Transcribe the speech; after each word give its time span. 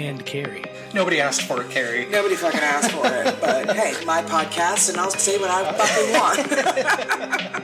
And 0.00 0.24
Carrie. 0.24 0.64
Nobody 0.94 1.20
asked 1.20 1.42
for 1.42 1.62
it, 1.62 1.70
Carrie. 1.70 2.06
Nobody 2.06 2.34
fucking 2.34 2.60
asked 2.60 2.90
for 2.90 3.06
it, 3.06 3.38
but 3.40 3.76
hey, 3.76 4.02
my 4.06 4.22
podcast, 4.22 4.88
and 4.88 4.98
I'll 4.98 5.10
say 5.10 5.38
what 5.38 5.50
I 5.50 5.72
fucking 5.72 6.12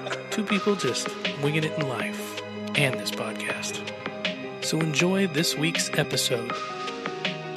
want. 0.05 0.31
Two 0.31 0.45
people 0.45 0.77
just 0.77 1.09
winging 1.43 1.65
it 1.65 1.73
in 1.79 1.89
life 1.89 2.43
and 2.77 2.95
this 3.01 3.11
podcast. 3.11 3.91
So 4.63 4.79
enjoy 4.81 5.29
this 5.29 5.57
week's 5.57 5.91
episode 5.95 6.53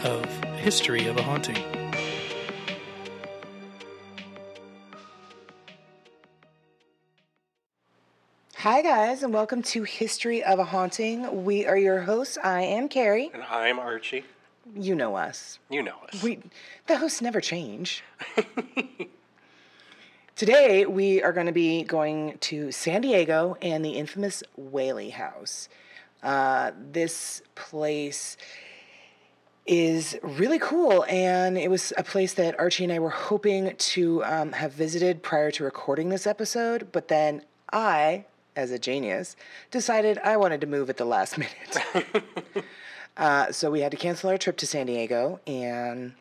of 0.03 0.25
History 0.55 1.07
of 1.07 1.17
a 1.17 1.23
Haunting. 1.23 1.57
Hi, 8.55 8.81
guys, 8.81 9.23
and 9.23 9.33
welcome 9.33 9.61
to 9.63 9.83
History 9.83 10.43
of 10.43 10.59
a 10.59 10.65
Haunting. 10.65 11.43
We 11.43 11.65
are 11.65 11.77
your 11.77 12.01
hosts. 12.01 12.37
I 12.41 12.61
am 12.61 12.87
Carrie. 12.87 13.31
And 13.33 13.43
I'm 13.43 13.77
Archie. 13.79 14.23
You 14.75 14.95
know 14.95 15.15
us. 15.15 15.59
You 15.69 15.81
know 15.81 15.95
us. 16.07 16.21
We 16.21 16.39
the 16.87 16.97
hosts 16.97 17.21
never 17.21 17.41
change. 17.41 18.03
Today 20.35 20.85
we 20.85 21.21
are 21.21 21.33
going 21.33 21.47
to 21.47 21.51
be 21.51 21.83
going 21.83 22.37
to 22.41 22.71
San 22.71 23.01
Diego 23.01 23.57
and 23.61 23.83
the 23.83 23.91
infamous 23.91 24.43
Whaley 24.55 25.09
House. 25.09 25.69
Uh, 26.21 26.71
this 26.91 27.41
place 27.55 28.37
is 29.65 30.17
really 30.23 30.59
cool, 30.59 31.05
and 31.07 31.57
it 31.57 31.69
was 31.69 31.93
a 31.97 32.03
place 32.03 32.33
that 32.33 32.59
Archie 32.59 32.83
and 32.83 32.93
I 32.93 32.99
were 32.99 33.09
hoping 33.09 33.75
to 33.75 34.23
um, 34.23 34.51
have 34.53 34.73
visited 34.73 35.21
prior 35.21 35.51
to 35.51 35.63
recording 35.63 36.09
this 36.09 36.25
episode, 36.25 36.91
but 36.91 37.07
then 37.07 37.43
I, 37.71 38.25
as 38.55 38.71
a 38.71 38.79
genius, 38.79 39.35
decided 39.71 40.17
I 40.19 40.37
wanted 40.37 40.61
to 40.61 40.67
move 40.67 40.89
at 40.89 40.97
the 40.97 41.05
last 41.05 41.37
minute. 41.37 42.23
Uh, 43.17 43.51
so 43.51 43.69
we 43.69 43.81
had 43.81 43.91
to 43.91 43.97
cancel 43.97 44.29
our 44.29 44.37
trip 44.37 44.57
to 44.57 44.65
San 44.67 44.85
Diego, 44.85 45.39
and 45.45 46.13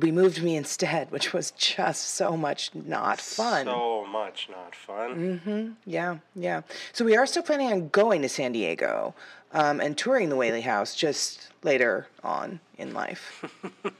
we 0.00 0.12
moved 0.12 0.42
me 0.42 0.56
instead, 0.62 1.10
which 1.10 1.32
was 1.32 1.50
just 1.52 2.10
so 2.10 2.36
much 2.36 2.74
not 2.74 3.20
fun. 3.20 3.64
So 3.66 4.06
much 4.06 4.48
not 4.50 4.74
fun. 4.74 5.40
Mhm. 5.44 5.74
yeah, 5.86 6.18
yeah. 6.34 6.62
So 6.92 7.04
we 7.04 7.16
are 7.16 7.26
still 7.26 7.42
planning 7.42 7.72
on 7.72 7.88
going 7.88 8.22
to 8.22 8.28
San 8.28 8.52
Diego 8.52 9.14
um, 9.52 9.80
and 9.80 9.96
touring 9.96 10.28
the 10.28 10.36
Whaley 10.36 10.60
House 10.62 10.94
just 10.94 11.48
later 11.62 12.08
on 12.22 12.60
in 12.76 12.92
life 12.92 13.44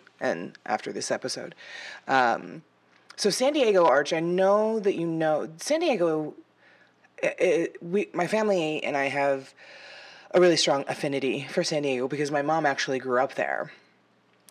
and 0.20 0.52
after 0.66 0.92
this 0.92 1.10
episode. 1.10 1.54
Um, 2.06 2.62
so 3.16 3.30
San 3.30 3.54
Diego, 3.54 3.84
Arch, 3.86 4.12
I 4.12 4.20
know 4.20 4.78
that 4.80 4.94
you 4.94 5.06
know 5.06 5.48
San 5.56 5.80
Diego. 5.80 6.34
i 7.22 7.34
i 7.40 7.68
we, 7.80 8.08
my 8.12 8.26
family 8.26 8.84
and 8.84 8.96
I 8.96 9.06
have 9.08 9.54
a 10.32 10.40
really 10.40 10.56
strong 10.56 10.84
affinity 10.88 11.46
for 11.48 11.64
San 11.64 11.82
Diego 11.82 12.08
because 12.08 12.30
my 12.30 12.42
mom 12.42 12.66
actually 12.66 12.98
grew 12.98 13.20
up 13.20 13.34
there. 13.34 13.72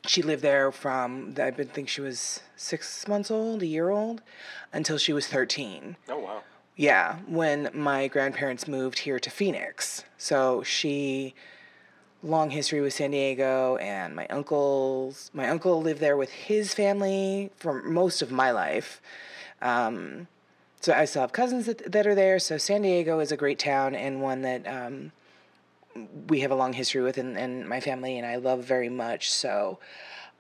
She 0.05 0.21
lived 0.21 0.41
there 0.41 0.71
from 0.71 1.35
I 1.37 1.51
think 1.51 1.89
she 1.89 2.01
was 2.01 2.41
six 2.55 3.07
months 3.07 3.29
old, 3.29 3.61
a 3.61 3.65
year 3.65 3.89
old, 3.89 4.21
until 4.71 4.97
she 4.97 5.13
was 5.13 5.27
thirteen. 5.27 5.97
Oh, 6.07 6.19
wow. 6.19 6.41
Yeah, 6.75 7.17
when 7.27 7.69
my 7.73 8.07
grandparents 8.07 8.67
moved 8.67 8.99
here 8.99 9.19
to 9.19 9.29
Phoenix. 9.29 10.03
So 10.17 10.63
she 10.63 11.33
long 12.23 12.49
history 12.49 12.81
with 12.81 12.93
San 12.93 13.11
Diego 13.11 13.77
and 13.77 14.15
my 14.15 14.25
uncles 14.27 15.29
my 15.33 15.47
uncle 15.49 15.81
lived 15.81 15.99
there 15.99 16.17
with 16.17 16.31
his 16.31 16.73
family 16.73 17.51
for 17.57 17.81
most 17.83 18.21
of 18.21 18.31
my 18.31 18.51
life. 18.51 19.01
Um, 19.61 20.27
so 20.79 20.93
I 20.93 21.05
still 21.05 21.21
have 21.21 21.31
cousins 21.31 21.65
that, 21.65 21.91
that 21.91 22.07
are 22.07 22.15
there. 22.15 22.39
So 22.39 22.57
San 22.57 22.83
Diego 22.83 23.19
is 23.19 23.31
a 23.31 23.37
great 23.37 23.59
town 23.59 23.95
and 23.95 24.21
one 24.21 24.41
that 24.43 24.67
um, 24.67 25.11
we 26.27 26.41
have 26.41 26.51
a 26.51 26.55
long 26.55 26.73
history 26.73 27.01
with 27.01 27.17
and, 27.17 27.37
and 27.37 27.67
my 27.67 27.79
family 27.79 28.17
and 28.17 28.25
I 28.25 28.37
love 28.37 28.63
very 28.63 28.89
much. 28.89 29.31
So 29.31 29.79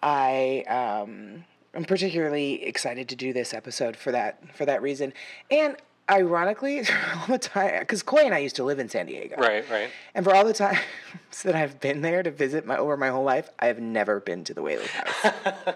I 0.01 0.63
um, 0.67 1.45
I'm 1.73 1.85
particularly 1.85 2.63
excited 2.63 3.09
to 3.09 3.15
do 3.15 3.33
this 3.33 3.53
episode 3.53 3.95
for 3.95 4.11
that 4.11 4.55
for 4.55 4.65
that 4.65 4.81
reason. 4.81 5.13
And 5.51 5.75
ironically, 6.09 6.79
all 7.15 7.27
the 7.27 7.37
time 7.37 7.79
because 7.79 8.03
Coy 8.03 8.21
and 8.21 8.33
I 8.33 8.39
used 8.39 8.55
to 8.57 8.63
live 8.63 8.79
in 8.79 8.89
San 8.89 9.05
Diego. 9.05 9.35
Right, 9.37 9.69
right. 9.69 9.89
And 10.15 10.25
for 10.25 10.33
all 10.33 10.45
the 10.45 10.53
times 10.53 10.79
that 11.43 11.55
I've 11.55 11.79
been 11.79 12.01
there 12.01 12.23
to 12.23 12.31
visit 12.31 12.65
my 12.65 12.77
over 12.77 12.97
my 12.97 13.09
whole 13.09 13.23
life, 13.23 13.49
I 13.59 13.67
have 13.67 13.79
never 13.79 14.19
been 14.19 14.43
to 14.45 14.53
the 14.53 14.61
Whaley 14.61 14.87
House. 14.87 15.33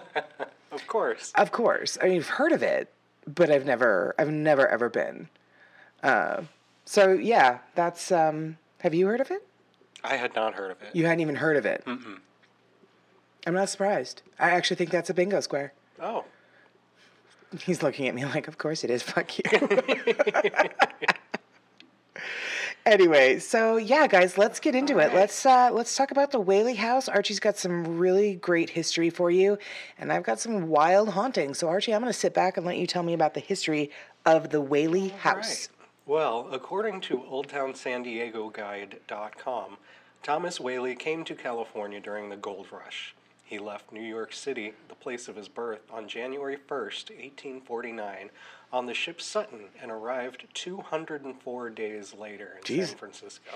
Of 0.72 0.86
course. 0.86 1.32
of 1.34 1.52
course, 1.52 1.98
I 2.00 2.06
mean, 2.06 2.16
I've 2.16 2.28
heard 2.28 2.50
of 2.50 2.62
it, 2.62 2.90
but 3.26 3.50
I've 3.50 3.66
never, 3.66 4.14
I've 4.18 4.30
never 4.30 4.66
ever 4.66 4.88
been. 4.88 5.28
Uh, 6.02 6.44
so 6.86 7.12
yeah, 7.12 7.58
that's. 7.74 8.10
Um, 8.10 8.56
have 8.78 8.94
you 8.94 9.06
heard 9.06 9.20
of 9.20 9.30
it? 9.30 9.46
I 10.04 10.16
had 10.16 10.34
not 10.34 10.54
heard 10.54 10.70
of 10.70 10.82
it. 10.82 10.94
You 10.94 11.06
hadn't 11.06 11.20
even 11.20 11.36
heard 11.36 11.56
of 11.56 11.66
it. 11.66 11.84
Mm-mm. 11.86 12.18
I'm 13.46 13.54
not 13.54 13.68
surprised. 13.68 14.22
I 14.38 14.50
actually 14.50 14.76
think 14.76 14.90
that's 14.90 15.10
a 15.10 15.14
bingo 15.14 15.40
square. 15.40 15.72
Oh. 16.00 16.24
He's 17.60 17.82
looking 17.82 18.08
at 18.08 18.14
me 18.14 18.24
like, 18.24 18.48
of 18.48 18.58
course 18.58 18.84
it 18.84 18.90
is. 18.90 19.02
Fuck 19.02 19.38
you. 19.38 19.44
anyway, 22.86 23.38
so 23.38 23.76
yeah, 23.76 24.06
guys, 24.06 24.38
let's 24.38 24.58
get 24.58 24.74
into 24.74 24.98
it. 24.98 25.12
Let's 25.12 25.44
uh, 25.44 25.70
let's 25.72 25.94
talk 25.94 26.10
about 26.10 26.30
the 26.30 26.40
Whaley 26.40 26.74
House. 26.74 27.08
Archie's 27.08 27.40
got 27.40 27.58
some 27.58 27.98
really 27.98 28.36
great 28.36 28.70
history 28.70 29.10
for 29.10 29.30
you, 29.30 29.58
and 29.98 30.12
I've 30.12 30.22
got 30.22 30.40
some 30.40 30.68
wild 30.68 31.10
hauntings. 31.10 31.58
So 31.58 31.68
Archie, 31.68 31.94
I'm 31.94 32.00
going 32.00 32.12
to 32.12 32.18
sit 32.18 32.32
back 32.32 32.56
and 32.56 32.64
let 32.64 32.78
you 32.78 32.86
tell 32.86 33.02
me 33.02 33.12
about 33.12 33.34
the 33.34 33.40
history 33.40 33.90
of 34.24 34.50
the 34.50 34.60
Whaley 34.60 35.08
House. 35.08 35.68
Right. 35.68 35.81
Well, 36.06 36.48
according 36.50 37.00
to 37.02 37.18
OldTownSanDiegoGuide.com, 37.18 39.76
Thomas 40.22 40.60
Whaley 40.60 40.94
came 40.96 41.24
to 41.24 41.34
California 41.34 42.00
during 42.00 42.28
the 42.28 42.36
gold 42.36 42.66
rush. 42.72 43.14
He 43.44 43.58
left 43.58 43.92
New 43.92 44.00
York 44.02 44.32
City, 44.32 44.72
the 44.88 44.94
place 44.94 45.28
of 45.28 45.36
his 45.36 45.48
birth, 45.48 45.80
on 45.92 46.08
January 46.08 46.56
1st, 46.56 47.10
1849, 47.10 48.30
on 48.72 48.86
the 48.86 48.94
ship 48.94 49.20
Sutton 49.20 49.64
and 49.80 49.90
arrived 49.90 50.46
204 50.54 51.70
days 51.70 52.14
later 52.14 52.54
in 52.56 52.62
Jeez. 52.62 52.86
San 52.88 52.96
Francisco. 52.96 53.50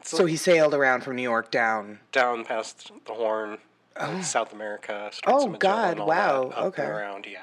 It's 0.00 0.10
So 0.10 0.26
he 0.26 0.36
sailed 0.36 0.74
around 0.74 1.02
from 1.04 1.16
New 1.16 1.22
York 1.22 1.50
down. 1.50 2.00
down 2.12 2.44
past 2.44 2.90
the 3.06 3.12
Horn, 3.14 3.58
uh, 3.96 4.20
South 4.22 4.52
America, 4.52 5.10
Oh, 5.26 5.48
God, 5.48 5.98
wow, 6.00 6.48
that, 6.48 6.58
okay. 6.58 6.82
around, 6.84 7.26
yeah. 7.30 7.38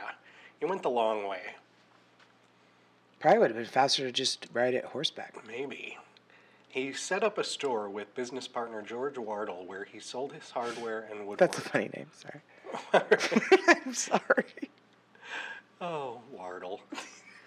He 0.59 0.65
went 0.65 0.83
the 0.83 0.89
long 0.89 1.25
way, 1.27 1.41
Probably 3.21 3.39
would 3.39 3.51
have 3.51 3.57
been 3.57 3.65
faster 3.65 4.03
to 4.05 4.11
just 4.11 4.47
ride 4.51 4.73
it 4.73 4.83
horseback. 4.85 5.35
maybe. 5.47 5.97
He 6.67 6.93
set 6.93 7.23
up 7.23 7.37
a 7.37 7.43
store 7.43 7.89
with 7.89 8.15
business 8.15 8.47
partner 8.47 8.81
George 8.81 9.17
Wardle 9.17 9.65
where 9.67 9.83
he 9.83 9.99
sold 9.99 10.31
his 10.33 10.49
hardware 10.49 11.05
and 11.11 11.19
woodwork. 11.27 11.37
That's 11.37 11.57
a 11.57 11.61
funny 11.61 11.89
name. 11.95 12.07
Sorry. 12.13 12.41
I'm 13.85 13.93
sorry. 13.93 14.69
Oh, 15.81 16.21
Wardle. 16.31 16.79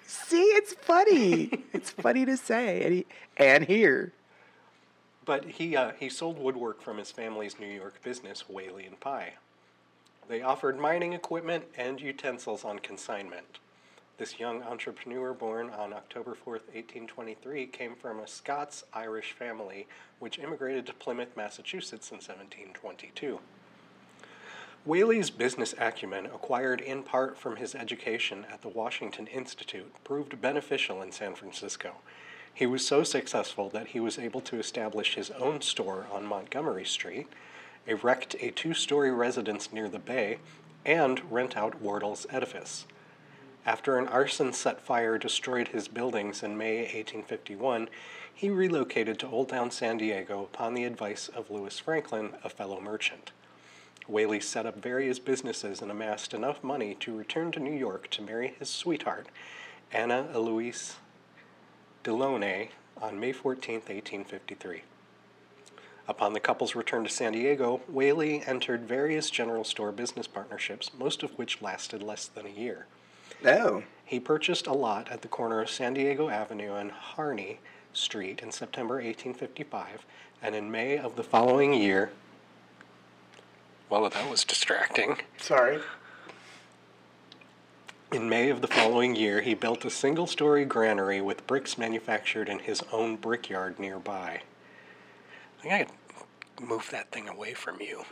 See, 0.06 0.42
it's 0.42 0.74
funny. 0.74 1.64
it's 1.72 1.90
funny 1.90 2.26
to 2.26 2.36
say 2.36 2.82
and, 2.84 2.94
he, 2.94 3.06
and 3.38 3.64
hear. 3.64 4.12
But 5.24 5.44
he, 5.46 5.74
uh, 5.74 5.92
he 5.98 6.10
sold 6.10 6.38
woodwork 6.38 6.82
from 6.82 6.98
his 6.98 7.10
family's 7.10 7.58
New 7.58 7.66
York 7.66 8.02
business, 8.02 8.46
Whaley 8.48 8.84
and 8.84 9.00
Pye. 9.00 9.32
They 10.28 10.42
offered 10.42 10.78
mining 10.78 11.14
equipment 11.14 11.64
and 11.78 11.98
utensils 12.00 12.62
on 12.64 12.78
consignment. 12.80 13.58
This 14.16 14.38
young 14.38 14.62
entrepreneur, 14.62 15.34
born 15.34 15.70
on 15.70 15.92
October 15.92 16.36
4th, 16.36 16.68
1823, 16.72 17.66
came 17.66 17.96
from 17.96 18.20
a 18.20 18.28
Scots 18.28 18.84
Irish 18.92 19.32
family 19.32 19.88
which 20.20 20.38
immigrated 20.38 20.86
to 20.86 20.94
Plymouth, 20.94 21.36
Massachusetts 21.36 22.12
in 22.12 22.18
1722. 22.18 23.40
Whaley's 24.84 25.30
business 25.30 25.74
acumen, 25.80 26.26
acquired 26.26 26.80
in 26.80 27.02
part 27.02 27.36
from 27.36 27.56
his 27.56 27.74
education 27.74 28.46
at 28.52 28.62
the 28.62 28.68
Washington 28.68 29.26
Institute, 29.26 29.92
proved 30.04 30.40
beneficial 30.40 31.02
in 31.02 31.10
San 31.10 31.34
Francisco. 31.34 31.94
He 32.54 32.66
was 32.66 32.86
so 32.86 33.02
successful 33.02 33.68
that 33.70 33.88
he 33.88 33.98
was 33.98 34.16
able 34.16 34.42
to 34.42 34.60
establish 34.60 35.16
his 35.16 35.32
own 35.32 35.60
store 35.60 36.06
on 36.12 36.24
Montgomery 36.24 36.84
Street, 36.84 37.26
erect 37.84 38.36
a 38.38 38.52
two 38.52 38.74
story 38.74 39.10
residence 39.10 39.72
near 39.72 39.88
the 39.88 39.98
bay, 39.98 40.38
and 40.86 41.20
rent 41.32 41.56
out 41.56 41.80
Wardle's 41.80 42.28
edifice. 42.30 42.84
After 43.66 43.96
an 43.96 44.08
arson 44.08 44.52
set 44.52 44.82
fire 44.82 45.16
destroyed 45.16 45.68
his 45.68 45.88
buildings 45.88 46.42
in 46.42 46.58
May 46.58 46.80
1851, 46.80 47.88
he 48.32 48.50
relocated 48.50 49.18
to 49.20 49.28
Old 49.28 49.48
Town 49.48 49.70
San 49.70 49.96
Diego 49.96 50.42
upon 50.42 50.74
the 50.74 50.84
advice 50.84 51.28
of 51.28 51.50
Lewis 51.50 51.78
Franklin, 51.78 52.34
a 52.44 52.50
fellow 52.50 52.78
merchant. 52.78 53.32
Whaley 54.06 54.40
set 54.40 54.66
up 54.66 54.82
various 54.82 55.18
businesses 55.18 55.80
and 55.80 55.90
amassed 55.90 56.34
enough 56.34 56.62
money 56.62 56.94
to 56.96 57.16
return 57.16 57.52
to 57.52 57.60
New 57.60 57.72
York 57.72 58.10
to 58.10 58.20
marry 58.20 58.54
his 58.58 58.68
sweetheart, 58.68 59.28
Anna 59.90 60.28
Eloise 60.34 60.96
Delaunay, 62.02 62.68
on 63.00 63.18
May 63.18 63.32
14, 63.32 63.76
1853. 63.76 64.82
Upon 66.06 66.34
the 66.34 66.40
couple's 66.40 66.74
return 66.74 67.04
to 67.04 67.10
San 67.10 67.32
Diego, 67.32 67.80
Whaley 67.88 68.42
entered 68.46 68.82
various 68.82 69.30
general 69.30 69.64
store 69.64 69.90
business 69.90 70.26
partnerships, 70.26 70.90
most 70.98 71.22
of 71.22 71.30
which 71.38 71.62
lasted 71.62 72.02
less 72.02 72.26
than 72.26 72.44
a 72.44 72.50
year. 72.50 72.86
Oh. 73.44 73.82
He 74.04 74.20
purchased 74.20 74.66
a 74.66 74.72
lot 74.72 75.10
at 75.10 75.22
the 75.22 75.28
corner 75.28 75.60
of 75.60 75.70
San 75.70 75.94
Diego 75.94 76.28
Avenue 76.28 76.74
and 76.74 76.90
Harney 76.90 77.60
Street 77.92 78.40
in 78.42 78.52
September 78.52 78.96
1855, 78.96 80.04
and 80.42 80.54
in 80.54 80.70
May 80.70 80.98
of 80.98 81.16
the 81.16 81.22
following 81.22 81.74
year. 81.74 82.10
Well, 83.88 84.08
that 84.08 84.30
was 84.30 84.44
distracting. 84.44 85.18
Sorry. 85.38 85.80
In 88.12 88.28
May 88.28 88.50
of 88.50 88.60
the 88.60 88.68
following 88.68 89.16
year, 89.16 89.40
he 89.40 89.54
built 89.54 89.84
a 89.84 89.90
single 89.90 90.26
story 90.26 90.64
granary 90.64 91.20
with 91.20 91.46
bricks 91.46 91.76
manufactured 91.76 92.48
in 92.48 92.60
his 92.60 92.82
own 92.92 93.16
brickyard 93.16 93.78
nearby. 93.78 94.42
I 95.58 95.62
think 95.62 95.74
I 95.74 95.78
could 95.84 95.92
move 96.60 96.88
that 96.90 97.10
thing 97.10 97.28
away 97.28 97.54
from 97.54 97.80
you. 97.80 98.04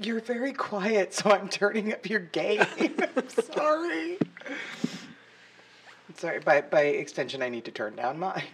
You're 0.00 0.20
very 0.20 0.52
quiet, 0.52 1.14
so 1.14 1.30
I'm 1.30 1.48
turning 1.48 1.92
up 1.92 2.08
your 2.08 2.20
gain. 2.20 2.60
I'm 3.16 3.28
sorry. 3.28 4.18
Sorry, 6.14 6.40
by, 6.40 6.62
by 6.62 6.82
extension, 6.82 7.42
I 7.42 7.48
need 7.48 7.64
to 7.66 7.70
turn 7.70 7.96
down 7.96 8.18
mine. 8.18 8.44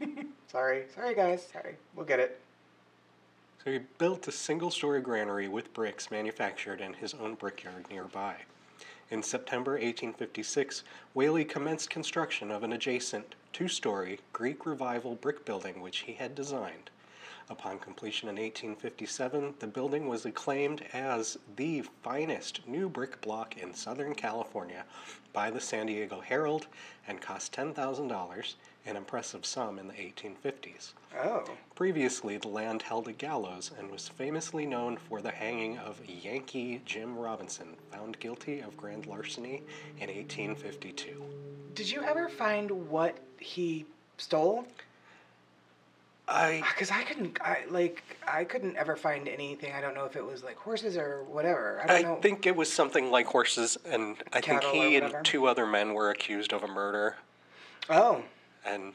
sorry. 0.50 0.84
Sorry, 0.94 1.14
guys. 1.14 1.46
Sorry. 1.52 1.76
We'll 1.94 2.06
get 2.06 2.20
it. 2.20 2.40
So 3.64 3.70
he 3.72 3.78
built 3.98 4.28
a 4.28 4.32
single 4.32 4.70
story 4.70 5.00
granary 5.00 5.48
with 5.48 5.72
bricks 5.72 6.10
manufactured 6.10 6.80
in 6.80 6.92
his 6.92 7.14
own 7.14 7.34
brickyard 7.34 7.86
nearby. 7.88 8.36
In 9.10 9.22
September 9.22 9.72
1856, 9.72 10.82
Whaley 11.14 11.44
commenced 11.44 11.88
construction 11.88 12.50
of 12.50 12.62
an 12.62 12.72
adjacent 12.72 13.34
two 13.52 13.68
story 13.68 14.18
Greek 14.32 14.66
Revival 14.66 15.14
brick 15.14 15.44
building 15.44 15.80
which 15.80 16.00
he 16.00 16.14
had 16.14 16.34
designed. 16.34 16.90
Upon 17.50 17.78
completion 17.78 18.28
in 18.30 18.36
1857, 18.36 19.54
the 19.58 19.66
building 19.66 20.08
was 20.08 20.24
acclaimed 20.24 20.82
as 20.94 21.36
the 21.56 21.82
finest 22.02 22.66
new 22.66 22.88
brick 22.88 23.20
block 23.20 23.58
in 23.58 23.74
Southern 23.74 24.14
California 24.14 24.84
by 25.34 25.50
the 25.50 25.60
San 25.60 25.86
Diego 25.86 26.20
Herald 26.20 26.66
and 27.06 27.20
cost 27.20 27.52
$10,000, 27.52 28.54
an 28.86 28.96
impressive 28.96 29.44
sum 29.44 29.78
in 29.78 29.88
the 29.88 29.94
1850s. 29.94 30.92
Oh. 31.22 31.44
Previously, 31.74 32.38
the 32.38 32.48
land 32.48 32.80
held 32.80 33.08
a 33.08 33.12
gallows 33.12 33.72
and 33.78 33.90
was 33.90 34.08
famously 34.08 34.64
known 34.64 34.96
for 34.96 35.20
the 35.20 35.30
hanging 35.30 35.76
of 35.78 36.00
Yankee 36.06 36.80
Jim 36.86 37.14
Robinson, 37.16 37.76
found 37.92 38.18
guilty 38.20 38.60
of 38.60 38.76
grand 38.76 39.04
larceny 39.04 39.62
in 39.98 40.08
1852. 40.08 41.22
Did 41.74 41.90
you 41.90 42.02
ever 42.04 42.28
find 42.30 42.70
what 42.88 43.18
he 43.38 43.84
stole? 44.16 44.66
I 46.26 46.62
Because 46.72 46.90
I 46.90 47.02
couldn't, 47.02 47.38
I 47.42 47.64
like, 47.70 48.02
I 48.26 48.44
couldn't 48.44 48.76
ever 48.76 48.96
find 48.96 49.28
anything. 49.28 49.72
I 49.72 49.80
don't 49.80 49.94
know 49.94 50.04
if 50.06 50.16
it 50.16 50.24
was 50.24 50.42
like 50.42 50.56
horses 50.56 50.96
or 50.96 51.24
whatever. 51.24 51.82
I 51.86 52.02
don't 52.02 52.18
I 52.18 52.20
think 52.20 52.46
it 52.46 52.56
was 52.56 52.72
something 52.72 53.10
like 53.10 53.26
horses, 53.26 53.76
and 53.84 54.16
I 54.32 54.40
think 54.40 54.62
he 54.64 54.96
and 54.96 55.14
two 55.22 55.46
other 55.46 55.66
men 55.66 55.92
were 55.92 56.10
accused 56.10 56.52
of 56.52 56.62
a 56.62 56.68
murder, 56.68 57.16
Oh. 57.90 58.22
and 58.64 58.94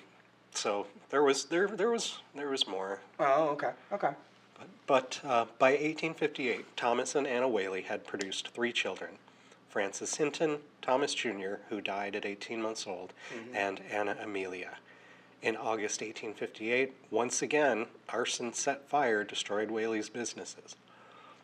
so 0.54 0.88
there 1.12 1.22
was 1.24 1.46
there 1.46 1.68
there 1.68 1.92
was 1.92 2.20
there 2.34 2.50
was 2.50 2.68
more. 2.68 3.00
Oh. 3.20 3.50
Okay. 3.50 3.72
Okay. 3.92 4.12
But, 4.58 4.68
but 4.88 5.20
uh, 5.24 5.46
by 5.60 5.72
1858, 5.72 6.76
Thomas 6.76 7.14
and 7.16 7.28
Anna 7.28 7.48
Whaley 7.48 7.84
had 7.84 8.06
produced 8.08 8.50
three 8.50 8.74
children 8.74 9.12
Francis 9.70 10.16
Hinton, 10.16 10.58
Thomas 10.82 11.14
Jr., 11.14 11.56
who 11.70 11.80
died 11.80 12.16
at 12.16 12.26
18 12.26 12.60
months 12.62 12.88
old, 12.88 13.14
and 13.54 13.82
Anna 13.92 14.18
Amelia. 14.22 14.72
In 15.42 15.56
August 15.56 16.02
1858, 16.02 16.94
once 17.12 17.42
again, 17.42 17.86
arson 18.10 18.52
set 18.52 18.90
fire 18.90 19.24
destroyed 19.24 19.72
Whaley's 19.72 20.10
businesses. 20.10 20.76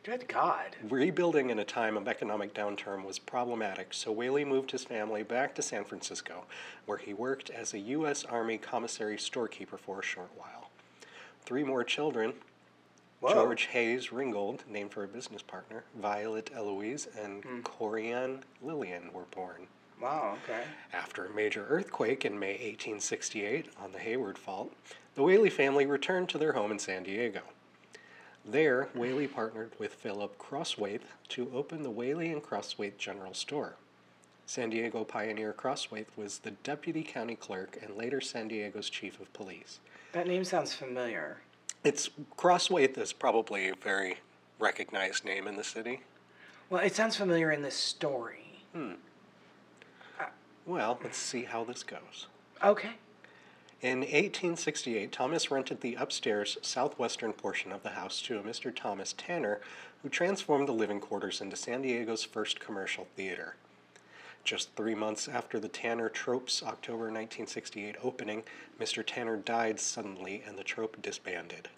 Good 0.03 0.27
God. 0.27 0.75
Rebuilding 0.89 1.50
in 1.50 1.59
a 1.59 1.65
time 1.65 1.95
of 1.95 2.07
economic 2.07 2.53
downturn 2.53 3.06
was 3.06 3.19
problematic, 3.19 3.94
so 3.94 4.12
Whaley 4.12 4.44
moved 4.44 4.71
his 4.71 4.83
family 4.83 5.24
back 5.24 5.56
to 5.56 5.62
San 5.62 5.86
Francisco, 5.86 6.44
where 6.86 6.97
he 6.97 7.13
worked 7.13 7.50
as 7.50 7.74
a 7.74 7.80
U.S. 7.80 8.25
Army 8.25 8.57
commissary 8.57 9.18
storekeeper 9.18 9.77
for 9.77 10.01
a 10.01 10.03
short 10.03 10.30
while. 10.36 10.69
Three 11.45 11.63
more 11.63 11.83
children 11.83 12.33
Whoa. 13.21 13.33
George 13.33 13.68
Hayes 13.68 14.12
Ringgold, 14.12 14.65
named 14.69 14.92
for 14.92 15.03
a 15.03 15.07
business 15.07 15.42
partner, 15.42 15.86
Violet 16.00 16.51
Eloise, 16.53 17.07
and 17.19 17.44
hmm. 17.44 17.62
Corianne 17.62 18.42
Lillian 18.62 19.12
were 19.13 19.24
born. 19.31 19.68
Wow. 20.01 20.38
Okay. 20.44 20.63
After 20.94 21.25
a 21.25 21.33
major 21.33 21.65
earthquake 21.69 22.25
in 22.25 22.38
May 22.38 22.51
1868 22.51 23.69
on 23.81 23.92
the 23.92 24.00
Hayward 24.00 24.38
Fault, 24.38 24.74
the 25.15 25.24
Whaley 25.24 25.50
family 25.50 25.86
returned 25.86 26.30
to 26.30 26.38
their 26.38 26.53
home 26.53 26.71
in 26.71 26.80
San 26.80 27.03
Diego. 27.03 27.42
There, 28.44 28.89
Whaley 28.94 29.27
partnered 29.27 29.71
with 29.80 29.94
Philip 29.94 30.38
Crosthwaite 30.38 31.01
to 31.30 31.51
open 31.53 31.81
the 31.81 31.89
Whaley 31.89 32.31
and 32.31 32.44
Crosthwaite 32.44 32.97
General 32.97 33.33
Store. 33.33 33.75
San 34.45 34.69
Diego 34.69 35.03
pioneer 35.03 35.53
Crosthwaite 35.53 36.06
was 36.15 36.39
the 36.39 36.51
deputy 36.51 37.01
county 37.01 37.36
clerk 37.36 37.80
and 37.81 37.97
later 37.97 38.21
San 38.21 38.47
Diego's 38.47 38.89
chief 38.89 39.19
of 39.19 39.33
police. 39.33 39.80
That 40.12 40.27
name 40.27 40.44
sounds 40.44 40.74
familiar. 40.74 41.38
It's 41.83 42.09
Crosthwaite 42.38 42.97
is 42.97 43.13
probably 43.13 43.69
a 43.69 43.75
very 43.75 44.18
recognized 44.59 45.25
name 45.25 45.47
in 45.47 45.56
the 45.56 45.63
city. 45.63 46.01
Well, 46.69 46.83
it 46.83 46.95
sounds 46.95 47.15
familiar 47.15 47.51
in 47.51 47.62
this 47.63 47.75
story. 47.75 48.63
Hmm. 48.74 48.94
Well, 50.66 51.00
let's 51.04 51.18
see 51.18 51.44
how 51.44 51.64
this 51.64 51.84
goes. 51.84 52.28
Okay. 52.64 52.94
In 53.82 54.00
1868, 54.00 55.12
Thomas 55.12 55.52
rented 55.52 55.82
the 55.82 55.96
upstairs 55.96 56.58
southwestern 56.62 57.34
portion 57.34 57.72
of 57.72 57.84
the 57.84 57.90
house 57.90 58.22
to 58.24 58.40
a 58.40 58.42
Mr. 58.42 58.76
Thomas 58.76 59.14
Tanner, 59.16 59.62
who 60.02 60.10
transformed 60.10 60.68
the 60.68 60.74
living 60.74 61.00
quarters 61.00 61.40
into 61.40 61.56
San 61.56 61.84
Diego's 61.84 62.24
first 62.24 62.60
commercial 62.60 63.08
theater. 63.16 63.56
Just 64.44 64.76
three 64.76 64.96
months 64.96 65.28
after 65.28 65.60
the 65.60 65.68
Tanner 65.68 66.10
Trope's 66.10 66.64
October 66.64 67.06
1968 67.06 67.96
opening, 68.04 68.44
Mr. 68.80 69.04
Tanner 69.06 69.38
died 69.38 69.80
suddenly 69.80 70.44
and 70.48 70.58
the 70.58 70.64
trope 70.64 71.02
disbanded. 71.02 71.70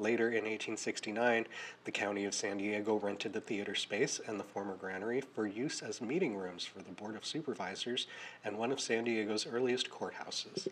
Later 0.00 0.28
in 0.28 0.44
1869, 0.44 1.46
the 1.84 1.90
county 1.90 2.24
of 2.24 2.32
San 2.32 2.56
Diego 2.56 2.96
rented 2.96 3.34
the 3.34 3.40
theater 3.42 3.74
space 3.74 4.18
and 4.26 4.40
the 4.40 4.44
former 4.44 4.74
granary 4.74 5.20
for 5.20 5.46
use 5.46 5.82
as 5.82 6.00
meeting 6.00 6.36
rooms 6.36 6.64
for 6.64 6.78
the 6.78 6.90
Board 6.90 7.16
of 7.16 7.26
Supervisors 7.26 8.06
and 8.42 8.56
one 8.56 8.72
of 8.72 8.80
San 8.80 9.04
Diego's 9.04 9.46
earliest 9.46 9.90
courthouses. 9.90 10.68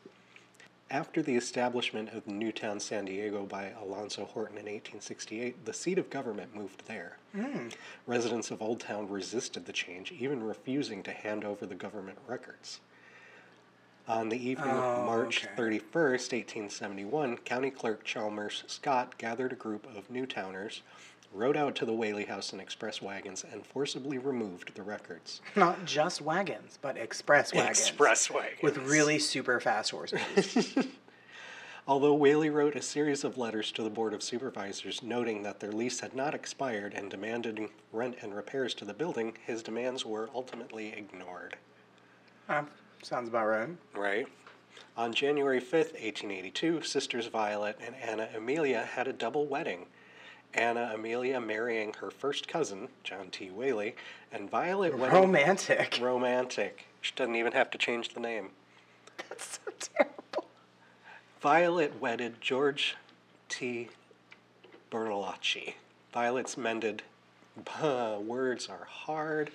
After 0.91 1.21
the 1.21 1.37
establishment 1.37 2.15
of 2.15 2.27
Newtown, 2.27 2.81
San 2.81 3.05
Diego 3.05 3.45
by 3.45 3.75
Alonzo 3.83 4.25
Horton 4.25 4.57
in 4.57 4.65
1868, 4.65 5.67
the 5.67 5.75
seat 5.75 5.99
of 5.99 6.09
government 6.09 6.57
moved 6.57 6.87
there. 6.87 7.19
Hmm. 7.37 7.69
Residents 8.07 8.51
of 8.51 8.63
Old 8.63 8.81
Town 8.81 9.11
resisted 9.11 9.67
the 9.67 9.75
change, 9.75 10.11
even 10.11 10.43
refusing 10.43 11.03
to 11.03 11.13
hand 11.13 11.45
over 11.45 11.67
the 11.67 11.75
government 11.75 12.17
records. 12.27 12.81
On 14.09 14.31
the 14.31 14.37
evening 14.49 14.71
Oh, 14.75 14.81
of 14.81 15.07
March 15.07 15.45
okay. 15.45 15.55
31st, 15.55 16.33
1871, 16.33 17.37
County 17.39 17.71
Clerk 17.71 18.05
Chalmers 18.05 18.65
Scott 18.67 19.19
gathered 19.19 19.53
a 19.53 19.57
group 19.57 19.87
of 19.95 20.09
Newtowners, 20.11 20.81
rode 21.35 21.59
out 21.59 21.75
to 21.77 21.85
the 21.85 21.93
Whaley 21.93 22.25
House 22.25 22.55
in 22.55 22.59
express 22.61 23.03
wagons, 23.03 23.45
and 23.53 23.67
forcibly 23.67 24.17
removed 24.17 24.75
the 24.75 24.83
records. 24.83 25.43
Not 25.57 25.85
just 25.85 26.23
wagons, 26.23 26.79
but 26.81 26.97
express 26.97 27.53
wagons. 27.53 27.79
Express 27.79 28.31
wagons. 28.31 28.63
With 28.63 28.79
really 28.79 29.19
super 29.19 29.61
fast 29.61 29.91
horses. 29.91 30.75
Although 31.87 32.15
Whaley 32.15 32.49
wrote 32.49 32.77
a 32.77 32.83
series 32.83 33.25
of 33.25 33.37
letters 33.37 33.71
to 33.73 33.83
the 33.83 33.91
Board 33.91 34.15
of 34.15 34.23
Supervisors 34.23 35.03
noting 35.03 35.43
that 35.43 35.61
their 35.61 35.73
lease 35.73 36.01
had 36.01 36.15
not 36.15 36.35
expired 36.35 36.95
and 36.95 37.11
demanded 37.11 37.61
rent 37.93 38.17
and 38.23 38.35
repairs 38.35 38.73
to 38.75 38.87
the 38.87 38.95
building, 38.95 39.37
his 39.47 39.63
demands 39.63 40.07
were 40.07 40.31
ultimately 40.35 40.95
ignored. 40.95 41.57
Uh, 42.49 42.63
sounds 43.03 43.29
about 43.29 43.47
right. 43.47 43.69
Right? 43.95 44.27
On 44.97 45.13
January 45.13 45.61
5th, 45.61 45.95
1882, 45.95 46.83
sisters 46.83 47.27
Violet 47.27 47.79
and 47.85 47.95
Anna 47.97 48.29
Amelia 48.37 48.83
had 48.83 49.07
a 49.07 49.13
double 49.13 49.47
wedding. 49.47 49.87
Anna 50.55 50.93
Amelia 50.95 51.41
marrying 51.41 51.95
her 52.01 52.11
first 52.11 52.49
cousin, 52.49 52.89
John 53.05 53.29
T. 53.31 53.51
Whaley, 53.51 53.95
and 54.33 54.51
Violet 54.51 54.97
wedding. 54.99 55.21
Romantic. 55.21 55.99
Romantic. 56.01 56.87
She 57.01 57.13
doesn't 57.15 57.37
even 57.37 57.53
have 57.53 57.71
to 57.71 57.79
change 57.79 58.15
the 58.15 58.21
name. 58.21 58.51
That's 59.29 59.61
so 59.65 59.73
terrible. 59.95 60.49
Violet 61.41 62.01
wedded 62.01 62.41
George 62.41 62.97
T. 63.49 63.91
Bertolacci. 64.91 65.75
Violet's 66.13 66.57
mended. 66.57 67.03
words 67.83 68.69
are 68.69 68.87
hard. 68.89 69.51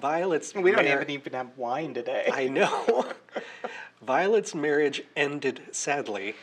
Violet's 0.00 0.54
We 0.54 0.72
don't 0.72 0.84
mar- 0.84 1.04
even 1.08 1.32
have 1.32 1.56
wine 1.56 1.94
today. 1.94 2.28
I 2.32 2.48
know. 2.48 3.06
Violet's 4.02 4.54
marriage 4.54 5.02
ended 5.16 5.62
sadly. 5.72 6.34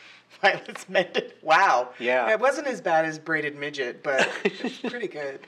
Violet's 0.41 0.89
mended. 0.89 1.33
Wow. 1.41 1.89
Yeah. 1.99 2.31
It 2.31 2.39
wasn't 2.39 2.67
as 2.67 2.81
bad 2.81 3.05
as 3.05 3.19
braided 3.19 3.55
midget, 3.57 4.03
but 4.03 4.27
it's 4.43 4.79
pretty 4.79 5.07
good. 5.07 5.39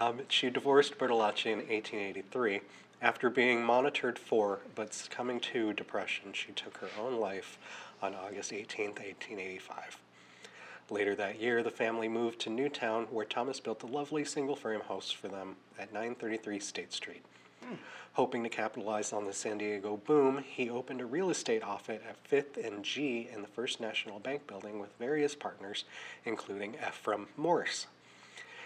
Um, 0.00 0.20
she 0.28 0.50
divorced 0.50 0.98
Bertolacci 0.98 1.46
in 1.46 1.58
1883. 1.58 2.60
After 3.02 3.30
being 3.30 3.62
monitored 3.62 4.18
for 4.18 4.60
but 4.74 4.92
succumbing 4.92 5.40
to 5.40 5.72
depression, 5.72 6.32
she 6.32 6.52
took 6.52 6.78
her 6.78 6.88
own 7.00 7.18
life 7.18 7.58
on 8.02 8.14
August 8.14 8.52
18, 8.52 8.86
1885. 8.88 9.98
Later 10.90 11.14
that 11.14 11.40
year, 11.40 11.62
the 11.62 11.70
family 11.70 12.08
moved 12.08 12.40
to 12.40 12.50
Newtown, 12.50 13.04
where 13.10 13.24
Thomas 13.24 13.60
built 13.60 13.82
a 13.84 13.86
lovely 13.86 14.24
single 14.24 14.56
frame 14.56 14.80
house 14.80 15.10
for 15.12 15.28
them 15.28 15.54
at 15.78 15.92
933 15.92 16.58
State 16.58 16.92
Street. 16.92 17.24
Hoping 18.14 18.42
to 18.42 18.48
capitalize 18.48 19.12
on 19.12 19.24
the 19.24 19.32
San 19.32 19.58
Diego 19.58 19.98
boom, 20.04 20.42
he 20.44 20.68
opened 20.68 21.00
a 21.00 21.06
real 21.06 21.30
estate 21.30 21.62
office 21.62 22.02
at 22.08 22.16
5th 22.28 22.56
and 22.66 22.84
G 22.84 23.28
in 23.32 23.40
the 23.42 23.46
First 23.48 23.80
National 23.80 24.18
Bank 24.18 24.48
building 24.48 24.80
with 24.80 24.90
various 24.98 25.36
partners, 25.36 25.84
including 26.24 26.74
Ephraim 26.74 27.28
Morse. 27.36 27.86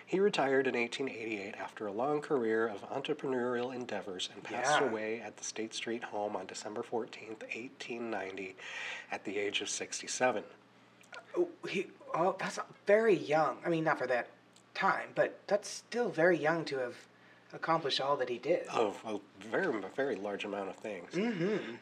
He 0.06 0.18
retired 0.18 0.66
in 0.66 0.74
1888 0.74 1.54
after 1.56 1.86
a 1.86 1.92
long 1.92 2.22
career 2.22 2.66
of 2.66 2.88
entrepreneurial 2.90 3.74
endeavors 3.74 4.30
and 4.32 4.42
passed 4.42 4.80
Yeah. 4.80 4.88
away 4.88 5.20
at 5.20 5.36
the 5.36 5.44
State 5.44 5.74
Street 5.74 6.04
home 6.04 6.36
on 6.36 6.46
December 6.46 6.82
14, 6.82 7.36
1890, 7.54 8.56
at 9.12 9.24
the 9.24 9.36
age 9.38 9.60
of 9.60 9.68
67. 9.68 10.44
Oh, 11.36 11.48
he, 11.68 11.86
oh, 12.14 12.36
that's 12.38 12.58
very 12.86 13.16
young. 13.16 13.56
I 13.64 13.68
mean, 13.68 13.84
not 13.84 13.98
for 13.98 14.06
that 14.06 14.28
time, 14.74 15.08
but 15.14 15.38
that's 15.46 15.68
still 15.68 16.08
very 16.08 16.36
young 16.38 16.64
to 16.66 16.78
have 16.78 16.94
accomplished 17.52 18.00
all 18.00 18.16
that 18.16 18.28
he 18.28 18.38
did. 18.38 18.66
Oh, 18.72 18.94
a 19.06 19.46
very, 19.46 19.72
very 19.94 20.16
large 20.16 20.44
amount 20.44 20.68
of 20.70 20.76
things. 20.76 21.14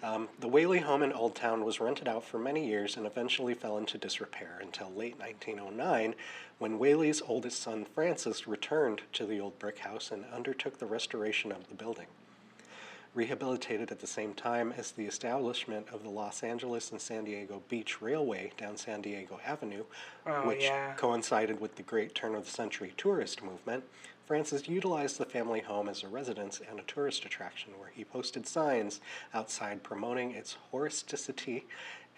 Um, 0.02 0.28
the 0.40 0.48
Whaley 0.48 0.80
home 0.80 1.02
in 1.02 1.12
Old 1.12 1.34
Town 1.34 1.64
was 1.64 1.80
rented 1.80 2.06
out 2.08 2.24
for 2.24 2.38
many 2.38 2.66
years 2.66 2.96
and 2.96 3.06
eventually 3.06 3.54
fell 3.54 3.78
into 3.78 3.96
disrepair 3.96 4.58
until 4.60 4.90
late 4.90 5.18
1909 5.18 6.14
when 6.58 6.78
Whaley's 6.78 7.22
oldest 7.22 7.60
son 7.62 7.86
Francis 7.94 8.46
returned 8.46 9.02
to 9.14 9.24
the 9.24 9.40
old 9.40 9.58
brick 9.58 9.78
house 9.78 10.10
and 10.10 10.24
undertook 10.32 10.78
the 10.78 10.86
restoration 10.86 11.50
of 11.50 11.68
the 11.68 11.74
building. 11.74 12.06
Rehabilitated 13.14 13.90
at 13.92 14.00
the 14.00 14.06
same 14.06 14.32
time 14.32 14.72
as 14.78 14.92
the 14.92 15.04
establishment 15.04 15.86
of 15.92 16.02
the 16.02 16.08
Los 16.08 16.42
Angeles 16.42 16.90
and 16.92 17.00
San 17.00 17.24
Diego 17.24 17.62
Beach 17.68 18.00
Railway 18.00 18.52
down 18.56 18.78
San 18.78 19.02
Diego 19.02 19.38
Avenue, 19.44 19.84
Oh, 20.26 20.46
which 20.48 20.62
yeah. 20.62 20.94
coincided 20.94 21.60
with 21.60 21.76
the 21.76 21.82
great 21.82 22.14
turn 22.14 22.34
of 22.34 22.46
the 22.46 22.50
century 22.50 22.94
tourist 22.96 23.42
movement, 23.42 23.84
Francis 24.26 24.66
utilized 24.66 25.18
the 25.18 25.26
family 25.26 25.60
home 25.60 25.90
as 25.90 26.02
a 26.02 26.08
residence 26.08 26.62
and 26.70 26.78
a 26.80 26.84
tourist 26.84 27.26
attraction 27.26 27.72
where 27.78 27.90
he 27.94 28.02
posted 28.02 28.46
signs 28.46 29.00
outside 29.34 29.82
promoting 29.82 30.30
its 30.30 30.56
horisticity 30.72 31.64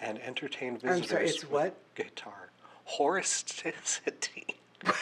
and 0.01 0.21
entertained 0.21 0.79
I'm 0.85 0.91
visitors 0.91 1.09
sorry, 1.11 1.27
it's 1.27 1.43
with 1.43 1.51
what? 1.51 1.95
guitar. 1.97 2.51
Horisticity. 2.99 4.55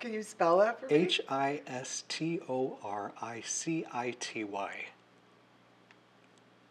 Can 0.00 0.12
you 0.12 0.22
spell 0.22 0.58
that 0.58 0.80
for 0.80 0.86
me? 0.86 0.94
H 0.94 1.20
I 1.28 1.62
S 1.66 2.04
T 2.08 2.40
O 2.48 2.78
R 2.82 3.12
I 3.22 3.40
C 3.44 3.84
I 3.92 4.14
T 4.20 4.44
Y. 4.44 4.86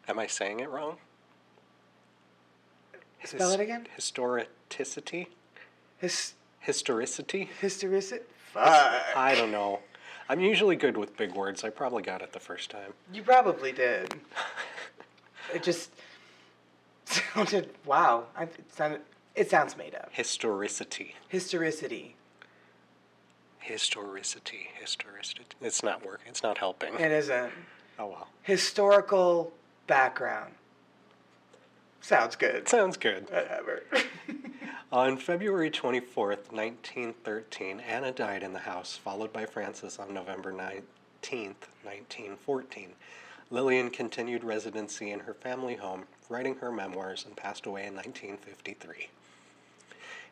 Am 0.07 0.19
I 0.19 0.27
saying 0.27 0.59
it 0.59 0.69
wrong? 0.69 0.97
Spell 3.23 3.51
it 3.51 3.59
again? 3.59 3.87
Historicity? 3.95 5.29
His, 5.97 6.33
Historicity? 6.59 7.49
hystericity? 7.61 8.21
Fuck. 8.53 8.65
I 9.15 9.33
don't 9.35 9.51
know. 9.51 9.79
I'm 10.29 10.39
usually 10.39 10.75
good 10.75 10.97
with 10.97 11.15
big 11.17 11.33
words. 11.33 11.63
I 11.63 11.69
probably 11.69 12.03
got 12.03 12.21
it 12.21 12.33
the 12.33 12.39
first 12.39 12.69
time. 12.69 12.93
You 13.13 13.23
probably 13.23 13.71
did. 13.71 14.13
It 15.53 15.63
just 15.63 15.91
sounded, 17.05 17.69
wow. 17.85 18.25
I, 18.35 18.43
it, 18.43 18.73
sounded, 18.73 19.01
it 19.35 19.49
sounds 19.49 19.77
made 19.77 19.95
up. 19.95 20.09
Historicity. 20.11 21.15
Historicity. 21.29 22.15
Historicity. 23.63 24.67
Historicity. 24.77 25.45
It's 25.61 25.81
not 25.81 26.05
working. 26.05 26.27
It's 26.27 26.43
not 26.43 26.57
helping. 26.57 26.93
It 26.95 27.11
isn't. 27.11 27.49
Oh 27.97 28.07
well. 28.07 28.27
Historical 28.41 29.53
background. 29.87 30.53
Sounds 32.01 32.35
good. 32.35 32.67
Sounds 32.67 32.97
good. 32.97 33.29
Whatever. 33.29 33.83
On 34.91 35.15
February 35.15 35.71
24th, 35.71 36.51
1913, 36.51 37.79
Anna 37.79 38.11
died 38.11 38.43
in 38.43 38.51
the 38.51 38.59
house, 38.59 38.97
followed 38.97 39.31
by 39.31 39.45
Francis 39.45 39.97
on 39.97 40.13
November 40.13 40.51
19th, 40.51 40.83
1914. 41.83 42.89
Lillian 43.49 43.89
continued 43.89 44.43
residency 44.43 45.11
in 45.11 45.21
her 45.21 45.33
family 45.33 45.75
home, 45.75 46.03
writing 46.27 46.55
her 46.57 46.71
memoirs, 46.71 47.23
and 47.25 47.37
passed 47.37 47.65
away 47.65 47.85
in 47.85 47.95
1953. 47.95 49.07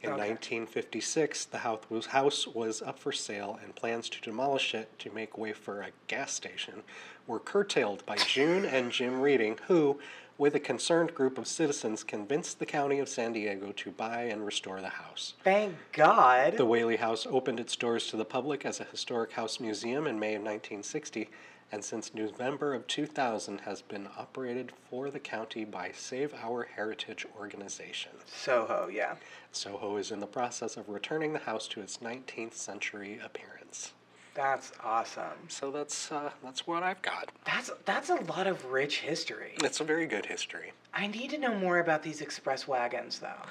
In 0.04 0.10
Okay. 0.14 0.30
1956, 0.30 1.46
the 1.46 1.60
house 1.60 1.84
was, 1.90 2.06
house 2.08 2.48
was 2.48 2.82
up 2.82 2.98
for 2.98 3.12
sale, 3.12 3.60
and 3.64 3.76
plans 3.76 4.10
to 4.10 4.22
demolish 4.22 4.74
it 4.74 4.98
to 5.00 5.12
make 5.12 5.38
way 5.38 5.54
for 5.54 5.82
a 5.82 5.92
gas 6.08 6.34
station 6.34 6.82
were 7.28 7.40
curtailed 7.40 8.04
by 8.08 8.16
June 8.16 8.66
and 8.66 8.92
Jim 8.92 9.22
Reading, 9.22 9.60
who, 9.68 10.00
with 10.40 10.56
a 10.56 10.60
concerned 10.60 11.14
group 11.14 11.38
of 11.38 11.46
citizens, 11.48 12.04
convinced 12.04 12.58
the 12.58 12.66
county 12.66 12.98
of 12.98 13.08
San 13.08 13.32
Diego 13.34 13.72
to 13.74 13.92
buy 13.92 14.24
and 14.24 14.44
restore 14.44 14.82
the 14.82 14.90
house. 14.90 15.36
Thank 15.44 15.76
God. 15.94 16.58
The 16.58 16.66
Whaley 16.66 16.96
House 16.98 17.28
opened 17.28 17.60
its 17.60 17.76
doors 17.76 18.08
to 18.08 18.18
the 18.18 18.26
public 18.26 18.66
as 18.66 18.80
a 18.80 18.86
historic 18.86 19.34
house 19.34 19.60
museum 19.60 20.08
in 20.08 20.20
May 20.20 20.34
of 20.34 20.42
1960, 20.42 21.30
and 21.72 21.84
since 21.84 22.14
November 22.14 22.74
of 22.74 22.86
2000 22.88 23.62
has 23.62 23.82
been 23.82 24.10
operated 24.18 24.72
for 24.90 25.10
the 25.10 25.20
county 25.20 25.64
by 25.64 25.92
Save 25.96 26.34
Our 26.34 26.64
Heritage 26.76 27.26
organization. 27.38 28.12
Soho, 28.26 28.90
yeah. 28.92 29.16
Soho 29.52 29.98
is 29.98 30.12
in 30.12 30.20
the 30.20 30.28
process 30.28 30.76
of 30.76 30.90
returning 30.90 31.34
the 31.34 31.40
house 31.40 31.68
to 31.70 31.82
its 31.82 31.98
19th 31.98 32.54
century 32.54 33.20
appearance. 33.24 33.94
That's 34.34 34.72
awesome. 34.82 35.50
So 35.50 35.72
that's 35.72 36.10
uh, 36.10 36.32
that's 36.42 36.66
what 36.66 36.84
I've 36.84 37.02
got. 37.02 37.30
That's 37.44 37.70
that's 37.84 38.10
a 38.10 38.16
lot 38.16 38.48
of 38.48 38.64
rich 38.72 39.00
history. 39.00 39.56
It's 39.62 39.82
a 39.82 39.84
very 39.84 40.06
good 40.06 40.26
history. 40.26 40.72
I 40.94 41.08
need 41.08 41.32
to 41.32 41.38
know 41.38 41.54
more 41.54 41.80
about 41.80 42.02
these 42.02 42.22
express 42.22 42.66
wagons, 42.66 43.20
though. 43.20 43.42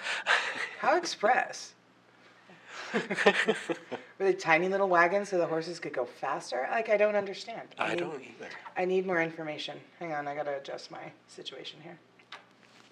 How 0.79 0.97
express? 0.97 1.75
Were 2.95 4.27
they 4.27 4.33
tiny 4.33 4.69
little 4.69 4.89
wagons 4.89 5.29
so 5.29 5.39
the 5.39 5.47
horses 5.47 5.79
could 5.79 5.93
go 5.93 6.05
faster? 6.05 6.69
Like 6.71 6.89
I 6.89 6.97
don't 6.97 7.17
understand. 7.17 7.69
I 7.79 7.91
need, 7.91 7.99
don't 7.99 8.21
either. 8.21 8.51
I 8.77 8.85
need 8.85 9.07
more 9.07 9.21
information. 9.23 9.79
Hang 9.99 10.13
on, 10.13 10.27
I 10.29 10.35
gotta 10.35 10.57
adjust 10.57 10.91
my 10.91 11.13
situation 11.29 11.79
here. 11.83 11.99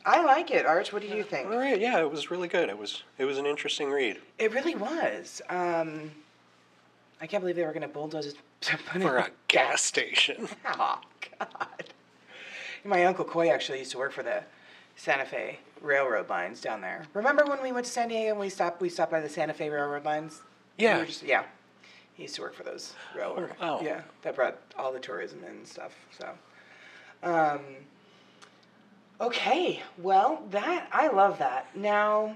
I 0.05 0.23
like 0.23 0.51
it, 0.51 0.65
Arch. 0.65 0.93
What 0.93 1.03
do 1.03 1.09
you 1.09 1.23
think? 1.23 1.51
All 1.51 1.59
right, 1.59 1.79
yeah, 1.79 2.01
it 2.01 2.11
was 2.11 2.31
really 2.31 2.49
good. 2.49 2.69
It 2.69 2.79
was 2.79 3.03
it 3.19 3.25
was 3.25 3.39
an 3.39 3.47
interesting 3.47 3.91
read 3.91 4.19
It 4.39 4.53
really 4.53 4.75
was. 4.75 5.43
Um, 5.51 6.11
I 7.21 7.27
can't 7.27 7.43
believe 7.43 7.57
they 7.57 7.65
were 7.67 7.73
gonna 7.73 7.89
bulldoze 7.89 8.27
it 8.27 8.37
to 8.63 8.79
put 8.79 9.03
for 9.03 9.19
a 9.19 9.31
gas 9.49 9.83
station. 9.85 10.49
Oh 10.67 11.01
God! 11.39 11.93
My 12.85 13.05
uncle 13.05 13.25
Coy 13.25 13.51
actually 13.51 13.81
used 13.81 13.91
to 13.93 13.99
work 13.99 14.13
for 14.13 14.23
the 14.23 14.45
Santa 14.99 15.25
Fe 15.25 15.61
railroad 15.81 16.29
lines 16.29 16.61
down 16.61 16.81
there. 16.81 17.05
Remember 17.15 17.45
when 17.45 17.63
we 17.63 17.71
went 17.71 17.87
to 17.87 17.93
San 17.93 18.09
Diego 18.09 18.33
and 18.33 18.41
we 18.41 18.49
stopped? 18.49 18.81
We 18.81 18.89
stopped 18.89 19.13
by 19.13 19.21
the 19.21 19.29
Santa 19.29 19.55
Fe 19.55 19.71
railroad 19.71 20.05
lines. 20.05 20.43
Yeah. 20.77 20.99
were 20.99 21.07
just- 21.07 21.23
yeah. 21.23 21.45
He 22.15 22.25
used 22.25 22.35
to 22.35 22.43
work 22.43 22.55
for 22.55 22.65
those 22.65 22.95
railroad. 23.15 23.53
Oh, 23.61 23.77
wow. 23.77 23.81
Yeah, 23.81 24.01
that 24.23 24.35
brought 24.35 24.59
all 24.77 24.93
the 24.93 24.99
tourism 24.99 25.45
and 25.45 25.65
stuff. 25.67 25.93
So, 26.19 26.29
um, 27.23 27.61
okay. 29.21 29.83
Well, 29.99 30.43
that 30.51 30.89
I 30.91 31.07
love 31.09 31.39
that. 31.39 31.75
Now, 31.77 32.35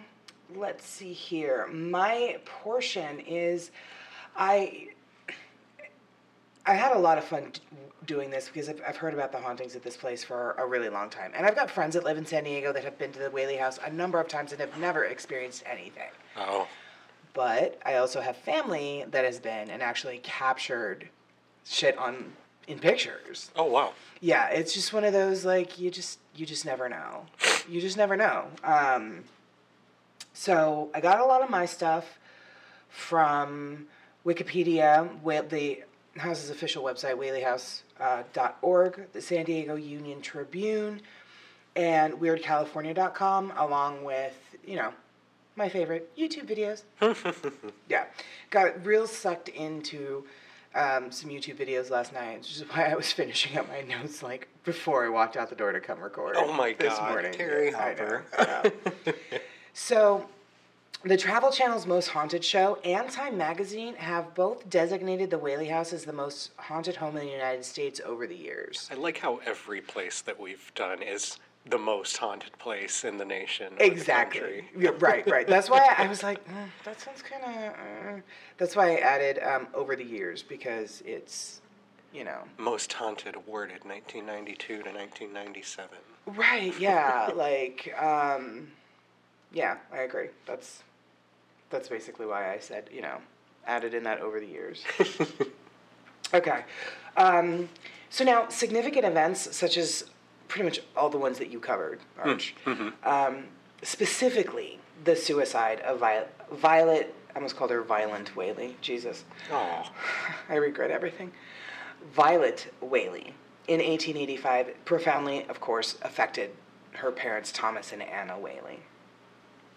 let's 0.54 0.87
see 0.87 1.12
here. 1.12 1.66
My 1.66 2.38
portion 2.45 3.19
is, 3.21 3.73
I 4.37 4.90
I 6.64 6.75
had 6.75 6.92
a 6.92 6.99
lot 6.99 7.19
of 7.19 7.25
fun 7.25 7.52
doing 8.07 8.31
this 8.31 8.49
because 8.49 8.69
I've, 8.69 8.81
I've 8.87 8.97
heard 8.97 9.14
about 9.14 9.33
the 9.33 9.38
hauntings 9.38 9.75
at 9.76 9.83
this 9.83 9.97
place 9.97 10.23
for 10.25 10.52
a 10.59 10.66
really 10.66 10.88
long 10.88 11.09
time. 11.11 11.33
And 11.37 11.47
I've 11.47 11.54
got 11.57 11.71
friends 11.71 11.95
that 11.95 12.04
live 12.04 12.16
in 12.19 12.26
San 12.26 12.45
Diego 12.45 12.73
that 12.73 12.85
have 12.85 12.99
been 12.99 13.12
to 13.12 13.19
the 13.19 13.31
Whaley 13.31 13.57
House 13.57 13.78
a 13.85 13.90
number 13.92 14.21
of 14.21 14.28
times 14.28 14.52
and 14.52 14.61
have 14.61 14.76
never 14.78 15.04
experienced 15.04 15.62
anything. 15.71 16.11
Oh, 16.37 16.66
But 17.35 17.81
I 17.85 17.95
also 17.97 18.21
have 18.21 18.37
family 18.37 19.04
that 19.11 19.25
has 19.25 19.38
been 19.40 19.71
and 19.71 19.83
actually 19.83 20.19
captured 20.19 21.09
shit 21.64 21.97
on 21.99 22.33
in 22.69 22.78
pictures. 22.78 23.50
oh 23.57 23.64
wow. 23.64 23.92
Yeah, 24.21 24.49
it's 24.50 24.73
just 24.73 24.92
one 24.92 25.02
of 25.02 25.12
those 25.12 25.45
like 25.45 25.81
you 25.81 25.90
just 25.90 26.21
you 26.37 26.47
just 26.47 26.64
never 26.64 26.88
know. 26.88 27.26
You 27.69 27.81
just 27.81 27.97
never 27.97 28.16
know. 28.16 28.47
Um, 28.62 29.25
so 30.33 30.88
I 30.95 31.00
got 31.00 31.19
a 31.19 31.25
lot 31.25 31.42
of 31.42 31.50
my 31.50 31.66
stuff 31.66 32.19
from 32.88 33.87
Wikipedia, 34.25 35.21
with 35.23 35.50
the 35.50 35.83
house's 36.16 36.50
official 36.50 36.83
website, 36.83 37.16
WhaleyHouse.org, 37.16 38.33
dot 38.33 38.59
org, 38.62 39.12
the 39.12 39.21
San 39.21 39.45
Diego 39.45 39.76
Union 39.76 40.21
Tribune, 40.21 41.00
and 41.76 42.14
WeirdCalifornia.com, 42.14 43.52
along 43.57 44.04
with 44.04 44.37
you 44.64 44.76
know 44.76 44.92
my 45.57 45.69
favorite 45.69 46.14
YouTube 46.16 46.47
videos. 46.47 46.83
yeah, 47.88 48.04
got 48.50 48.85
real 48.85 49.07
sucked 49.07 49.49
into 49.49 50.25
um, 50.75 51.11
some 51.11 51.31
YouTube 51.31 51.57
videos 51.57 51.90
last 51.90 52.12
night, 52.12 52.38
which 52.38 52.57
is 52.57 52.64
why 52.71 52.85
I 52.85 52.95
was 52.95 53.12
finishing 53.12 53.59
up 53.59 53.69
my 53.69 53.83
notes 53.83 54.23
like 54.23 54.49
before 54.64 55.04
I 55.04 55.09
walked 55.09 55.37
out 55.37 55.50
the 55.50 55.57
door 55.57 55.73
to 55.73 55.81
come 55.81 56.00
record. 56.00 56.37
Oh 56.38 56.52
my 56.52 56.75
this 56.78 56.95
God, 56.95 57.11
morning. 57.11 57.33
Terry 57.33 57.71
Hopper. 57.73 58.25
So, 59.75 60.28
The 61.04 61.16
Travel 61.16 61.50
Channel's 61.50 61.85
Most 61.85 62.06
Haunted 62.09 62.44
Show 62.44 62.78
and 62.85 63.11
Time 63.11 63.37
Magazine 63.37 63.97
have 63.97 64.37
both 64.37 64.71
designated 64.71 65.30
the 65.30 65.38
Whaley 65.38 65.66
House 65.66 65.92
as 65.92 66.04
the 66.04 66.12
most 66.12 66.52
haunted 66.56 66.94
home 66.94 67.16
in 67.16 67.26
the 67.26 67.32
United 67.32 67.64
States 67.64 68.00
over 68.04 68.25
the 68.28 68.37
years. 68.37 68.88
I 68.88 68.94
like 68.94 69.18
how 69.18 69.40
every 69.44 69.80
place 69.80 70.21
that 70.21 70.38
we've 70.38 70.71
done 70.76 71.02
is 71.02 71.40
the 71.68 71.78
most 71.78 72.16
haunted 72.18 72.56
place 72.61 73.02
in 73.02 73.18
the 73.18 73.25
nation. 73.25 73.73
or 73.73 73.78
the 73.78 73.85
Exactly. 73.85 74.64
Yeah, 74.78 74.90
right, 75.00 75.28
right. 75.28 75.44
That's 75.44 75.68
why 75.68 75.92
I 75.99 76.06
was 76.06 76.23
like, 76.23 76.47
mm, 76.47 76.68
that 76.85 77.00
sounds 77.00 77.21
kind 77.21 77.42
of. 77.44 77.73
Uh. 77.73 78.21
That's 78.59 78.76
why 78.76 78.92
I 78.92 79.00
added 79.00 79.40
um, 79.42 79.66
over 79.75 79.97
the 79.97 80.04
years 80.04 80.40
because 80.44 81.02
it's, 81.04 81.62
you 82.14 82.23
know. 82.23 82.42
Most 82.59 82.92
haunted 82.92 83.35
awarded 83.35 83.85
1992 83.85 84.66
to 84.66 84.75
1997. 84.90 85.99
Right. 86.26 86.78
Yeah. 86.78 87.32
like, 87.35 87.92
um, 88.00 88.68
yeah, 89.52 89.78
I 89.92 90.02
agree. 90.02 90.28
That's 90.47 90.85
that's 91.73 91.88
basically 91.88 92.26
why 92.26 92.52
I 92.52 92.59
said, 92.59 92.88
you 92.93 93.02
know, 93.02 93.19
added 93.67 93.95
in 93.95 94.05
that 94.05 94.21
over 94.21 94.38
the 94.38 94.47
years. 94.47 94.85
okay. 96.35 96.64
Um, 97.17 97.69
so 98.11 98.25
now, 98.25 98.49
significant 98.49 99.05
events 99.05 99.57
such 99.57 99.76
as 99.76 100.05
pretty 100.47 100.64
much 100.64 100.81
all 100.97 101.09
the 101.09 101.19
ones 101.19 101.38
that 101.38 101.50
you 101.50 101.59
covered, 101.59 102.00
Arch, 102.23 102.55
um, 103.05 103.45
specifically 103.83 104.79
the 105.05 105.17
suicide 105.17 105.81
of 105.81 105.99
Violet, 105.99 106.31
Violet. 106.52 107.14
I 107.31 107.37
almost 107.37 107.57
called 107.57 107.71
her 107.71 107.81
Violent 107.83 108.37
Whaley. 108.37 108.76
Jesus. 108.83 109.25
Oh, 109.50 109.83
I 110.50 110.57
regret 110.57 110.91
everything. 110.91 111.33
Violet 112.14 112.73
Whaley 112.83 113.35
in 113.69 113.79
1885 113.79 114.85
profoundly, 114.85 115.47
of 115.49 115.61
course, 115.61 115.97
affected 116.02 116.50
her 116.93 117.11
parents, 117.11 117.50
Thomas 117.52 117.93
and 117.93 118.02
Anna 118.02 118.38
Whaley. 118.38 118.81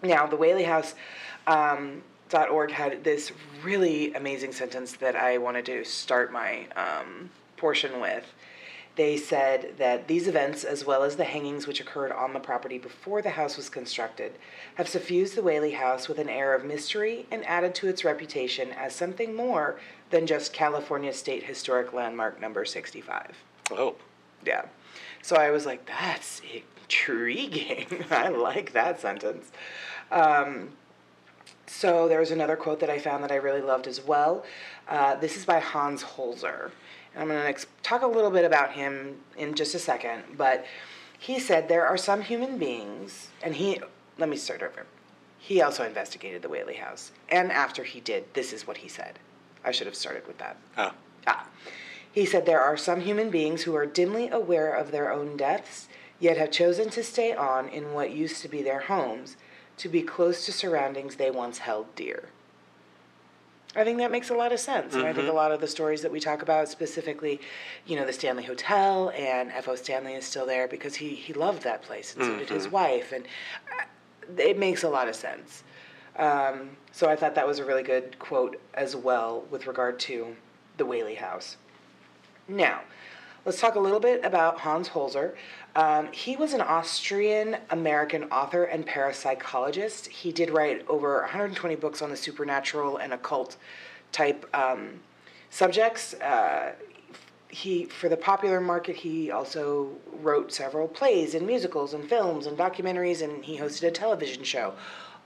Now, 0.02 0.26
the 0.26 0.36
Whaley 0.36 0.64
House. 0.64 0.94
Um, 1.46 2.02
dot 2.28 2.50
.org 2.50 2.70
had 2.70 3.04
this 3.04 3.32
really 3.62 4.12
amazing 4.14 4.52
sentence 4.52 4.92
that 4.96 5.14
I 5.14 5.38
wanted 5.38 5.66
to 5.66 5.84
start 5.84 6.32
my 6.32 6.66
um, 6.76 7.30
portion 7.56 8.00
with. 8.00 8.24
They 8.96 9.18
said 9.18 9.74
that 9.76 10.08
these 10.08 10.26
events, 10.26 10.64
as 10.64 10.86
well 10.86 11.02
as 11.02 11.16
the 11.16 11.24
hangings 11.24 11.66
which 11.66 11.80
occurred 11.80 12.12
on 12.12 12.32
the 12.32 12.40
property 12.40 12.78
before 12.78 13.20
the 13.20 13.30
house 13.30 13.58
was 13.58 13.68
constructed, 13.68 14.32
have 14.76 14.88
suffused 14.88 15.36
the 15.36 15.42
Whaley 15.42 15.72
House 15.72 16.08
with 16.08 16.18
an 16.18 16.30
air 16.30 16.54
of 16.54 16.64
mystery 16.64 17.26
and 17.30 17.44
added 17.44 17.74
to 17.76 17.88
its 17.88 18.04
reputation 18.04 18.70
as 18.72 18.94
something 18.94 19.34
more 19.34 19.78
than 20.08 20.26
just 20.26 20.54
California 20.54 21.12
State 21.12 21.42
Historic 21.42 21.92
Landmark 21.92 22.40
number 22.40 22.64
65. 22.64 23.36
oh, 23.72 23.96
Yeah. 24.46 24.64
So 25.20 25.36
I 25.36 25.50
was 25.50 25.66
like, 25.66 25.84
that's 25.86 26.40
intriguing. 26.88 28.04
I 28.10 28.28
like 28.28 28.72
that 28.72 29.00
sentence. 29.00 29.50
Um, 30.10 30.70
so 31.66 32.08
there 32.08 32.20
was 32.20 32.30
another 32.30 32.56
quote 32.56 32.80
that 32.80 32.90
I 32.90 32.98
found 32.98 33.24
that 33.24 33.32
I 33.32 33.36
really 33.36 33.60
loved 33.60 33.86
as 33.86 34.00
well. 34.04 34.44
Uh, 34.88 35.16
this 35.16 35.36
is 35.36 35.44
by 35.44 35.58
Hans 35.58 36.02
Holzer. 36.02 36.70
And 37.14 37.22
I'm 37.22 37.28
going 37.28 37.40
to 37.40 37.48
ex- 37.48 37.66
talk 37.82 38.02
a 38.02 38.06
little 38.06 38.30
bit 38.30 38.44
about 38.44 38.72
him 38.72 39.16
in 39.36 39.54
just 39.54 39.74
a 39.74 39.78
second. 39.78 40.22
But 40.36 40.64
he 41.18 41.40
said 41.40 41.68
there 41.68 41.86
are 41.86 41.96
some 41.96 42.22
human 42.22 42.58
beings, 42.58 43.30
and 43.42 43.54
he, 43.54 43.80
let 44.18 44.28
me 44.28 44.36
start 44.36 44.62
over. 44.62 44.86
He 45.38 45.62
also 45.62 45.84
investigated 45.84 46.42
the 46.42 46.48
Whaley 46.48 46.74
House. 46.74 47.12
And 47.28 47.50
after 47.50 47.84
he 47.84 48.00
did, 48.00 48.24
this 48.34 48.52
is 48.52 48.66
what 48.66 48.76
he 48.78 48.88
said. 48.88 49.18
I 49.64 49.72
should 49.72 49.86
have 49.86 49.96
started 49.96 50.26
with 50.26 50.38
that. 50.38 50.56
oh, 50.78 50.92
Ah. 51.26 51.48
He 52.12 52.24
said 52.24 52.46
there 52.46 52.60
are 52.62 52.76
some 52.76 53.00
human 53.00 53.30
beings 53.30 53.62
who 53.62 53.74
are 53.74 53.84
dimly 53.84 54.28
aware 54.28 54.72
of 54.72 54.90
their 54.90 55.12
own 55.12 55.36
deaths, 55.36 55.88
yet 56.20 56.36
have 56.36 56.50
chosen 56.50 56.90
to 56.90 57.02
stay 57.02 57.34
on 57.34 57.68
in 57.68 57.92
what 57.92 58.10
used 58.10 58.42
to 58.42 58.48
be 58.48 58.62
their 58.62 58.80
homes, 58.80 59.36
to 59.78 59.88
be 59.88 60.02
close 60.02 60.46
to 60.46 60.52
surroundings 60.52 61.16
they 61.16 61.30
once 61.30 61.58
held 61.58 61.94
dear. 61.94 62.30
I 63.76 63.84
think 63.84 63.98
that 63.98 64.10
makes 64.10 64.30
a 64.30 64.34
lot 64.34 64.52
of 64.52 64.58
sense. 64.58 64.94
And 64.94 65.06
I 65.06 65.12
think 65.12 65.28
a 65.28 65.32
lot 65.32 65.52
of 65.52 65.60
the 65.60 65.66
stories 65.66 66.00
that 66.00 66.10
we 66.10 66.18
talk 66.18 66.40
about, 66.40 66.68
specifically, 66.68 67.40
you 67.86 67.96
know, 67.96 68.06
the 68.06 68.12
Stanley 68.12 68.42
Hotel 68.42 69.10
and 69.10 69.52
F.O. 69.52 69.74
Stanley 69.74 70.14
is 70.14 70.24
still 70.24 70.46
there 70.46 70.66
because 70.66 70.94
he, 70.94 71.10
he 71.10 71.34
loved 71.34 71.62
that 71.64 71.82
place 71.82 72.14
and 72.14 72.24
so 72.24 72.38
did 72.38 72.48
his 72.48 72.68
wife. 72.68 73.12
And 73.12 73.26
uh, 73.70 74.42
it 74.42 74.58
makes 74.58 74.82
a 74.82 74.88
lot 74.88 75.08
of 75.08 75.14
sense. 75.14 75.62
Um, 76.16 76.70
so 76.90 77.10
I 77.10 77.16
thought 77.16 77.34
that 77.34 77.46
was 77.46 77.58
a 77.58 77.66
really 77.66 77.82
good 77.82 78.18
quote 78.18 78.58
as 78.72 78.96
well 78.96 79.44
with 79.50 79.66
regard 79.66 79.98
to 80.00 80.34
the 80.78 80.86
Whaley 80.86 81.16
House. 81.16 81.58
Now, 82.48 82.80
let's 83.44 83.60
talk 83.60 83.74
a 83.74 83.80
little 83.80 84.00
bit 84.00 84.24
about 84.24 84.60
Hans 84.60 84.88
Holzer. 84.88 85.34
Um, 85.76 86.08
he 86.10 86.36
was 86.36 86.54
an 86.54 86.62
Austrian 86.62 87.58
American 87.68 88.24
author 88.24 88.64
and 88.64 88.86
parapsychologist. 88.86 90.06
He 90.06 90.32
did 90.32 90.48
write 90.48 90.88
over 90.88 91.20
120 91.20 91.76
books 91.76 92.00
on 92.00 92.08
the 92.08 92.16
supernatural 92.16 92.96
and 92.96 93.12
occult 93.12 93.58
type 94.10 94.48
um, 94.54 95.00
subjects. 95.50 96.14
Uh, 96.14 96.72
he 97.48 97.84
for 97.84 98.08
the 98.08 98.16
popular 98.16 98.60
market 98.60 98.96
he 98.96 99.30
also 99.30 99.90
wrote 100.20 100.52
several 100.52 100.88
plays 100.88 101.34
and 101.34 101.46
musicals 101.46 101.94
and 101.94 102.08
films 102.08 102.46
and 102.46 102.58
documentaries 102.58 103.22
and 103.22 103.44
he 103.44 103.56
hosted 103.56 103.86
a 103.86 103.90
television 103.90 104.42
show 104.42 104.74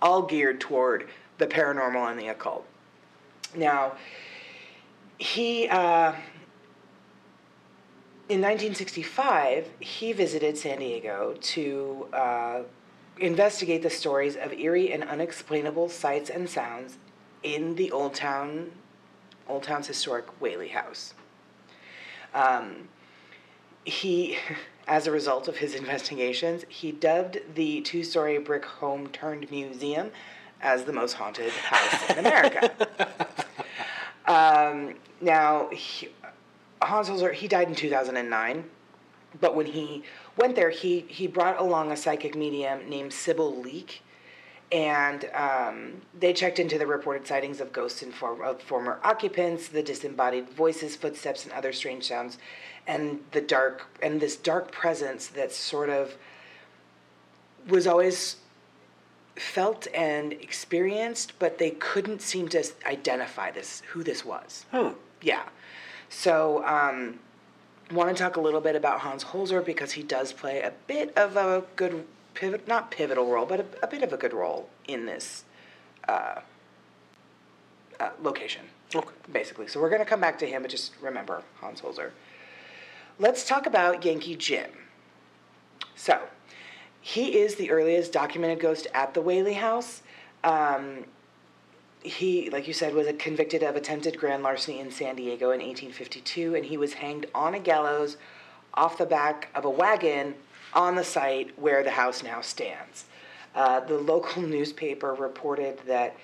all 0.03 0.23
geared 0.23 0.61
toward 0.61 1.09
the 1.39 1.47
paranormal 1.47 2.11
and 2.11 2.21
the 2.21 2.29
occult 2.29 2.65
now 3.57 3.93
he 5.19 5.67
uh, 5.69 6.13
in 8.31 8.41
1965 8.41 9.69
he 9.81 10.13
visited 10.13 10.57
san 10.57 10.79
diego 10.79 11.35
to 11.41 12.07
uh, 12.13 12.61
investigate 13.19 13.83
the 13.83 13.91
stories 13.91 14.37
of 14.37 14.53
eerie 14.53 14.93
and 14.93 15.03
unexplainable 15.05 15.89
sights 15.89 16.31
and 16.31 16.49
sounds 16.49 16.97
in 17.43 17.75
the 17.75 17.91
old 17.91 18.15
town 18.15 18.71
old 19.49 19.63
town's 19.63 19.87
historic 19.87 20.27
whaley 20.41 20.69
house 20.69 21.15
um, 22.35 22.89
he, 23.85 24.37
as 24.89 25.07
a 25.07 25.11
result 25.11 25.49
of 25.49 25.57
his 25.57 25.75
investigations, 25.83 26.65
he 26.69 26.93
dubbed 26.93 27.39
the 27.55 27.81
two 27.83 28.03
story 28.03 28.39
brick 28.39 28.65
home 28.65 29.09
turned 29.09 29.51
museum 29.51 30.11
as 30.63 30.85
the 30.85 30.93
most 30.93 31.15
haunted 31.15 31.51
house 31.51 32.11
in 32.11 32.19
America. 32.19 32.71
um, 34.27 34.95
now, 35.23 35.69
he, 35.71 36.09
Hans 36.83 37.09
Holzer, 37.09 37.33
he 37.33 37.49
died 37.49 37.69
in 37.69 37.75
2009, 37.75 38.65
but 39.41 39.55
when 39.55 39.67
he 39.67 40.03
went 40.37 40.57
there, 40.57 40.71
he, 40.71 41.01
he 41.09 41.27
brought 41.27 41.61
along 41.61 41.93
a 41.93 41.97
psychic 41.97 42.35
medium 42.35 42.89
named 42.89 43.13
Sybil 43.13 43.61
Leek 43.61 44.03
and 44.73 45.29
um, 45.35 46.01
they 46.19 46.33
checked 46.33 46.59
into 46.59 46.79
the 46.79 46.87
reported 46.87 47.27
sightings 47.27 47.61
of 47.61 47.73
ghosts 47.73 48.03
and 48.03 48.15
form, 48.15 48.41
of 48.41 48.63
former 48.63 49.01
occupants, 49.03 49.69
the 49.69 49.83
disembodied 49.83 50.49
voices, 50.51 50.95
footsteps, 50.95 51.45
and 51.45 51.53
other 51.53 51.73
strange 51.73 52.07
sounds, 52.07 52.39
and 52.87 53.21
the 53.33 53.41
dark 53.41 53.87
and 54.01 54.21
this 54.21 54.37
dark 54.37 54.71
presence 54.71 55.27
that 55.29 55.53
sort 55.53 55.89
of 55.89 56.15
was 57.69 57.87
always 57.87 58.37
felt 59.37 59.89
and 59.93 60.33
experienced, 60.35 61.33
but 61.39 61.59
they 61.59 61.71
couldn't 61.71 62.23
seem 62.23 62.49
to 62.49 62.65
identify 62.87 63.51
this 63.51 63.83
who 63.93 64.05
this 64.05 64.25
was. 64.25 64.67
Hmm. 64.71 64.91
Yeah, 65.21 65.43
so. 66.11 66.63
Um, 66.67 67.19
Want 67.93 68.17
to 68.17 68.23
talk 68.23 68.37
a 68.37 68.41
little 68.41 68.61
bit 68.61 68.77
about 68.77 69.01
Hans 69.01 69.25
Holzer 69.25 69.65
because 69.65 69.91
he 69.91 70.05
does 70.05 70.33
play 70.33 70.61
a 70.61 70.73
bit 70.87 71.13
of 71.19 71.37
a 71.37 71.65
good 71.75 72.05
pivot, 72.35 72.69
not 72.69 72.93
pivotal 72.93 73.29
role, 73.29 73.47
but 73.47 73.59
a, 73.59 73.65
a 73.83 73.87
bit 73.89 74.05
of 74.05 74.13
a 74.13 74.17
good 74.17 74.33
role 74.33 74.69
in 74.87 75.07
this 75.07 75.43
uh, 76.09 76.37
uh, 77.99 78.11
location, 78.23 78.63
Okay. 78.95 79.09
basically. 79.33 79.67
So 79.67 79.81
we're 79.81 79.89
going 79.89 80.01
to 80.03 80.07
come 80.07 80.21
back 80.21 80.39
to 80.39 80.47
him, 80.47 80.63
but 80.63 80.71
just 80.71 80.93
remember 81.03 81.43
Hans 81.61 81.81
Holzer. 81.81 82.11
Let's 83.19 83.45
talk 83.45 83.67
about 83.67 84.05
Yankee 84.05 84.37
Jim. 84.37 84.71
So, 85.97 86.21
he 87.01 87.39
is 87.39 87.57
the 87.57 87.73
earliest 87.73 88.13
documented 88.13 88.61
ghost 88.61 88.87
at 88.95 89.15
the 89.15 89.21
Whaley 89.21 89.55
House. 89.55 90.03
Um, 90.45 91.07
he, 92.03 92.49
like 92.51 92.67
you 92.67 92.73
said, 92.73 92.95
was 92.95 93.07
convicted 93.19 93.63
of 93.63 93.77
attempted 93.77 94.19
grand 94.19 94.43
larceny 94.43 94.81
in 94.81 94.91
San 94.91 95.17
Diego 95.17 95.51
in 95.51 95.61
1852, 95.61 96.55
and 96.55 96.65
he 96.65 96.77
was 96.77 96.95
hanged 96.95 97.27
on 97.35 97.55
a 97.55 97.59
gallows 97.59 98.17
off 98.75 98.97
the 98.99 99.07
back 99.07 99.49
of 99.55 99.65
a 99.65 99.71
wagon 99.71 100.35
on 100.73 100.95
the 100.95 101.05
site 101.05 101.59
where 101.59 101.83
the 101.83 101.91
house 101.91 102.23
now 102.23 102.41
stands. 102.41 103.05
Uh, 103.55 103.81
the 103.81 103.99
local 103.99 104.43
newspaper 104.57 105.15
reported 105.15 105.79
that 105.87 106.17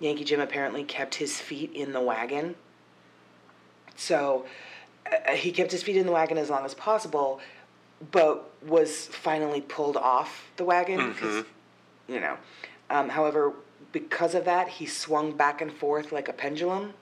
Yankee 0.00 0.24
Jim 0.24 0.40
apparently 0.40 0.84
kept 0.84 1.16
his 1.16 1.40
feet 1.40 1.72
in 1.72 1.92
the 1.92 2.00
wagon. 2.00 2.54
So 3.96 4.46
uh, 5.06 5.32
he 5.32 5.50
kept 5.50 5.72
his 5.72 5.82
feet 5.82 5.96
in 5.96 6.06
the 6.06 6.12
wagon 6.12 6.38
as 6.38 6.50
long 6.50 6.64
as 6.64 6.74
possible, 6.74 7.40
but 8.12 8.50
was 8.64 9.06
finally 9.06 9.60
pulled 9.62 9.96
off 9.96 10.48
the 10.56 10.64
wagon 10.64 11.12
because, 11.12 11.44
you 12.06 12.20
know. 12.20 12.36
Um, 12.90 13.08
however, 13.08 13.52
because 13.92 14.34
of 14.34 14.44
that, 14.44 14.68
he 14.68 14.86
swung 14.86 15.32
back 15.32 15.60
and 15.60 15.72
forth 15.72 16.12
like 16.12 16.28
a 16.28 16.32
pendulum, 16.32 16.94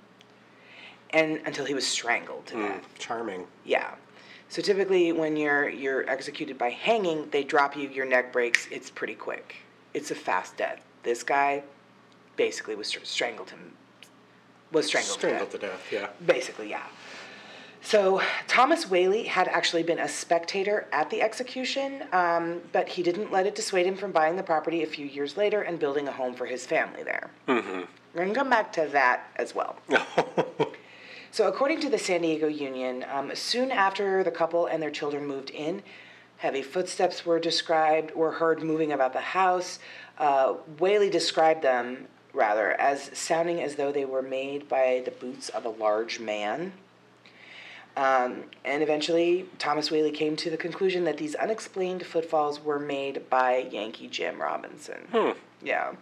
and 1.11 1.41
until 1.47 1.65
he 1.65 1.75
was 1.75 1.87
strangled 1.87 2.47
to 2.47 2.55
Hmm. 2.55 2.63
death. 2.69 2.85
Charming. 2.99 3.47
Yeah. 3.65 3.95
So 4.49 4.63
typically, 4.63 5.11
when 5.13 5.37
you're 5.37 5.69
you're 5.69 6.09
executed 6.09 6.57
by 6.59 6.71
hanging, 6.71 7.29
they 7.31 7.43
drop 7.45 7.77
you, 7.77 7.89
your 7.89 8.07
neck 8.07 8.33
breaks. 8.33 8.69
It's 8.71 8.91
pretty 8.91 9.15
quick. 9.15 9.57
It's 9.95 10.11
a 10.11 10.15
fast 10.15 10.57
death. 10.57 10.81
This 11.03 11.23
guy, 11.23 11.63
basically 12.37 12.75
was 12.77 12.87
str- 12.89 13.01
strangled 13.05 13.51
him. 13.51 13.73
Was 14.73 14.87
strangled, 14.87 15.15
Strangled 15.19 15.51
to 15.53 15.59
to 15.59 15.67
death. 15.67 15.81
death, 15.91 15.93
yeah. 16.21 16.27
Basically, 16.27 16.69
yeah. 16.71 16.87
So 17.87 18.21
Thomas 18.49 18.91
Whaley 18.91 19.23
had 19.23 19.47
actually 19.47 19.85
been 19.85 20.01
a 20.01 20.09
spectator 20.09 20.89
at 20.91 21.09
the 21.09 21.23
execution, 21.23 22.03
um, 22.13 22.61
but 22.73 22.89
he 22.89 23.01
didn't 23.01 23.31
let 23.31 23.47
it 23.47 23.55
dissuade 23.55 23.87
him 23.87 23.97
from 23.97 24.11
buying 24.11 24.35
the 24.35 24.43
property 24.43 24.83
a 24.83 24.87
few 24.87 25.07
years 25.07 25.37
later 25.37 25.63
and 25.63 25.79
building 25.79 26.09
a 26.09 26.11
home 26.11 26.35
for 26.35 26.47
his 26.47 26.67
family 26.67 27.05
there. 27.05 27.31
Mm-hmm. 27.47 27.83
We're 28.13 28.23
going 28.25 28.29
to 28.31 28.35
come 28.35 28.51
back 28.51 28.73
to 28.73 28.89
that 28.91 29.31
as 29.37 29.55
well. 29.55 29.77
So, 31.37 31.49
according 31.49 31.83
to 31.83 31.91
the 31.91 31.99
San 31.99 32.23
Diego 32.23 32.47
Union, 32.47 33.05
um, 33.13 33.31
soon 33.35 33.71
after 33.71 34.25
the 34.25 34.31
couple 34.31 34.65
and 34.65 34.83
their 34.83 34.91
children 34.91 35.27
moved 35.27 35.51
in, 35.51 35.83
heavy 36.39 36.63
footsteps 36.63 37.27
were 37.27 37.39
described, 37.39 38.15
were 38.15 38.33
heard 38.33 38.63
moving 38.63 38.93
about 38.93 39.13
the 39.13 39.21
house. 39.21 39.79
Uh, 40.17 40.55
Whaley 40.79 41.11
described 41.11 41.61
them, 41.61 42.09
rather, 42.33 42.73
as 42.81 43.11
sounding 43.13 43.61
as 43.61 43.75
though 43.75 43.93
they 43.93 44.07
were 44.07 44.23
made 44.23 44.67
by 44.67 45.03
the 45.05 45.11
boots 45.11 45.51
of 45.51 45.67
a 45.67 45.69
large 45.69 46.21
man. 46.21 46.73
Um, 47.97 48.45
and 48.65 48.83
eventually, 48.83 49.47
Thomas 49.59 49.91
Whaley 49.91 50.11
came 50.11 50.37
to 50.37 50.51
the 50.51 50.57
conclusion 50.57 51.05
that 51.05 51.17
these 51.17 51.35
unexplained 51.35 52.05
footfalls 52.05 52.63
were 52.63 52.79
made 52.79 53.29
by 53.31 53.69
Yankee 53.71 54.07
Jim 54.09 54.41
Robinson. 54.41 55.35
Yeah. 55.63 55.93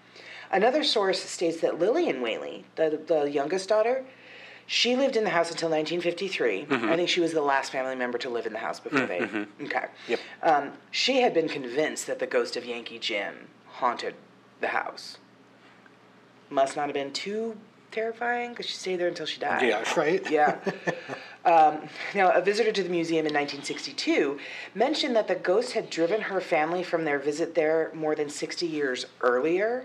Another 0.50 0.82
source 0.82 1.20
states 1.22 1.60
that 1.60 1.78
Lillian 1.78 2.20
Whaley, 2.20 2.64
the, 2.76 3.00
the 3.06 3.30
youngest 3.30 3.68
daughter, 3.68 4.04
she 4.66 4.96
lived 4.96 5.16
in 5.16 5.24
the 5.24 5.30
house 5.30 5.50
until 5.50 5.68
1953. 5.68 6.66
I 6.70 6.96
think 6.96 7.08
she 7.08 7.20
was 7.20 7.32
the 7.32 7.42
last 7.42 7.70
family 7.70 7.94
member 7.94 8.18
to 8.18 8.28
live 8.28 8.46
in 8.46 8.52
the 8.52 8.58
house 8.58 8.80
before 8.80 9.06
they. 9.06 9.46
Okay. 9.62 9.86
Yep. 10.08 10.20
Um, 10.42 10.72
she 10.90 11.20
had 11.20 11.32
been 11.34 11.48
convinced 11.48 12.06
that 12.06 12.18
the 12.18 12.26
ghost 12.26 12.56
of 12.56 12.64
Yankee 12.64 12.98
Jim 12.98 13.48
haunted 13.68 14.14
the 14.60 14.68
house. 14.68 15.18
Must 16.50 16.76
not 16.76 16.86
have 16.86 16.94
been 16.94 17.12
too 17.12 17.56
terrifying 17.90 18.50
because 18.50 18.66
she 18.66 18.74
stayed 18.74 18.96
there 18.96 19.08
until 19.08 19.26
she 19.26 19.38
died. 19.38 19.62
yeah, 19.66 19.84
right? 19.96 20.28
Yeah. 20.30 20.58
Um, 21.44 21.88
now, 22.14 22.30
a 22.30 22.40
visitor 22.40 22.72
to 22.72 22.82
the 22.82 22.88
museum 22.88 23.26
in 23.26 23.34
1962 23.34 24.38
mentioned 24.74 25.14
that 25.16 25.28
the 25.28 25.34
ghost 25.34 25.72
had 25.72 25.90
driven 25.90 26.20
her 26.22 26.40
family 26.40 26.82
from 26.82 27.04
their 27.04 27.18
visit 27.18 27.54
there 27.54 27.90
more 27.94 28.14
than 28.14 28.30
60 28.30 28.66
years 28.66 29.06
earlier. 29.20 29.84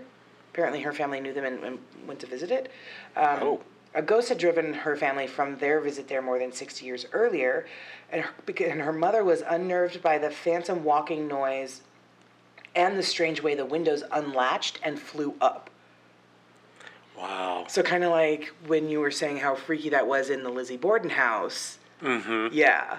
Apparently, 0.52 0.80
her 0.80 0.92
family 0.92 1.20
knew 1.20 1.34
them 1.34 1.44
and, 1.44 1.62
and 1.62 1.78
went 2.06 2.18
to 2.20 2.26
visit 2.26 2.50
it. 2.50 2.70
Um, 3.16 3.38
Oh. 3.42 3.60
A 3.92 4.02
ghost 4.02 4.28
had 4.28 4.38
driven 4.38 4.72
her 4.72 4.94
family 4.94 5.26
from 5.26 5.58
their 5.58 5.80
visit 5.80 6.06
there 6.06 6.22
more 6.22 6.38
than 6.38 6.52
60 6.52 6.86
years 6.86 7.06
earlier, 7.12 7.66
and 8.12 8.22
her, 8.22 8.30
and 8.64 8.80
her 8.80 8.92
mother 8.92 9.24
was 9.24 9.42
unnerved 9.48 10.00
by 10.00 10.16
the 10.16 10.30
phantom 10.30 10.84
walking 10.84 11.26
noise 11.26 11.82
and 12.76 12.96
the 12.96 13.02
strange 13.02 13.42
way 13.42 13.56
the 13.56 13.64
windows 13.64 14.04
unlatched 14.12 14.78
and 14.84 14.98
flew 14.98 15.34
up. 15.40 15.69
Wow. 17.20 17.66
So 17.68 17.82
kind 17.82 18.02
of 18.04 18.10
like 18.10 18.52
when 18.66 18.88
you 18.88 19.00
were 19.00 19.10
saying 19.10 19.38
how 19.38 19.54
freaky 19.54 19.90
that 19.90 20.06
was 20.06 20.30
in 20.30 20.42
the 20.42 20.48
Lizzie 20.50 20.76
Borden 20.78 21.10
house. 21.10 21.78
Mm-hmm. 22.02 22.54
Yeah. 22.54 22.98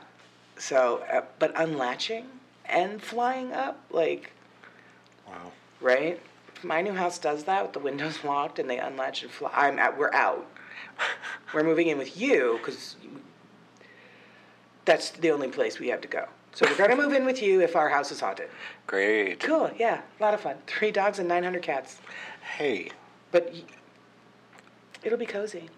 So, 0.58 1.04
uh, 1.12 1.22
but 1.40 1.52
unlatching 1.60 2.28
and 2.66 3.02
flying 3.02 3.52
up, 3.52 3.80
like, 3.90 4.32
Wow. 5.28 5.52
right? 5.82 6.22
My 6.64 6.82
new 6.82 6.94
house 6.94 7.18
does 7.18 7.46
that 7.46 7.64
with 7.64 7.74
the 7.74 7.80
windows 7.80 8.20
locked 8.24 8.60
and 8.60 8.70
they 8.70 8.78
unlatch 8.78 9.24
and 9.24 9.32
fly, 9.32 9.50
I'm 9.54 9.80
at, 9.80 9.98
we're 9.98 10.14
out. 10.14 10.46
we're 11.54 11.64
moving 11.64 11.88
in 11.88 11.98
with 11.98 12.16
you 12.20 12.60
because 12.62 12.96
that's 14.86 15.12
the 15.12 15.32
only 15.32 15.48
place 15.48 15.80
we 15.80 15.88
have 15.90 16.02
to 16.02 16.08
go. 16.08 16.28
So 16.54 16.66
we're 16.70 16.76
gonna 16.78 16.98
move 16.98 17.14
in 17.14 17.26
with 17.26 17.42
you 17.42 17.62
if 17.62 17.76
our 17.78 17.88
house 17.90 18.12
is 18.12 18.20
haunted. 18.20 18.50
Great. 18.86 19.40
Cool. 19.40 19.72
Yeah, 19.78 20.02
a 20.20 20.24
lot 20.24 20.34
of 20.34 20.42
fun. 20.42 20.58
Three 20.68 20.92
dogs 20.92 21.18
and 21.18 21.28
900 21.30 21.62
cats. 21.64 21.98
Hey. 22.58 22.92
but 23.32 23.50
y- 23.54 23.64
it'll 25.04 25.18
be 25.18 25.26
cozy. 25.26 25.70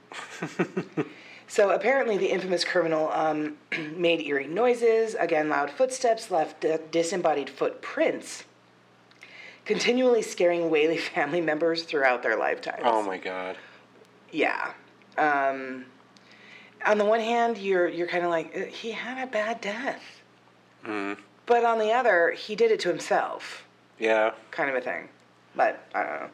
so 1.48 1.72
apparently, 1.72 2.18
the 2.18 2.28
infamous 2.28 2.64
criminal 2.64 3.10
um, 3.12 3.58
made 3.96 4.22
eerie 4.22 4.48
noises, 4.48 5.16
again, 5.16 5.50
loud 5.50 5.70
footsteps, 5.70 6.32
left 6.32 6.66
disembodied 6.92 7.50
footprints, 7.50 8.44
continually 9.66 10.22
scaring 10.22 10.70
Whaley 10.70 10.98
family 11.16 11.42
members 11.42 11.84
throughout 11.84 12.24
their 12.24 12.38
lifetimes. 12.38 12.82
Oh 12.84 13.04
my 13.04 13.18
god. 13.18 13.58
Yeah. 14.32 14.72
Um, 15.18 15.86
on 16.86 16.98
the 16.98 17.06
one 17.06 17.20
hand, 17.20 17.58
you're 17.58 17.88
you're 17.88 18.08
kind 18.08 18.24
of 18.26 18.30
like 18.32 18.56
uh, 18.58 18.66
he 18.66 18.92
had 18.92 19.22
a 19.26 19.30
bad 19.30 19.62
death, 19.62 20.02
Mm. 20.86 21.18
but 21.46 21.64
on 21.64 21.80
the 21.80 21.94
other, 21.94 22.32
he 22.32 22.56
did 22.58 22.70
it 22.72 22.80
to 22.82 22.90
himself. 22.90 23.64
Yeah. 24.00 24.32
kind 24.52 24.70
of 24.70 24.76
a 24.76 24.82
thing. 24.82 25.08
But 25.56 25.82
I 25.96 26.04
don't 26.04 26.12
know. 26.20 26.30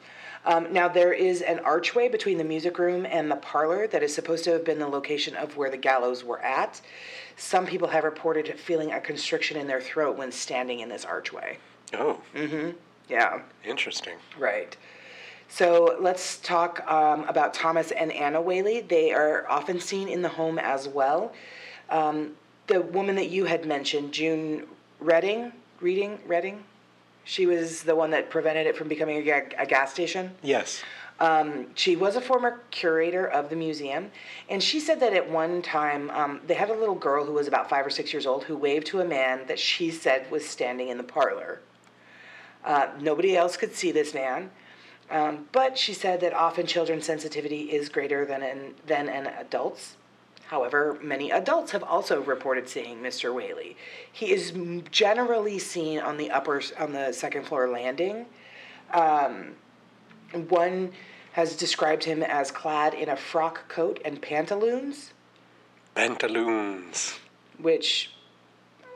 Um, 0.46 0.72
now 0.72 0.88
there 0.88 1.14
is 1.14 1.42
an 1.42 1.60
archway 1.60 2.08
between 2.08 2.38
the 2.38 2.44
music 2.44 2.80
room 2.80 3.06
and 3.06 3.30
the 3.30 3.36
parlor 3.36 3.88
that 3.88 4.02
is 4.04 4.14
supposed 4.16 4.44
to 4.46 4.52
have 4.52 4.64
been 4.66 4.80
the 4.80 4.88
location 4.88 5.36
of 5.36 5.58
where 5.58 5.70
the 5.70 5.78
gallows 5.78 6.24
were 6.24 6.40
at. 6.42 6.80
Some 7.36 7.66
people 7.66 7.88
have 7.90 8.04
reported 8.04 8.58
feeling 8.60 8.92
a 8.92 9.00
constriction 9.02 9.58
in 9.58 9.68
their 9.68 9.82
throat 9.82 10.18
when 10.18 10.32
standing 10.32 10.80
in 10.80 10.90
this 10.90 11.06
archway. 11.06 11.58
Oh. 11.94 12.22
Mhm. 12.36 12.76
Yeah, 13.10 13.42
Interesting. 13.66 14.18
right. 14.38 14.76
So 15.48 15.98
let's 16.00 16.38
talk 16.38 16.86
um, 16.90 17.24
about 17.28 17.56
Thomas 17.56 17.90
and 17.92 18.12
Anna 18.12 18.40
Whaley. 18.40 18.82
They 18.82 19.12
are 19.12 19.50
often 19.50 19.80
seen 19.80 20.08
in 20.08 20.22
the 20.22 20.30
home 20.30 20.60
as 20.60 20.88
well. 20.88 21.34
Um, 21.90 22.36
the 22.68 22.82
woman 22.82 23.16
that 23.16 23.30
you 23.32 23.46
had 23.46 23.66
mentioned, 23.66 24.12
June 24.14 24.68
Redding, 25.00 25.52
Reading, 25.82 26.20
Redding, 26.28 26.64
she 27.30 27.46
was 27.46 27.84
the 27.84 27.96
one 27.96 28.10
that 28.10 28.32
prevented 28.32 28.66
it 28.66 28.76
from 28.76 28.88
becoming 28.88 29.18
a, 29.18 29.22
ga- 29.22 29.56
a 29.60 29.66
gas 29.68 29.94
station. 29.94 30.32
Yes. 30.42 30.82
Um, 31.20 31.68
she 31.76 31.96
was 31.96 32.16
a 32.16 32.22
former 32.22 32.62
curator 32.72 33.28
of 33.28 33.52
the 33.52 33.56
museum, 33.56 34.10
and 34.50 34.64
she 34.64 34.80
said 34.80 35.00
that 35.02 35.14
at 35.14 35.30
one 35.30 35.62
time 35.62 36.10
um, 36.10 36.42
they 36.48 36.56
had 36.56 36.72
a 36.72 36.74
little 36.74 36.96
girl 36.96 37.24
who 37.24 37.34
was 37.34 37.48
about 37.48 37.70
five 37.70 37.86
or 37.86 37.92
six 37.92 38.12
years 38.12 38.26
old 38.26 38.46
who 38.46 38.58
waved 38.58 38.88
to 38.88 39.02
a 39.02 39.06
man 39.06 39.46
that 39.46 39.60
she 39.60 39.92
said 39.92 40.32
was 40.32 40.44
standing 40.44 40.88
in 40.88 40.98
the 40.98 41.04
parlor. 41.04 41.62
Uh, 42.66 42.88
nobody 43.00 43.38
else 43.38 43.56
could 43.56 43.76
see 43.76 43.92
this 43.92 44.16
man, 44.16 44.50
um, 45.12 45.46
but 45.52 45.78
she 45.78 45.94
said 45.94 46.22
that 46.22 46.34
often 46.34 46.66
children's 46.66 47.06
sensitivity 47.06 47.72
is 47.72 47.90
greater 47.90 48.26
than 48.26 48.42
an, 48.42 48.74
than 48.88 49.08
an 49.08 49.28
adult's. 49.28 49.98
However, 50.54 50.98
many 51.00 51.30
adults 51.32 51.72
have 51.74 51.84
also 51.84 52.22
reported 52.24 52.68
seeing 52.68 52.98
Mr. 53.04 53.32
Whaley. 53.32 53.78
He 54.12 54.32
is 54.34 54.52
generally 54.90 55.60
seen 55.60 56.00
on 56.00 56.18
the 56.18 56.32
upper 56.32 56.60
on 56.80 56.92
the 56.92 57.12
second 57.14 57.46
floor 57.46 57.70
landing. 57.70 58.26
Um, 58.92 59.50
one 60.34 60.92
has 61.34 61.56
described 61.56 62.04
him 62.04 62.24
as 62.24 62.50
clad 62.50 62.96
in 62.96 63.10
a 63.10 63.16
frock 63.16 63.70
coat 63.70 64.02
and 64.04 64.20
pantaloons, 64.20 65.14
Pantaloons. 65.94 67.20
which 67.60 68.10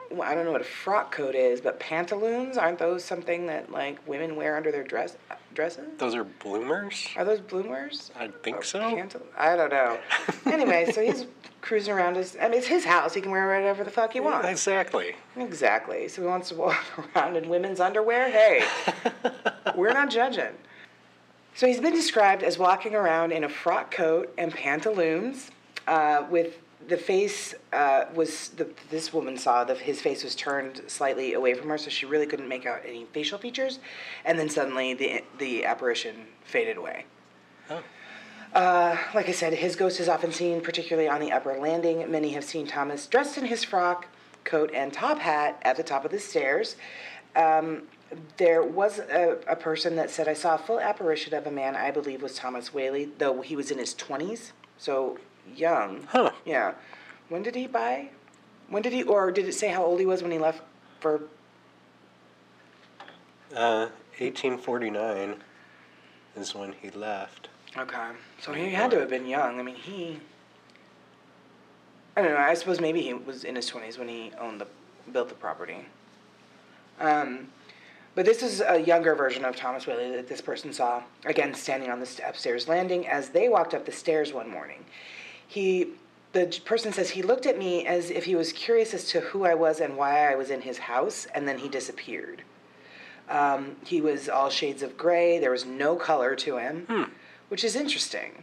well, 0.09 0.23
I 0.27 0.33
don't 0.33 0.45
know 0.45 0.51
what 0.51 0.61
a 0.61 0.63
frock 0.63 1.11
coat 1.11 1.35
is, 1.35 1.61
but 1.61 1.79
pantaloons 1.79 2.57
aren't 2.57 2.79
those 2.79 3.03
something 3.03 3.45
that 3.45 3.71
like 3.71 3.99
women 4.07 4.35
wear 4.35 4.57
under 4.57 4.71
their 4.71 4.83
dress 4.83 5.17
dresses? 5.53 5.85
Those 5.99 6.15
are 6.15 6.23
bloomers? 6.23 7.09
Are 7.15 7.23
those 7.25 7.41
bloomers? 7.41 8.09
I 8.17 8.29
think 8.41 8.57
Or 8.57 8.63
so. 8.63 8.79
pantal- 8.79 9.21
I 9.37 9.55
don't 9.55 9.69
know. 9.69 9.99
anyway, 10.51 10.91
so 10.91 11.01
he's 11.03 11.25
cruising 11.63 11.93
around 11.93 12.17
his. 12.17 12.37
I 12.39 12.49
mean, 12.49 12.59
it's 12.59 12.67
his 12.67 12.85
house. 12.85 13.13
He 13.13 13.21
can 13.21 13.31
wear 13.31 13.47
whatever 13.47 13.83
the 13.83 13.89
fuck 13.89 14.13
he 14.13 14.19
wants. 14.19 14.47
Exactly. 14.47 15.15
Exactly. 15.37 16.07
So 16.07 16.21
he 16.21 16.27
wants 16.27 16.49
to 16.49 16.55
walk 16.55 16.85
around 17.15 17.35
in 17.37 17.49
women's 17.49 17.79
underwear. 17.79 18.29
Hey, 18.29 18.63
we're 19.75 19.93
not 19.93 20.11
judging. 20.11 20.53
So 21.55 21.65
he's 21.65 21.79
been 21.79 21.93
described 21.93 22.43
as 22.43 22.57
walking 22.59 22.93
around 22.93 23.31
in 23.31 23.43
a 23.43 23.49
frock 23.49 23.91
coat 23.91 24.33
and 24.37 24.51
pantaloons, 24.51 25.51
uh, 25.87 26.25
with 26.29 26.59
the 26.87 26.97
face 26.97 27.55
uh, 27.71 28.05
was 28.13 28.49
the, 28.49 28.67
this 28.89 29.13
woman 29.13 29.37
saw 29.37 29.63
that 29.63 29.77
his 29.77 30.01
face 30.01 30.23
was 30.23 30.35
turned 30.35 30.81
slightly 30.87 31.33
away 31.33 31.53
from 31.53 31.69
her, 31.69 31.77
so 31.77 31.89
she 31.89 32.05
really 32.05 32.25
couldn't 32.25 32.49
make 32.49 32.65
out 32.65 32.81
any 32.85 33.05
facial 33.13 33.37
features, 33.37 33.79
and 34.25 34.37
then 34.37 34.49
suddenly 34.49 34.93
the 34.93 35.23
the 35.37 35.63
apparition 35.63 36.25
faded 36.43 36.75
away. 36.77 37.05
Oh. 37.69 37.81
Uh, 38.53 38.95
like 39.15 39.27
I 39.27 39.31
said, 39.31 39.53
his 39.53 39.75
ghost 39.75 39.99
is 39.99 40.07
often 40.07 40.31
seen, 40.31 40.61
particularly 40.61 41.09
on 41.09 41.19
the 41.19 41.31
upper 41.31 41.57
landing. 41.57 42.09
Many 42.11 42.29
have 42.33 42.43
seen 42.43 42.67
Thomas 42.67 43.07
dressed 43.07 43.37
in 43.37 43.45
his 43.45 43.63
frock, 43.63 44.07
coat, 44.43 44.71
and 44.73 44.93
top 44.93 45.19
hat 45.19 45.59
at 45.63 45.75
the 45.75 45.83
top 45.83 46.05
of 46.05 46.11
the 46.11 46.19
stairs. 46.19 46.75
Um, 47.35 47.83
there 48.37 48.61
was 48.61 48.99
a, 48.99 49.39
a 49.47 49.55
person 49.55 49.95
that 49.95 50.11
said, 50.11 50.27
I 50.27 50.33
saw 50.33 50.53
a 50.53 50.59
full 50.59 50.79
apparition 50.79 51.33
of 51.33 51.47
a 51.47 51.51
man 51.51 51.75
I 51.75 51.89
believe 51.89 52.21
was 52.21 52.35
Thomas 52.35 52.71
Whaley, 52.71 53.09
though 53.17 53.41
he 53.41 53.55
was 53.55 53.71
in 53.71 53.79
his 53.79 53.95
20s, 53.95 54.51
so 54.77 55.17
young. 55.55 56.03
Huh. 56.11 56.29
Yeah. 56.45 56.73
When 57.29 57.41
did 57.41 57.55
he 57.55 57.65
buy? 57.65 58.09
When 58.69 58.83
did 58.83 58.93
he, 58.93 59.01
or 59.01 59.31
did 59.31 59.47
it 59.47 59.53
say 59.53 59.69
how 59.69 59.83
old 59.83 59.99
he 59.99 60.05
was 60.05 60.21
when 60.21 60.31
he 60.31 60.37
left 60.37 60.61
for 60.99 61.23
Uh, 63.51 63.89
1849 64.19 65.37
is 66.35 66.53
when 66.53 66.73
he 66.73 66.91
left. 66.91 67.49
Okay. 67.77 68.09
So 68.39 68.53
he 68.53 68.69
had 68.71 68.91
to 68.91 68.99
have 68.99 69.09
been 69.09 69.25
young. 69.25 69.59
I 69.59 69.63
mean, 69.63 69.75
he. 69.75 70.19
I 72.15 72.21
don't 72.21 72.31
know. 72.31 72.37
I 72.37 72.53
suppose 72.53 72.79
maybe 72.79 73.01
he 73.01 73.13
was 73.13 73.43
in 73.43 73.55
his 73.55 73.65
twenties 73.65 73.97
when 73.97 74.07
he 74.07 74.31
owned 74.39 74.61
the, 74.61 74.67
built 75.11 75.29
the 75.29 75.35
property. 75.35 75.85
Um, 76.99 77.47
But 78.15 78.25
this 78.25 78.43
is 78.43 78.61
a 78.61 78.77
younger 78.79 79.15
version 79.15 79.43
of 79.43 79.55
Thomas 79.55 79.87
Whaley 79.87 80.11
that 80.11 80.27
this 80.27 80.39
person 80.41 80.71
saw, 80.71 81.01
again 81.25 81.55
standing 81.55 81.89
on 81.89 81.99
the 81.99 82.05
st- 82.05 82.29
upstairs 82.29 82.67
landing 82.67 83.07
as 83.07 83.29
they 83.29 83.49
walked 83.49 83.73
up 83.73 83.85
the 83.85 83.91
stairs 83.91 84.31
one 84.31 84.47
morning. 84.51 84.85
He, 85.47 85.87
the 86.33 86.45
person 86.65 86.93
says 86.93 87.09
he 87.09 87.23
looked 87.23 87.47
at 87.47 87.57
me 87.57 87.87
as 87.87 88.11
if 88.11 88.25
he 88.25 88.35
was 88.35 88.53
curious 88.53 88.93
as 88.93 89.05
to 89.09 89.19
who 89.19 89.45
I 89.45 89.55
was 89.55 89.79
and 89.79 89.97
why 89.97 90.31
I 90.31 90.35
was 90.35 90.51
in 90.51 90.61
his 90.61 90.77
house, 90.77 91.25
and 91.33 91.47
then 91.47 91.57
he 91.57 91.67
disappeared. 91.69 92.43
Um, 93.29 93.77
he 93.83 93.99
was 94.01 94.29
all 94.29 94.51
shades 94.51 94.83
of 94.83 94.95
gray. 94.97 95.39
There 95.39 95.51
was 95.51 95.65
no 95.65 95.95
color 95.95 96.35
to 96.35 96.57
him, 96.57 96.85
which 97.53 97.63
is 97.63 97.75
interesting. 97.75 98.41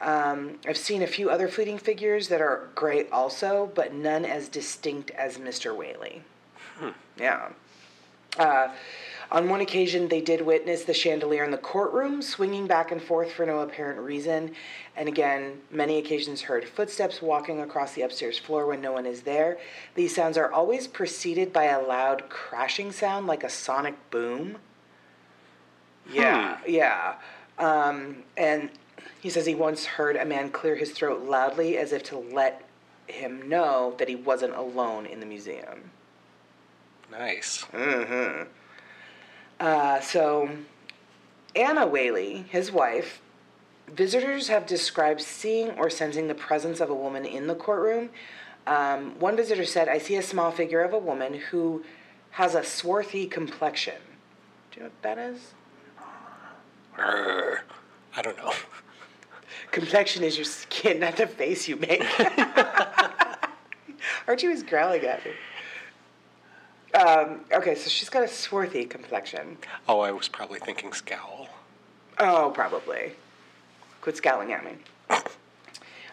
Um, 0.00 0.60
I've 0.68 0.76
seen 0.76 1.02
a 1.02 1.06
few 1.08 1.30
other 1.30 1.48
fleeting 1.48 1.78
figures 1.78 2.28
that 2.28 2.40
are 2.40 2.68
gray 2.76 3.08
also, 3.08 3.72
but 3.74 3.92
none 3.92 4.24
as 4.24 4.48
distinct 4.48 5.10
as 5.10 5.36
Mr. 5.36 5.76
Whaley. 5.76 6.22
Yeah. 7.18 7.48
Uh, 8.38 8.68
on 9.32 9.48
one 9.48 9.62
occasion, 9.62 10.06
they 10.06 10.20
did 10.20 10.42
witness 10.42 10.84
the 10.84 10.94
chandelier 10.94 11.42
in 11.42 11.50
the 11.50 11.58
courtroom 11.58 12.22
swinging 12.22 12.68
back 12.68 12.92
and 12.92 13.02
forth 13.02 13.32
for 13.32 13.44
no 13.44 13.58
apparent 13.62 13.98
reason. 13.98 14.54
And 14.96 15.08
again, 15.08 15.60
many 15.72 15.98
occasions 15.98 16.42
heard 16.42 16.64
footsteps 16.64 17.20
walking 17.20 17.62
across 17.62 17.94
the 17.94 18.02
upstairs 18.02 18.38
floor 18.38 18.66
when 18.66 18.80
no 18.80 18.92
one 18.92 19.06
is 19.06 19.22
there. 19.22 19.58
These 19.96 20.14
sounds 20.14 20.38
are 20.38 20.52
always 20.52 20.86
preceded 20.86 21.52
by 21.52 21.64
a 21.64 21.82
loud 21.82 22.28
crashing 22.28 22.92
sound 22.92 23.26
like 23.26 23.42
a 23.42 23.50
sonic 23.50 23.96
boom. 24.12 24.58
Yeah, 26.08 26.58
yeah. 26.64 27.14
Um, 27.62 28.24
and 28.36 28.70
he 29.20 29.30
says 29.30 29.46
he 29.46 29.54
once 29.54 29.84
heard 29.84 30.16
a 30.16 30.24
man 30.24 30.50
clear 30.50 30.74
his 30.74 30.90
throat 30.90 31.22
loudly 31.22 31.78
as 31.78 31.92
if 31.92 32.02
to 32.04 32.18
let 32.18 32.64
him 33.06 33.48
know 33.48 33.94
that 33.98 34.08
he 34.08 34.16
wasn't 34.16 34.54
alone 34.54 35.06
in 35.06 35.20
the 35.20 35.26
museum. 35.26 35.90
Nice. 37.10 37.64
Mm-hmm. 37.72 38.48
Uh, 39.60 40.00
so, 40.00 40.50
Anna 41.54 41.86
Whaley, 41.86 42.46
his 42.48 42.72
wife, 42.72 43.20
visitors 43.86 44.48
have 44.48 44.66
described 44.66 45.20
seeing 45.20 45.70
or 45.72 45.88
sensing 45.88 46.26
the 46.26 46.34
presence 46.34 46.80
of 46.80 46.90
a 46.90 46.94
woman 46.94 47.24
in 47.24 47.46
the 47.46 47.54
courtroom. 47.54 48.10
Um, 48.66 49.18
one 49.20 49.36
visitor 49.36 49.64
said, 49.64 49.88
I 49.88 49.98
see 49.98 50.16
a 50.16 50.22
small 50.22 50.50
figure 50.50 50.82
of 50.82 50.92
a 50.92 50.98
woman 50.98 51.34
who 51.34 51.84
has 52.30 52.56
a 52.56 52.64
swarthy 52.64 53.26
complexion. 53.26 54.00
Do 54.72 54.80
you 54.80 54.82
know 54.84 54.88
what 54.88 55.02
that 55.02 55.18
is? 55.18 55.52
I 56.98 58.22
don't 58.22 58.36
know. 58.36 58.52
Complexion 59.70 60.22
is 60.22 60.36
your 60.36 60.44
skin, 60.44 61.00
not 61.00 61.16
the 61.16 61.26
face 61.26 61.66
you 61.66 61.76
make. 61.76 62.04
Archie 64.26 64.48
was 64.48 64.62
growling 64.62 65.04
at 65.04 65.24
me. 65.24 65.32
Um, 66.94 67.40
okay, 67.52 67.74
so 67.74 67.88
she's 67.88 68.10
got 68.10 68.22
a 68.22 68.28
swarthy 68.28 68.84
complexion. 68.84 69.56
Oh, 69.88 70.00
I 70.00 70.12
was 70.12 70.28
probably 70.28 70.60
thinking 70.60 70.92
scowl. 70.92 71.48
Oh, 72.18 72.52
probably. 72.54 73.12
Quit 74.02 74.18
scowling 74.18 74.52
at 74.52 74.64
me. 74.64 74.72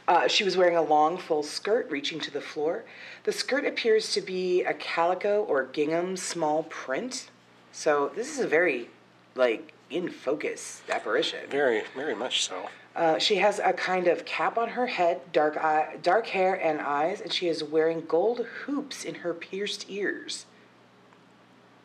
Uh, 0.08 0.28
she 0.28 0.44
was 0.44 0.58
wearing 0.58 0.76
a 0.76 0.82
long, 0.82 1.20
full 1.20 1.44
skirt 1.44 1.88
reaching 1.92 2.20
to 2.20 2.32
the 2.32 2.42
floor. 2.42 2.84
The 3.26 3.32
skirt 3.32 3.64
appears 3.64 4.12
to 4.14 4.22
be 4.22 4.64
a 4.64 4.74
calico 4.74 5.44
or 5.44 5.68
gingham 5.68 6.18
small 6.18 6.64
print. 6.64 7.30
So 7.72 8.12
this 8.16 8.34
is 8.34 8.40
a 8.40 8.48
very, 8.48 8.90
like, 9.36 9.72
in 9.90 10.10
focus 10.10 10.82
apparition. 10.90 11.40
Very, 11.50 11.84
very 11.96 12.16
much 12.16 12.44
so. 12.44 12.70
Uh, 12.96 13.18
she 13.18 13.36
has 13.36 13.60
a 13.60 13.72
kind 13.74 14.08
of 14.08 14.26
cap 14.26 14.58
on 14.58 14.70
her 14.70 14.88
head, 14.88 15.22
dark 15.32 15.58
eye, 15.58 15.98
dark 16.02 16.28
hair 16.28 16.56
and 16.56 16.82
eyes, 16.82 17.22
and 17.22 17.32
she 17.32 17.48
is 17.48 17.64
wearing 17.64 18.04
gold 18.08 18.46
hoops 18.66 19.06
in 19.06 19.16
her 19.16 19.34
pierced 19.34 19.86
ears. 19.90 20.46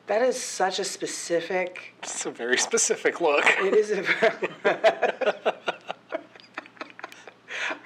That 0.06 0.22
is 0.22 0.40
such 0.40 0.78
a 0.78 0.84
specific. 0.84 1.94
It's 2.02 2.26
a 2.26 2.30
very 2.30 2.58
specific 2.58 3.20
look. 3.20 3.44
It 3.46 3.74
is 3.74 3.90
a. 3.90 4.04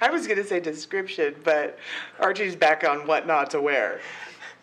I 0.01 0.09
was 0.09 0.27
going 0.27 0.37
to 0.37 0.43
say 0.43 0.59
description, 0.59 1.35
but 1.43 1.77
Archie's 2.19 2.55
back 2.55 2.83
on 2.83 3.05
what 3.07 3.27
not 3.27 3.51
to 3.51 3.61
wear. 3.61 4.01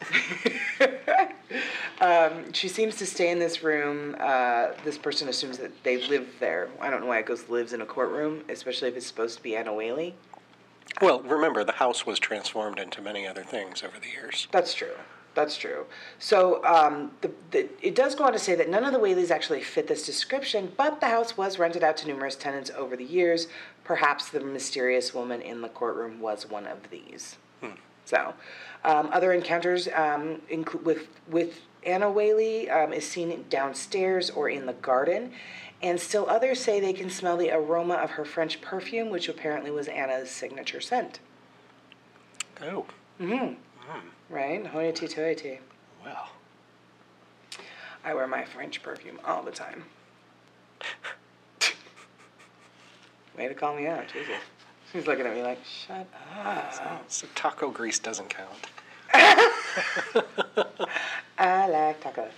um, 2.00 2.52
she 2.52 2.68
seems 2.68 2.96
to 2.96 3.06
stay 3.06 3.30
in 3.30 3.38
this 3.38 3.62
room. 3.62 4.16
Uh, 4.18 4.68
this 4.85 4.98
person 4.98 5.28
assumes 5.28 5.59
that 5.59 5.72
they 5.85 6.06
live 6.09 6.26
there. 6.40 6.68
I 6.80 6.90
don't 6.90 7.00
know 7.00 7.06
why 7.06 7.18
it 7.18 7.26
goes 7.26 7.48
lives 7.48 7.72
in 7.72 7.80
a 7.80 7.87
courtroom, 7.87 8.44
especially 8.48 8.88
if 8.88 8.96
it's 8.96 9.06
supposed 9.06 9.37
to 9.37 9.42
be 9.42 9.56
Anna 9.56 9.74
Whaley. 9.74 10.14
Well, 11.02 11.20
remember, 11.20 11.64
the 11.64 11.72
house 11.72 12.06
was 12.06 12.18
transformed 12.18 12.78
into 12.78 13.02
many 13.02 13.26
other 13.26 13.42
things 13.42 13.82
over 13.82 13.98
the 14.00 14.09
years. 14.09 14.48
That's 14.50 14.72
true. 14.72 14.94
That's 15.35 15.59
true. 15.59 15.85
So 16.18 16.64
um, 16.64 17.11
the, 17.20 17.30
the, 17.50 17.68
it 17.87 17.94
does 17.94 18.14
go 18.14 18.24
on 18.24 18.32
to 18.32 18.38
say 18.38 18.54
that 18.54 18.70
none 18.70 18.85
of 18.85 18.94
the 18.94 18.98
Whaleys 18.98 19.30
actually 19.30 19.61
fit 19.61 19.87
this 19.87 20.06
description, 20.06 20.72
but 20.78 21.00
the 21.00 21.09
house 21.09 21.37
was 21.37 21.59
rented 21.59 21.85
out 21.85 21.98
to 21.98 22.06
numerous 22.06 22.37
tenants 22.37 22.70
over 22.74 22.96
the 22.96 23.04
years. 23.04 23.48
Perhaps 23.85 24.30
the 24.30 24.40
mysterious 24.40 25.12
woman 25.12 25.42
in 25.42 25.61
the 25.61 25.68
courtroom 25.68 26.20
was 26.20 26.48
one 26.48 26.66
of 26.66 26.88
these. 26.90 27.37
So, 28.06 28.32
um, 28.84 29.10
other 29.12 29.32
encounters 29.32 29.88
um, 29.94 30.40
include 30.48 30.84
with 30.86 31.08
with 31.28 31.60
Anna 31.84 32.10
Whaley 32.10 32.70
um, 32.70 32.92
is 32.92 33.06
seen 33.06 33.44
downstairs 33.50 34.30
or 34.30 34.48
in 34.48 34.64
the 34.66 34.72
garden, 34.74 35.32
and 35.82 36.00
still 36.00 36.26
others 36.30 36.60
say 36.60 36.80
they 36.80 36.92
can 36.92 37.10
smell 37.10 37.36
the 37.36 37.50
aroma 37.50 37.94
of 37.94 38.10
her 38.12 38.24
French 38.24 38.60
perfume, 38.60 39.10
which 39.10 39.28
apparently 39.28 39.70
was 39.70 39.86
Anna's 39.88 40.30
signature 40.30 40.80
scent. 40.80 41.20
Oh, 42.62 42.86
Mhm. 43.20 43.56
Right? 44.30 44.66
Hoity 44.66 45.06
toity. 45.08 45.60
well. 46.04 46.30
I 48.04 48.14
wear 48.14 48.26
my 48.28 48.44
French 48.44 48.82
perfume 48.82 49.18
all 49.24 49.42
the 49.42 49.50
time. 49.50 49.84
Way 53.36 53.48
to 53.48 53.54
call 53.54 53.74
me 53.76 53.86
out, 53.86 54.06
Jesus. 54.08 54.36
She's 54.92 55.07
looking 55.07 55.27
at 55.27 55.35
me 55.35 55.42
like, 55.42 55.59
shut 55.64 56.07
up. 56.38 57.05
So 57.09 57.27
taco 57.35 57.70
grease 57.70 57.99
doesn't 57.99 58.29
count. 58.29 58.68
I 61.38 61.68
like 61.68 62.03
tacos. 62.03 62.31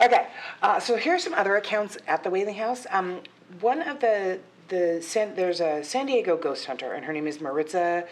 Okay, 0.00 0.28
uh, 0.62 0.78
so 0.78 0.96
here 0.96 1.14
are 1.14 1.18
some 1.18 1.34
other 1.34 1.56
accounts 1.56 1.98
at 2.06 2.22
the 2.22 2.30
Whaling 2.30 2.54
House. 2.54 2.86
Um, 2.90 3.20
one 3.60 3.82
of 3.82 4.00
the 4.00 4.38
the 4.68 5.00
San, 5.02 5.34
there's 5.34 5.60
a 5.60 5.82
San 5.82 6.06
Diego 6.06 6.36
ghost 6.36 6.66
hunter, 6.66 6.92
and 6.92 7.04
her 7.04 7.12
name 7.12 7.26
is 7.26 7.40
Maritza. 7.40 8.04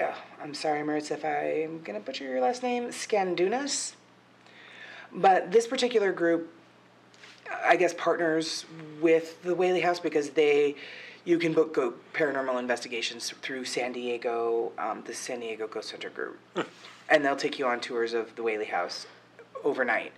Oh, 0.00 0.14
I'm 0.42 0.54
sorry, 0.54 0.82
Maritza, 0.82 1.14
if 1.14 1.24
I'm 1.24 1.82
gonna 1.82 2.00
butcher 2.00 2.24
your 2.24 2.40
last 2.40 2.62
name, 2.62 2.88
Scandunas. 2.88 3.94
But 5.12 5.50
this 5.50 5.66
particular 5.66 6.12
group, 6.12 6.52
I 7.64 7.76
guess, 7.76 7.94
partners 7.94 8.64
with 9.00 9.42
the 9.42 9.54
Whaley 9.54 9.80
House 9.80 9.98
because 9.98 10.30
they, 10.30 10.76
you 11.30 11.38
can 11.38 11.52
book 11.52 11.72
go 11.72 11.94
paranormal 12.12 12.58
investigations 12.58 13.32
through 13.40 13.64
San 13.64 13.92
Diego, 13.92 14.72
um, 14.76 15.04
the 15.06 15.14
San 15.14 15.38
Diego 15.38 15.68
Ghost 15.68 15.92
Hunter 15.92 16.10
group, 16.10 16.38
and 17.08 17.24
they'll 17.24 17.36
take 17.36 17.56
you 17.56 17.66
on 17.66 17.80
tours 17.80 18.12
of 18.12 18.34
the 18.34 18.42
Whaley 18.42 18.64
House 18.66 19.06
overnight. 19.62 20.12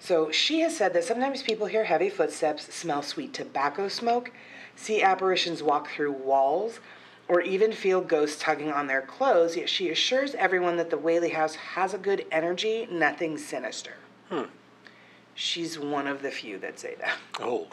So 0.00 0.30
she 0.30 0.60
has 0.60 0.76
said 0.76 0.92
that 0.92 1.04
sometimes 1.04 1.42
people 1.42 1.66
hear 1.66 1.84
heavy 1.84 2.10
footsteps, 2.10 2.72
smell 2.74 3.02
sweet 3.02 3.32
tobacco 3.32 3.88
smoke, 3.88 4.32
see 4.76 5.02
apparitions 5.02 5.62
walk 5.62 5.90
through 5.90 6.12
walls, 6.12 6.80
or 7.26 7.40
even 7.40 7.72
feel 7.72 8.02
ghosts 8.02 8.42
tugging 8.42 8.70
on 8.70 8.86
their 8.86 9.02
clothes. 9.02 9.56
Yet 9.56 9.68
she 9.68 9.88
assures 9.88 10.34
everyone 10.34 10.76
that 10.76 10.90
the 10.90 10.98
Whaley 10.98 11.30
House 11.30 11.54
has 11.54 11.94
a 11.94 11.98
good 11.98 12.26
energy, 12.30 12.86
nothing 12.90 13.38
sinister. 13.38 13.94
Hmm. 14.28 14.44
She's 15.34 15.78
one 15.78 16.06
of 16.06 16.20
the 16.20 16.30
few 16.30 16.58
that 16.58 16.78
say 16.78 16.96
that. 17.00 17.16
Oh, 17.40 17.68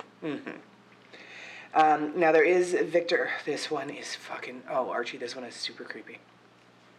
Um, 1.74 2.14
now 2.20 2.32
there 2.32 2.44
is 2.44 2.74
Victor. 2.74 3.30
This 3.46 3.70
one 3.70 3.90
is 3.90 4.16
fucking. 4.16 4.64
Oh, 4.70 4.90
Archie, 4.90 5.18
this 5.18 5.36
one 5.36 5.46
is 5.46 5.56
super 5.56 5.84
creepy. 5.84 6.20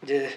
Ugh. 0.05 0.31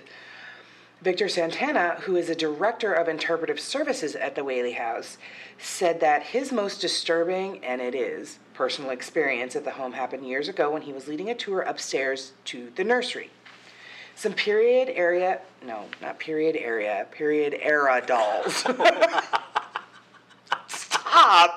Victor 1.01 1.27
Santana, 1.27 1.95
who 2.01 2.15
is 2.15 2.29
a 2.29 2.35
director 2.35 2.93
of 2.93 3.07
interpretive 3.07 3.59
services 3.59 4.15
at 4.15 4.35
the 4.35 4.43
Whaley 4.43 4.73
House, 4.73 5.17
said 5.57 5.99
that 5.99 6.21
his 6.21 6.51
most 6.51 6.79
disturbing, 6.79 7.65
and 7.65 7.81
it 7.81 7.95
is, 7.95 8.37
personal 8.53 8.91
experience 8.91 9.55
at 9.55 9.63
the 9.63 9.71
home 9.71 9.93
happened 9.93 10.27
years 10.27 10.47
ago 10.47 10.69
when 10.69 10.83
he 10.83 10.93
was 10.93 11.07
leading 11.07 11.31
a 11.31 11.35
tour 11.35 11.61
upstairs 11.61 12.33
to 12.45 12.71
the 12.75 12.83
nursery. 12.83 13.31
Some 14.13 14.33
period 14.33 14.89
area, 14.89 15.41
no, 15.65 15.85
not 16.03 16.19
period 16.19 16.55
area, 16.55 17.07
period 17.09 17.57
era 17.59 18.03
dolls. 18.05 18.57
Stop! 20.67 21.50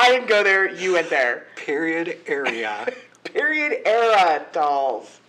I 0.00 0.08
didn't 0.08 0.28
go 0.28 0.42
there, 0.42 0.72
you 0.72 0.94
went 0.94 1.10
there. 1.10 1.46
period 1.56 2.16
area. 2.26 2.90
Period 3.24 3.82
era 3.84 4.46
dolls. 4.50 5.20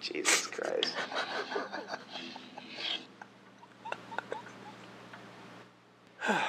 Jesus 0.00 0.46
Christ. 0.46 0.94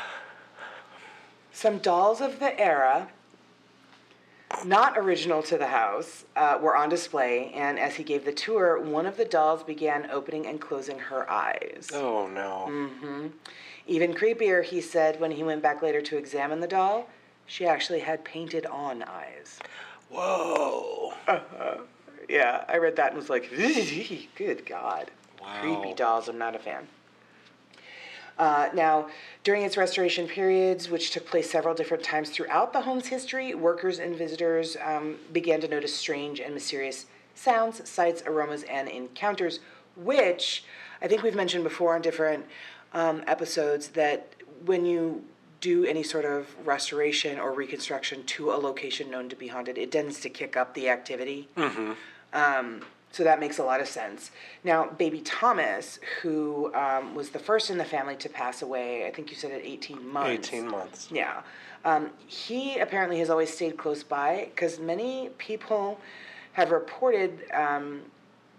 Some 1.51 1.79
dolls 1.79 2.21
of 2.21 2.39
the 2.39 2.59
era 2.59 3.09
not 4.65 4.97
original 4.97 5.41
to 5.43 5.57
the 5.57 5.67
house, 5.67 6.25
uh, 6.35 6.57
were 6.61 6.75
on 6.75 6.89
display, 6.89 7.51
and 7.53 7.79
as 7.79 7.95
he 7.95 8.03
gave 8.03 8.23
the 8.23 8.31
tour, 8.31 8.79
one 8.79 9.05
of 9.05 9.17
the 9.17 9.25
dolls 9.25 9.63
began 9.63 10.09
opening 10.11 10.45
and 10.45 10.61
closing 10.61 10.99
her 10.99 11.29
eyes. 11.29 11.89
Oh 11.93 12.27
no. 12.27 12.67
Mm 12.69 12.89
hmm. 12.99 13.27
Even 13.87 14.13
creepier, 14.13 14.63
he 14.63 14.79
said 14.79 15.19
when 15.19 15.31
he 15.31 15.43
went 15.43 15.61
back 15.61 15.81
later 15.81 16.01
to 16.01 16.17
examine 16.17 16.59
the 16.59 16.67
doll, 16.67 17.09
she 17.45 17.65
actually 17.65 17.99
had 17.99 18.23
painted 18.23 18.65
on 18.65 19.03
eyes. 19.03 19.59
Whoa. 20.09 21.13
Yeah, 22.29 22.63
I 22.67 22.77
read 22.77 22.95
that 22.95 23.09
and 23.09 23.17
was 23.17 23.29
like, 23.29 23.49
good 24.35 24.65
God. 24.65 25.11
Wow. 25.41 25.59
Creepy 25.61 25.93
dolls, 25.93 26.29
I'm 26.29 26.37
not 26.37 26.55
a 26.55 26.59
fan. 26.59 26.87
Uh, 28.37 28.69
now, 28.73 29.09
during 29.43 29.61
its 29.63 29.77
restoration 29.77 30.27
periods, 30.27 30.89
which 30.89 31.11
took 31.11 31.25
place 31.27 31.51
several 31.51 31.75
different 31.75 32.03
times 32.03 32.29
throughout 32.29 32.73
the 32.73 32.81
home's 32.81 33.07
history, 33.07 33.53
workers 33.53 33.99
and 33.99 34.15
visitors 34.15 34.75
um, 34.83 35.17
began 35.31 35.61
to 35.61 35.67
notice 35.67 35.95
strange 35.95 36.39
and 36.39 36.53
mysterious 36.53 37.05
sounds, 37.35 37.87
sights, 37.87 38.23
aromas, 38.25 38.63
and 38.63 38.87
encounters, 38.87 39.59
which 39.95 40.63
I 41.01 41.07
think 41.07 41.21
we've 41.21 41.35
mentioned 41.35 41.63
before 41.63 41.93
on 41.93 42.01
different 42.01 42.45
um, 42.93 43.23
episodes 43.27 43.89
that 43.89 44.33
when 44.65 44.85
you 44.85 45.23
do 45.63 45.85
any 45.85 46.03
sort 46.03 46.25
of 46.25 46.45
restoration 46.67 47.39
or 47.39 47.53
reconstruction 47.53 48.21
to 48.25 48.51
a 48.51 48.57
location 48.57 49.09
known 49.09 49.29
to 49.29 49.35
be 49.35 49.47
haunted, 49.47 49.77
it 49.77 49.93
tends 49.93 50.19
to 50.19 50.29
kick 50.29 50.57
up 50.57 50.73
the 50.73 50.89
activity. 50.89 51.47
Um, 52.33 52.81
so 53.13 53.23
that 53.23 53.39
makes 53.39 53.59
a 53.59 53.63
lot 53.63 53.79
of 53.79 53.87
sense. 53.87 54.31
Now, 54.65 54.87
baby 54.87 55.21
Thomas, 55.21 55.99
who 56.21 56.73
um, 56.75 57.15
was 57.15 57.29
the 57.29 57.39
first 57.39 57.69
in 57.69 57.77
the 57.77 57.85
family 57.85 58.17
to 58.17 58.27
pass 58.27 58.61
away, 58.61 59.07
I 59.07 59.11
think 59.11 59.29
you 59.29 59.37
said 59.37 59.51
at 59.51 59.61
18 59.63 60.05
months. 60.05 60.49
18 60.49 60.67
months. 60.67 61.07
Yeah. 61.09 61.41
Um, 61.85 62.09
he 62.27 62.79
apparently 62.79 63.19
has 63.19 63.29
always 63.29 63.53
stayed 63.53 63.77
close 63.77 64.03
by 64.03 64.49
because 64.53 64.79
many 64.79 65.29
people 65.37 65.97
have 66.53 66.71
reported 66.71 67.45
um, 67.53 68.01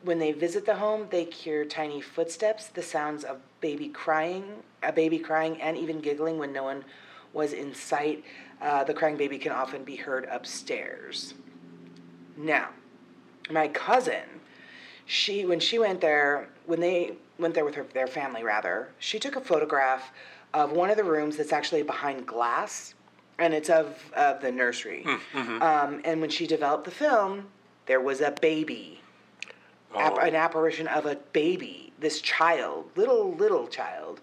when 0.05 0.19
they 0.19 0.33
visit 0.33 0.67
the 0.67 0.77
home, 0.77 1.07
they 1.11 1.25
hear 1.25 1.65
tiny 1.65 2.01
footsteps, 2.01 2.67
the 2.67 2.83
sounds 2.83 3.25
of 3.25 3.39
baby 3.61 3.89
crying, 3.89 4.45
a 4.83 4.93
baby 4.93 5.19
crying, 5.19 5.61
and 5.61 5.77
even 5.77 6.01
giggling 6.01 6.39
when 6.39 6.53
no 6.53 6.63
one 6.63 6.85
was 7.33 7.53
in 7.53 7.75
sight. 7.75 8.23
Uh, 8.61 8.85
the 8.85 8.95
crying 8.95 9.17
baby 9.17 9.39
can 9.39 9.51
often 9.51 9.83
be 9.83 9.97
heard 9.97 10.27
upstairs. 10.31 11.35
Now, 12.37 12.69
my 13.51 13.69
cousin, 13.69 14.23
she 15.07 15.45
when 15.45 15.61
she 15.61 15.79
went 15.79 16.01
there, 16.01 16.49
when 16.67 16.81
they 16.81 17.15
went 17.39 17.55
there 17.55 17.65
with 17.65 17.75
her 17.75 17.87
their 17.95 18.07
family 18.07 18.45
rather, 18.45 18.91
she 18.99 19.19
took 19.19 19.37
a 19.37 19.41
photograph 19.41 20.13
of 20.53 20.73
one 20.73 20.91
of 20.91 20.97
the 20.97 21.05
rooms 21.05 21.37
that's 21.37 21.53
actually 21.53 21.83
behind 21.83 22.27
glass, 22.27 22.95
and 23.39 23.55
it's 23.55 23.71
of 23.71 24.13
of 24.15 24.41
the 24.43 24.53
nursery. 24.53 25.05
Um, 25.63 26.01
and 26.05 26.21
when 26.21 26.31
she 26.31 26.47
developed 26.47 26.85
the 26.85 26.91
film, 26.91 27.47
there 27.87 28.01
was 28.01 28.21
a 28.21 28.31
baby, 28.41 29.01
app- 29.97 30.15
Oh. 30.15 30.19
an 30.21 30.35
apparition 30.35 30.87
of 30.89 31.07
a 31.07 31.17
baby, 31.33 31.93
this 31.99 32.21
child, 32.21 32.91
little 32.97 33.33
little 33.35 33.67
child, 33.69 34.21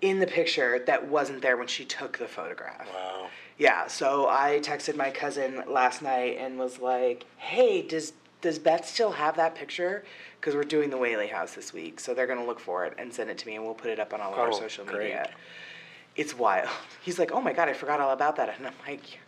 in 0.00 0.20
the 0.20 0.26
picture 0.26 0.78
that 0.86 1.06
wasn't 1.08 1.42
there 1.42 1.56
when 1.56 1.66
she 1.66 1.84
took 1.84 2.18
the 2.18 2.28
photograph. 2.28 2.86
Wow. 2.94 3.28
Yeah, 3.56 3.88
so 3.88 4.28
I 4.28 4.60
texted 4.62 4.94
my 4.94 5.10
cousin 5.10 5.64
last 5.66 6.00
night 6.02 6.36
and 6.38 6.58
was 6.58 6.78
like, 6.78 7.24
"Hey, 7.36 7.82
does 7.82 8.12
does 8.40 8.60
Beth 8.60 8.86
still 8.86 9.10
have 9.10 9.34
that 9.36 9.56
picture? 9.56 10.04
Because 10.40 10.54
we're 10.54 10.62
doing 10.62 10.90
the 10.90 10.96
Whaley 10.96 11.26
House 11.26 11.54
this 11.54 11.72
week, 11.72 11.98
so 11.98 12.14
they're 12.14 12.28
gonna 12.28 12.44
look 12.46 12.60
for 12.60 12.84
it 12.86 12.94
and 12.96 13.12
send 13.12 13.30
it 13.30 13.38
to 13.38 13.46
me, 13.48 13.56
and 13.56 13.64
we'll 13.64 13.74
put 13.74 13.90
it 13.90 13.98
up 13.98 14.14
on 14.14 14.20
all 14.20 14.32
of 14.32 14.38
our 14.38 14.48
Oh, 14.48 14.52
social 14.52 14.84
great. 14.84 14.98
media." 15.00 15.30
It's 16.14 16.34
wild. 16.34 16.68
He's 17.02 17.18
like, 17.18 17.32
"Oh 17.32 17.40
my 17.40 17.52
god, 17.52 17.68
I 17.68 17.72
forgot 17.72 17.98
all 18.00 18.10
about 18.12 18.36
that," 18.36 18.56
and 18.56 18.66
I'm 18.68 18.74
like, 18.86 19.18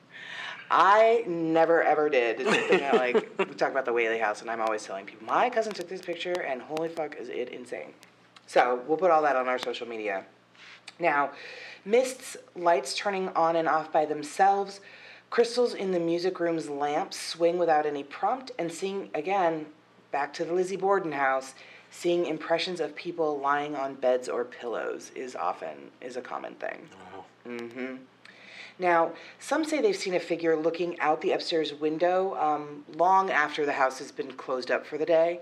"I 0.71 1.25
never 1.27 1.83
ever 1.83 2.09
did." 2.09 2.41
It's 2.41 2.51
something 2.51 2.79
that, 2.81 2.95
like 2.95 3.15
we 3.39 3.55
talk 3.57 3.71
about 3.71 3.85
the 3.85 3.93
Whaley 3.93 4.19
House, 4.19 4.41
and 4.41 4.51
I'm 4.51 4.61
always 4.61 4.85
telling 4.85 5.07
people, 5.07 5.27
"My 5.27 5.51
cousin 5.51 5.73
took 5.73 5.89
this 5.89 6.03
picture, 6.03 6.41
and 6.41 6.63
holy 6.63 6.89
fuck, 6.89 7.17
is 7.17 7.29
it 7.29 7.49
insane!" 7.49 7.95
So 8.47 8.83
we'll 8.87 8.99
put 8.99 9.11
all 9.11 9.23
that 9.23 9.37
on 9.37 9.49
our 9.49 9.59
social 9.59 9.87
media. 9.87 10.25
Now, 10.99 11.31
mists, 11.85 12.37
lights 12.55 12.95
turning 12.95 13.29
on 13.31 13.57
and 13.57 13.69
off 13.69 13.91
by 13.93 14.05
themselves, 14.05 14.81
crystals 15.31 15.75
in 15.75 15.93
the 15.93 16.01
music 16.01 16.41
room's 16.41 16.69
lamps 16.69 17.19
swing 17.19 17.59
without 17.59 17.87
any 17.87 18.03
prompt, 18.05 18.51
and 18.59 18.73
seeing 18.73 19.11
again, 19.15 19.67
back 20.11 20.33
to 20.35 20.45
the 20.45 20.53
Lizzie 20.53 20.77
Borden 20.77 21.13
house, 21.13 21.55
seeing 21.91 22.27
impressions 22.27 22.81
of 22.81 22.95
people 22.95 23.39
lying 23.39 23.75
on 23.77 23.95
beds 23.95 24.29
or 24.29 24.45
pillows 24.45 25.11
is 25.15 25.35
often 25.35 25.91
is 26.01 26.17
a 26.17 26.21
common 26.21 26.55
thing. 26.55 26.89
Wow. 27.15 27.25
Mm-hmm. 27.47 27.97
Now, 28.81 29.13
some 29.39 29.67
say 29.67 29.83
they've 29.83 29.95
seen 29.95 30.15
a 30.15 30.21
figure 30.21 30.57
looking 30.57 30.99
out 31.01 31.21
the 31.21 31.33
upstairs 31.33 31.75
window 31.75 32.35
um, 32.37 32.85
long 32.97 33.31
after 33.31 33.67
the 33.67 33.75
house 33.75 33.99
has 33.99 34.11
been 34.11 34.33
closed 34.33 34.71
up 34.71 34.87
for 34.87 34.97
the 34.97 35.05
day. 35.05 35.41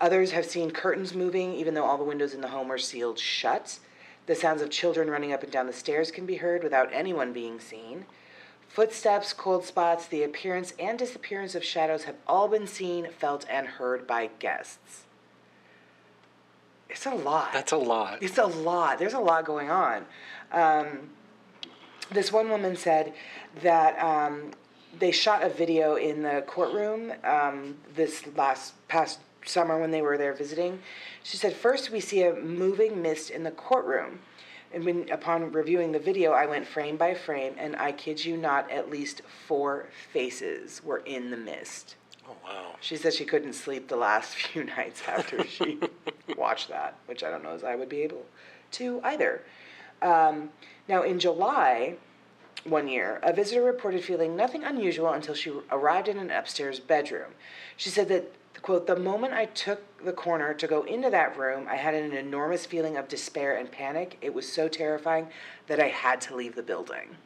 Others 0.00 0.30
have 0.30 0.46
seen 0.46 0.70
curtains 0.70 1.12
moving, 1.12 1.52
even 1.52 1.74
though 1.74 1.84
all 1.84 1.98
the 1.98 2.04
windows 2.04 2.32
in 2.32 2.40
the 2.40 2.48
home 2.48 2.70
are 2.70 2.78
sealed 2.78 3.18
shut. 3.18 3.80
The 4.26 4.36
sounds 4.36 4.62
of 4.62 4.70
children 4.70 5.10
running 5.10 5.32
up 5.32 5.42
and 5.42 5.50
down 5.50 5.66
the 5.66 5.72
stairs 5.72 6.12
can 6.12 6.26
be 6.26 6.36
heard 6.36 6.62
without 6.62 6.88
anyone 6.92 7.32
being 7.32 7.58
seen. 7.58 8.06
Footsteps, 8.68 9.32
cold 9.32 9.64
spots, 9.64 10.06
the 10.06 10.22
appearance 10.22 10.72
and 10.78 10.96
disappearance 10.96 11.56
of 11.56 11.64
shadows 11.64 12.04
have 12.04 12.14
all 12.28 12.46
been 12.46 12.68
seen, 12.68 13.08
felt, 13.18 13.44
and 13.50 13.66
heard 13.66 14.06
by 14.06 14.30
guests. 14.38 15.06
It's 16.88 17.04
a 17.04 17.14
lot. 17.14 17.52
That's 17.52 17.72
a 17.72 17.76
lot. 17.76 18.22
It's 18.22 18.38
a 18.38 18.46
lot. 18.46 19.00
There's 19.00 19.14
a 19.14 19.18
lot 19.18 19.44
going 19.44 19.70
on. 19.70 20.06
Um, 20.52 21.10
this 22.12 22.32
one 22.32 22.48
woman 22.48 22.76
said 22.76 23.12
that 23.62 23.98
um, 24.02 24.50
they 24.98 25.12
shot 25.12 25.42
a 25.42 25.48
video 25.48 25.94
in 25.94 26.22
the 26.22 26.42
courtroom 26.46 27.12
um, 27.24 27.76
this 27.94 28.24
last 28.36 28.74
past 28.88 29.20
summer 29.44 29.78
when 29.80 29.90
they 29.90 30.02
were 30.02 30.18
there 30.18 30.34
visiting. 30.34 30.80
She 31.22 31.36
said, 31.36 31.54
First, 31.54 31.90
we 31.90 32.00
see 32.00 32.22
a 32.22 32.34
moving 32.34 33.00
mist 33.00 33.30
in 33.30 33.42
the 33.42 33.50
courtroom. 33.50 34.20
And 34.72 34.84
when, 34.84 35.10
upon 35.10 35.50
reviewing 35.50 35.92
the 35.92 35.98
video, 35.98 36.32
I 36.32 36.46
went 36.46 36.66
frame 36.66 36.96
by 36.96 37.14
frame, 37.14 37.54
and 37.58 37.74
I 37.76 37.90
kid 37.90 38.24
you 38.24 38.36
not, 38.36 38.70
at 38.70 38.88
least 38.88 39.22
four 39.46 39.86
faces 40.12 40.80
were 40.84 40.98
in 40.98 41.30
the 41.30 41.36
mist. 41.36 41.96
Oh, 42.28 42.36
wow. 42.44 42.76
She 42.80 42.96
said 42.96 43.12
she 43.12 43.24
couldn't 43.24 43.54
sleep 43.54 43.88
the 43.88 43.96
last 43.96 44.34
few 44.36 44.64
nights 44.64 45.02
after 45.08 45.44
she 45.44 45.80
watched 46.36 46.68
that, 46.68 46.96
which 47.06 47.24
I 47.24 47.30
don't 47.30 47.42
know 47.42 47.54
as 47.54 47.64
I 47.64 47.74
would 47.74 47.88
be 47.88 48.02
able 48.02 48.24
to 48.72 49.00
either. 49.02 49.42
Um, 50.02 50.50
now, 50.90 51.02
in 51.04 51.20
July 51.20 51.94
one 52.64 52.88
year, 52.88 53.20
a 53.22 53.32
visitor 53.32 53.62
reported 53.62 54.04
feeling 54.04 54.34
nothing 54.36 54.64
unusual 54.64 55.10
until 55.12 55.34
she 55.34 55.52
arrived 55.70 56.08
in 56.08 56.18
an 56.18 56.30
upstairs 56.32 56.80
bedroom. 56.80 57.30
She 57.76 57.88
said 57.88 58.08
that, 58.08 58.34
quote, 58.60 58.86
the 58.88 58.96
moment 58.96 59.32
I 59.32 59.46
took 59.46 59.80
the 60.04 60.12
corner 60.12 60.52
to 60.52 60.66
go 60.66 60.82
into 60.82 61.08
that 61.08 61.38
room, 61.38 61.66
I 61.70 61.76
had 61.76 61.94
an 61.94 62.12
enormous 62.12 62.66
feeling 62.66 62.96
of 62.96 63.06
despair 63.08 63.56
and 63.56 63.70
panic. 63.70 64.18
It 64.20 64.34
was 64.34 64.52
so 64.52 64.66
terrifying 64.68 65.28
that 65.68 65.78
I 65.80 65.86
had 65.88 66.20
to 66.22 66.34
leave 66.36 66.56
the 66.56 66.62
building. 66.62 67.16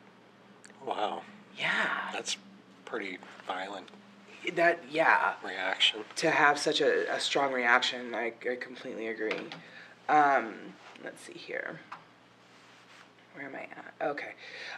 Wow. 0.87 1.23
Yeah. 1.59 2.11
That's 2.13 2.37
pretty 2.85 3.19
violent 3.47 3.89
That, 4.55 4.81
yeah. 4.91 5.35
reaction. 5.43 6.01
to 6.17 6.31
have 6.31 6.59
such 6.59 6.83
a, 6.83 7.13
a 7.13 7.19
strong 7.19 7.51
reaction. 7.53 8.15
I, 8.15 8.35
I 8.49 8.57
completely 8.57 9.09
agree. 9.09 9.41
Um, 10.09 10.55
let's 11.03 11.23
see 11.25 11.33
here. 11.33 11.81
Where 13.35 13.47
am 13.47 13.57
I 13.57 13.63
at? 13.63 13.95
Okay. 14.11 14.33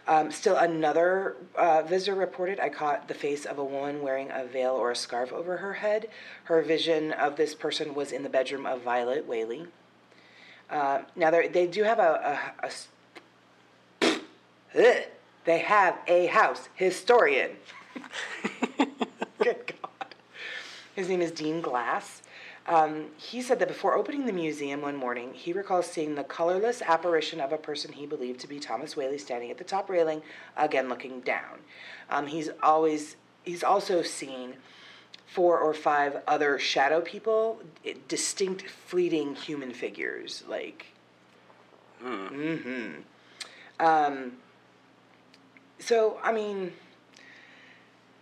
Um, 0.09 0.31
still, 0.31 0.57
another 0.57 1.37
uh, 1.57 1.83
visitor 1.83 2.15
reported 2.15 2.59
I 2.59 2.71
caught 2.71 3.07
the 3.07 3.15
face 3.15 3.45
of 3.45 3.59
a 3.59 3.65
woman 3.65 4.01
wearing 4.01 4.31
a 4.31 4.47
veil 4.47 4.73
or 4.73 4.91
a 4.91 4.97
scarf 4.97 5.31
over 5.31 5.59
her 5.59 5.75
head. 5.75 6.09
Her 6.45 6.63
vision 6.63 7.13
of 7.13 7.37
this 7.37 7.55
person 7.55 7.95
was 7.95 8.13
in 8.13 8.23
the 8.23 8.31
bedroom 8.31 8.65
of 8.65 8.81
Violet 8.81 9.27
Whaley. 9.27 9.67
Uh, 10.71 11.03
now, 11.15 11.31
they 11.31 11.67
do 11.67 11.83
have 11.83 11.99
a, 11.99 12.41
a, 12.63 12.71
a 14.75 15.05
they 15.45 15.59
have 15.59 15.99
a 16.07 16.27
house 16.27 16.69
historian. 16.75 17.53
Good 19.39 19.75
God. 19.83 20.15
His 20.95 21.09
name 21.09 21.21
is 21.21 21.31
Dean 21.31 21.61
Glass. 21.61 22.23
Um, 22.69 23.07
he 23.17 23.43
said 23.43 23.61
that 23.61 23.69
before 23.69 23.95
opening 23.95 24.27
the 24.27 24.33
museum 24.33 24.83
one 24.83 24.97
morning, 24.97 25.33
he 25.33 25.53
recalls 25.53 25.87
seeing 25.87 26.17
the 26.17 26.25
colorless 26.25 26.83
apparition 26.83 27.41
of 27.41 27.53
a 27.53 27.59
person 27.59 27.93
he 27.93 28.07
believed 28.07 28.41
to 28.41 28.49
be 28.49 28.59
Thomas 28.59 28.97
Whaley 28.97 29.19
standing 29.19 29.51
at 29.53 29.59
the 29.59 29.65
top 29.65 29.89
railing, 29.89 30.23
again 30.57 30.89
looking 30.89 31.21
down. 31.21 31.61
Um, 32.11 32.27
he's 32.27 32.51
always 32.63 33.17
he's 33.45 33.63
also 33.63 34.03
seen 34.03 34.55
four 35.27 35.59
or 35.59 35.75
five 35.75 36.23
other 36.27 36.59
shadow 36.59 37.01
people, 37.01 37.61
distinct, 38.09 38.69
fleeting 38.69 39.35
human 39.35 39.73
figures, 39.73 40.43
like. 40.49 40.87
Mm-hmm. 42.05 43.01
Um, 43.79 44.33
so 45.79 46.19
I 46.23 46.33
mean, 46.33 46.73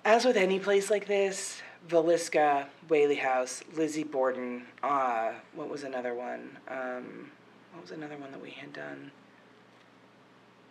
as 0.05 0.27
with 0.27 0.37
any 0.37 0.59
place 0.59 0.91
like 0.91 1.07
this, 1.07 1.63
Villisca, 1.89 2.67
Whaley 2.89 3.17
House, 3.17 3.63
Lizzie 3.75 4.05
Borden, 4.05 4.67
uh, 4.83 5.33
what 5.55 5.69
was 5.69 5.85
another 5.85 6.15
one? 6.15 6.57
Um, 6.69 7.31
what 7.73 7.83
was 7.83 7.91
another 7.91 8.17
one 8.17 8.31
that 8.33 8.41
we 8.41 8.51
had 8.51 8.73
done? 8.73 9.11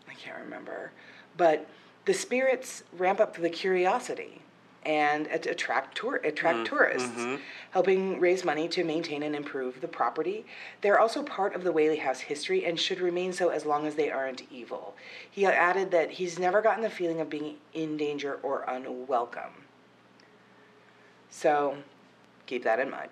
I 0.09 0.14
can't 0.16 0.39
remember. 0.39 0.91
But 1.38 1.68
the 2.05 2.14
spirits 2.14 2.84
ramp 2.97 3.20
up 3.20 3.36
the 3.36 3.49
curiosity. 3.49 4.41
and 4.86 5.28
attract 5.28 5.95
tour 5.95 6.18
attract 6.26 6.68
tourists, 6.68 7.09
helping 7.72 8.20
raise 8.20 8.43
money 8.43 8.68
to 8.68 8.84
maintain 8.84 9.24
and 9.24 9.34
improve 9.34 9.80
the 9.80 9.88
property. 9.88 10.45
They're 10.82 10.99
also 10.99 11.24
part 11.24 11.55
of 11.55 11.64
the 11.64 11.72
Whaley 11.72 11.95
House 11.99 12.20
history 12.20 12.66
and 12.66 12.78
should 12.78 12.99
remain 12.99 13.32
so 13.32 13.47
as 13.47 13.66
long 13.66 13.88
as 13.88 13.95
they 13.95 14.11
aren't 14.11 14.41
evil. 14.51 14.93
He 15.32 15.45
added 15.45 15.91
that 15.91 16.11
he's 16.11 16.38
never 16.38 16.61
gotten 16.61 16.84
the 16.84 16.89
feeling 16.89 17.22
of 17.22 17.30
being 17.30 17.55
in 17.74 17.95
danger 17.95 18.39
or 18.43 18.64
unwelcome. 18.68 19.62
So, 21.38 21.77
keep 22.45 22.63
that 22.63 22.79
in 22.79 22.91
mind. 22.91 23.09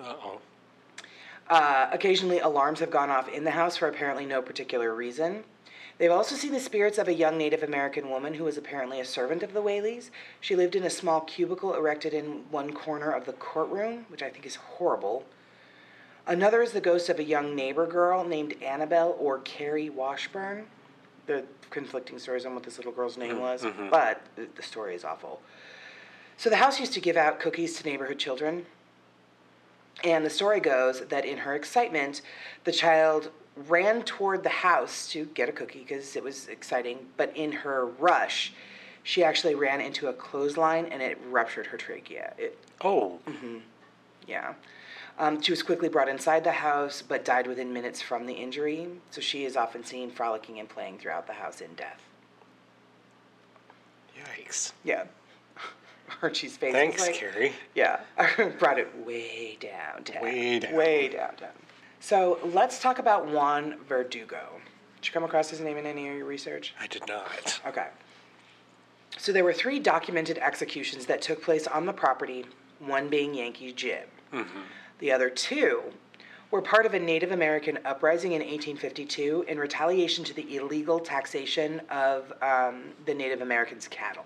Uh 0.00 0.14
oh. 0.22 0.40
Uh, 1.48 1.90
occasionally, 1.92 2.38
alarms 2.38 2.78
have 2.78 2.92
gone 2.92 3.10
off 3.10 3.28
in 3.28 3.42
the 3.42 3.50
house 3.50 3.76
for 3.76 3.88
apparently 3.88 4.24
no 4.24 4.40
particular 4.40 4.94
reason. 4.94 5.42
They've 5.98 6.12
also 6.12 6.36
seen 6.36 6.52
the 6.52 6.60
spirits 6.60 6.96
of 6.96 7.08
a 7.08 7.12
young 7.12 7.36
Native 7.36 7.64
American 7.64 8.08
woman 8.08 8.34
who 8.34 8.44
was 8.44 8.56
apparently 8.56 9.00
a 9.00 9.04
servant 9.04 9.42
of 9.42 9.52
the 9.52 9.60
Whaleys. 9.60 10.10
She 10.40 10.54
lived 10.54 10.76
in 10.76 10.84
a 10.84 10.90
small 10.90 11.20
cubicle 11.22 11.74
erected 11.74 12.14
in 12.14 12.44
one 12.52 12.72
corner 12.72 13.10
of 13.10 13.26
the 13.26 13.32
courtroom, 13.34 14.06
which 14.08 14.22
I 14.22 14.30
think 14.30 14.46
is 14.46 14.54
horrible. 14.54 15.24
Another 16.28 16.62
is 16.62 16.70
the 16.70 16.80
ghost 16.80 17.08
of 17.08 17.18
a 17.18 17.24
young 17.24 17.56
neighbor 17.56 17.86
girl 17.86 18.24
named 18.24 18.54
Annabelle 18.62 19.16
or 19.18 19.40
Carrie 19.40 19.90
Washburn. 19.90 20.66
The 21.26 21.44
conflicting 21.70 22.18
stories 22.20 22.46
on 22.46 22.54
what 22.54 22.62
this 22.62 22.78
little 22.78 22.92
girl's 22.92 23.18
name 23.18 23.40
was, 23.40 23.66
but 23.90 24.22
the- 24.36 24.48
the 24.54 24.62
story 24.62 24.94
is 24.94 25.04
awful. 25.04 25.42
So 26.40 26.48
the 26.48 26.56
house 26.56 26.80
used 26.80 26.94
to 26.94 27.02
give 27.02 27.18
out 27.18 27.38
cookies 27.38 27.74
to 27.74 27.84
neighborhood 27.86 28.18
children. 28.18 28.64
And 30.02 30.24
the 30.24 30.30
story 30.30 30.58
goes 30.58 31.02
that 31.02 31.26
in 31.26 31.36
her 31.36 31.54
excitement, 31.54 32.22
the 32.64 32.72
child 32.72 33.28
ran 33.68 34.04
toward 34.04 34.42
the 34.42 34.48
house 34.48 35.06
to 35.12 35.26
get 35.34 35.50
a 35.50 35.52
cookie 35.52 35.80
because 35.80 36.16
it 36.16 36.24
was 36.24 36.48
exciting. 36.48 37.00
But 37.18 37.36
in 37.36 37.52
her 37.52 37.84
rush, 37.84 38.54
she 39.02 39.22
actually 39.22 39.54
ran 39.54 39.82
into 39.82 40.08
a 40.08 40.14
clothesline 40.14 40.86
and 40.86 41.02
it 41.02 41.18
ruptured 41.28 41.66
her 41.66 41.76
trachea. 41.76 42.32
It, 42.38 42.56
Oh. 42.80 43.18
yeah. 44.26 44.54
Um, 45.18 45.42
she 45.42 45.52
was 45.52 45.62
quickly 45.62 45.90
brought 45.90 46.08
inside 46.08 46.42
the 46.42 46.52
house, 46.52 47.02
but 47.06 47.22
died 47.22 47.48
within 47.48 47.70
minutes 47.70 48.00
from 48.00 48.24
the 48.24 48.32
injury. 48.32 48.88
So 49.10 49.20
she 49.20 49.44
is 49.44 49.58
often 49.58 49.84
seen 49.84 50.10
frolicking 50.10 50.58
and 50.58 50.66
playing 50.66 51.00
throughout 51.00 51.26
the 51.26 51.34
house 51.34 51.60
in 51.60 51.74
death. 51.74 52.00
Yikes. 54.18 54.72
Yeah. 54.84 55.04
Archie's 56.22 56.56
face. 56.56 56.72
Thanks, 56.72 57.00
like, 57.00 57.14
Carrie. 57.14 57.52
Yeah, 57.74 58.00
brought 58.58 58.78
it 58.78 58.88
way 59.04 59.58
downtown. 59.60 60.22
Way 60.22 60.58
down. 60.58 60.74
Way 60.74 61.08
downtown. 61.08 61.50
So 62.00 62.38
let's 62.44 62.80
talk 62.80 62.98
about 62.98 63.28
Juan 63.28 63.76
Verdugo. 63.86 64.60
Did 64.96 65.08
you 65.08 65.12
come 65.12 65.24
across 65.24 65.50
his 65.50 65.60
name 65.60 65.76
in 65.76 65.86
any 65.86 66.08
of 66.08 66.16
your 66.16 66.26
research? 66.26 66.74
I 66.80 66.86
did 66.86 67.06
not. 67.06 67.60
Okay. 67.66 67.88
So 69.18 69.32
there 69.32 69.44
were 69.44 69.52
three 69.52 69.78
documented 69.78 70.38
executions 70.38 71.06
that 71.06 71.20
took 71.20 71.42
place 71.42 71.66
on 71.66 71.84
the 71.86 71.92
property, 71.92 72.46
one 72.78 73.08
being 73.08 73.34
Yankee 73.34 73.72
Jim. 73.72 74.06
The 74.98 75.12
other 75.12 75.30
two 75.30 75.82
were 76.50 76.62
part 76.62 76.86
of 76.86 76.94
a 76.94 76.98
Native 76.98 77.32
American 77.32 77.78
uprising 77.84 78.32
in 78.32 78.40
1852 78.40 79.44
in 79.48 79.58
retaliation 79.58 80.24
to 80.24 80.34
the 80.34 80.56
illegal 80.56 80.98
taxation 80.98 81.80
of 81.90 82.32
um, 82.42 82.92
the 83.06 83.14
Native 83.14 83.40
Americans' 83.40 83.88
cattle. 83.88 84.24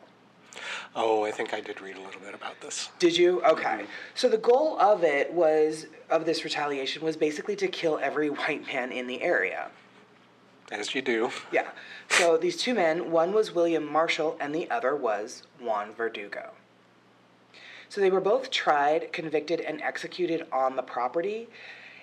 Oh, 0.95 1.25
I 1.25 1.31
think 1.31 1.55
I 1.55 1.61
did 1.61 1.81
read 1.81 1.97
a 1.97 2.01
little 2.01 2.21
bit 2.21 2.35
about 2.35 2.61
this. 2.61 2.91
Did 2.99 3.17
you? 3.17 3.43
Okay. 3.45 3.87
So 4.15 4.29
the 4.29 4.39
goal 4.39 4.79
of 4.79 5.05
it 5.05 5.33
was 5.33 5.87
of 6.11 6.25
this 6.25 6.45
retaliation 6.45 7.03
was 7.03 7.17
basically 7.17 7.57
to 7.57 7.69
kill 7.69 7.99
every 8.03 8.31
white 8.31 8.67
man 8.67 8.93
in 8.93 9.07
the 9.07 9.23
area. 9.23 9.71
As 10.71 10.95
you 10.95 11.03
do. 11.03 11.31
Yeah. 11.53 11.69
So 12.09 12.37
these 12.37 12.57
two 12.57 12.75
men, 12.75 13.11
one 13.11 13.33
was 13.33 13.53
William 13.53 13.91
Marshall 13.91 14.37
and 14.41 14.55
the 14.55 14.71
other 14.71 14.97
was 14.97 15.43
Juan 15.61 15.93
Verdugo. 15.93 16.51
So 17.89 18.01
they 18.01 18.11
were 18.11 18.21
both 18.21 18.51
tried, 18.51 19.13
convicted, 19.13 19.61
and 19.61 19.81
executed 19.83 20.47
on 20.51 20.75
the 20.77 20.83
property. 20.83 21.49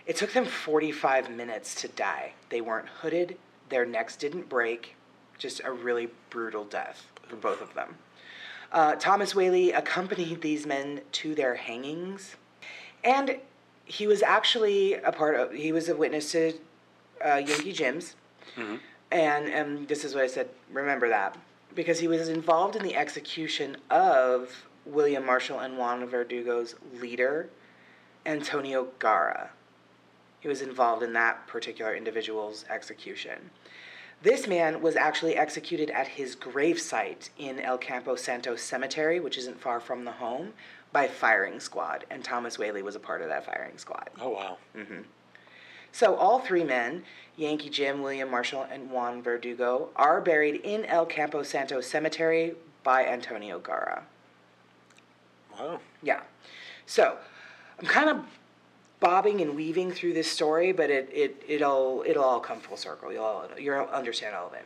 It 0.06 0.16
took 0.16 0.34
them 0.34 0.46
45 0.46 1.30
minutes 1.32 1.76
to 1.82 1.88
die. 1.88 2.34
They 2.50 2.62
weren't 2.62 2.88
hooded, 2.88 3.38
their 3.70 3.86
necks 3.86 4.16
didn't 4.16 4.48
break, 4.48 4.96
just 5.38 5.62
a 5.64 5.72
really 5.72 6.10
brutal 6.30 6.64
death 6.64 7.08
for 7.28 7.36
both 7.36 7.62
of 7.62 7.74
them. 7.74 7.96
Uh, 8.72 8.96
Thomas 8.96 9.36
Whaley 9.36 9.72
accompanied 9.72 10.42
these 10.42 10.66
men 10.66 11.02
to 11.14 11.36
their 11.36 11.56
hangings, 11.56 12.36
and 13.04 13.38
he 13.86 14.08
was 14.08 14.24
actually 14.24 14.94
a 14.94 15.12
part 15.12 15.36
of, 15.36 15.52
he 15.52 15.72
was 15.72 15.90
a 15.90 15.96
witness 15.96 16.32
to 16.32 16.54
uh, 17.26 17.36
Yankee 17.36 17.74
Jim's. 17.74 18.16
And 19.12 19.54
um, 19.54 19.86
this 19.88 20.06
is 20.06 20.16
what 20.16 20.24
I 20.24 20.28
said, 20.28 20.50
remember 20.72 21.10
that. 21.10 21.38
Because 21.76 22.00
he 22.00 22.08
was 22.08 22.30
involved 22.30 22.76
in 22.78 22.84
the 22.84 22.96
execution 22.96 23.76
of 23.90 24.66
William 24.86 25.26
Marshall 25.26 25.60
and 25.60 25.78
Juan 25.78 26.08
Verdugo's 26.08 26.76
leader, 27.02 27.50
Antonio 28.26 28.88
Garra. 29.00 29.50
He 30.40 30.48
was 30.48 30.62
involved 30.62 31.04
in 31.04 31.14
that 31.14 31.46
particular 31.48 31.94
individual's 31.94 32.66
execution. 32.70 33.50
This 34.24 34.48
man 34.48 34.82
was 34.82 34.96
actually 34.96 35.36
executed 35.36 35.90
at 35.90 36.08
his 36.08 36.36
gravesite 36.36 37.30
in 37.38 37.60
El 37.60 37.80
Campo 37.80 38.16
Santo 38.16 38.56
Cemetery, 38.56 39.20
which 39.20 39.38
isn't 39.38 39.60
far 39.60 39.80
from 39.80 40.06
the 40.06 40.12
home, 40.12 40.54
by 40.92 41.08
firing 41.08 41.60
squad. 41.60 42.06
And 42.12 42.24
Thomas 42.24 42.60
Whaley 42.60 42.84
was 42.84 42.96
a 42.96 43.00
part 43.00 43.22
of 43.22 43.30
that 43.30 43.46
firing 43.46 43.78
squad. 43.78 44.10
Oh, 44.20 44.30
wow. 44.30 44.58
Mm-hmm. 44.76 45.02
So 45.92 46.16
all 46.16 46.40
three 46.40 46.64
men, 46.64 47.04
Yankee 47.36 47.70
Jim, 47.70 48.02
William 48.02 48.30
Marshall, 48.30 48.68
and 48.72 48.92
Juan 48.92 49.22
Verdugo, 49.24 49.90
are 49.96 50.22
buried 50.22 50.62
in 50.64 50.86
El 50.86 51.06
Campo 51.06 51.44
Santo 51.44 51.82
Cemetery 51.82 52.56
by 52.84 53.06
Antonio 53.06 53.60
Garra. 53.60 54.04
Wow. 55.52 55.80
Yeah. 56.04 56.22
So 56.86 57.18
I'm 57.80 57.88
kind 57.88 58.10
of 58.10 58.24
bobbing 59.02 59.42
and 59.42 59.56
weaving 59.58 59.92
through 59.92 60.14
this 60.14 60.32
story, 60.32 60.72
but 60.72 60.90
it, 60.90 61.10
it 61.12 61.44
it'll 61.46 62.06
it'll 62.08 62.24
all 62.24 62.40
come 62.40 62.62
full 62.62 62.78
circle. 62.78 63.12
You'll 63.12 63.26
all, 63.26 63.50
you'll 63.60 63.88
understand 63.88 64.34
all 64.34 64.48
of 64.48 64.54
it. 64.54 64.66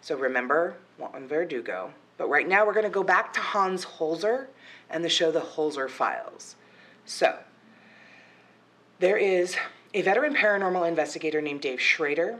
So 0.00 0.16
remember 0.16 0.76
Juan 0.96 1.28
Verdugo. 1.28 1.92
But 2.16 2.28
right 2.28 2.48
now 2.48 2.64
we're 2.64 2.72
going 2.72 2.84
to 2.84 2.90
go 2.90 3.02
back 3.02 3.32
to 3.34 3.40
Hans 3.40 3.84
Holzer 3.84 4.46
and 4.88 5.04
the 5.04 5.08
show 5.08 5.30
The 5.30 5.40
Holzer 5.40 5.90
Files. 5.90 6.56
So 7.04 7.38
there 9.00 9.16
is 9.16 9.56
a 9.94 10.02
veteran 10.02 10.34
paranormal 10.34 10.86
investigator 10.86 11.40
named 11.40 11.62
Dave 11.62 11.80
Schrader. 11.80 12.38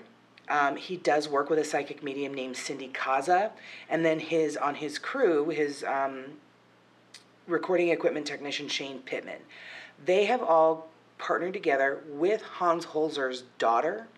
Um, 0.48 0.76
he 0.76 0.96
does 0.96 1.28
work 1.28 1.50
with 1.50 1.58
a 1.58 1.64
psychic 1.64 2.02
medium 2.02 2.34
named 2.34 2.56
Cindy 2.56 2.88
Kaza, 2.88 3.50
and 3.88 4.04
then 4.04 4.20
his 4.20 4.56
on 4.56 4.76
his 4.76 4.98
crew, 4.98 5.48
his 5.48 5.82
um, 5.84 6.24
recording 7.46 7.88
equipment 7.88 8.26
technician 8.26 8.68
Shane 8.68 9.00
Pittman. 9.00 9.40
They 10.04 10.26
have 10.26 10.42
all 10.42 10.91
partnered 11.22 11.52
together 11.52 12.00
with 12.08 12.42
Hans 12.42 12.86
Holzer's 12.86 13.44
daughter 13.56 14.08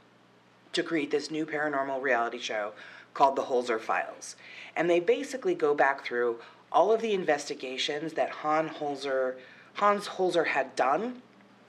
to 0.72 0.82
create 0.82 1.10
this 1.10 1.30
new 1.30 1.44
paranormal 1.44 2.00
reality 2.00 2.38
show 2.38 2.72
called 3.12 3.36
The 3.36 3.42
Holzer 3.42 3.78
Files. 3.78 4.36
And 4.74 4.88
they 4.88 5.00
basically 5.00 5.54
go 5.54 5.74
back 5.74 6.04
through 6.04 6.40
all 6.72 6.92
of 6.92 7.02
the 7.02 7.12
investigations 7.12 8.14
that 8.14 8.30
Han 8.30 8.70
Holzer, 8.70 9.34
Hans 9.74 10.08
Holzer 10.08 10.46
had 10.46 10.74
done 10.74 11.20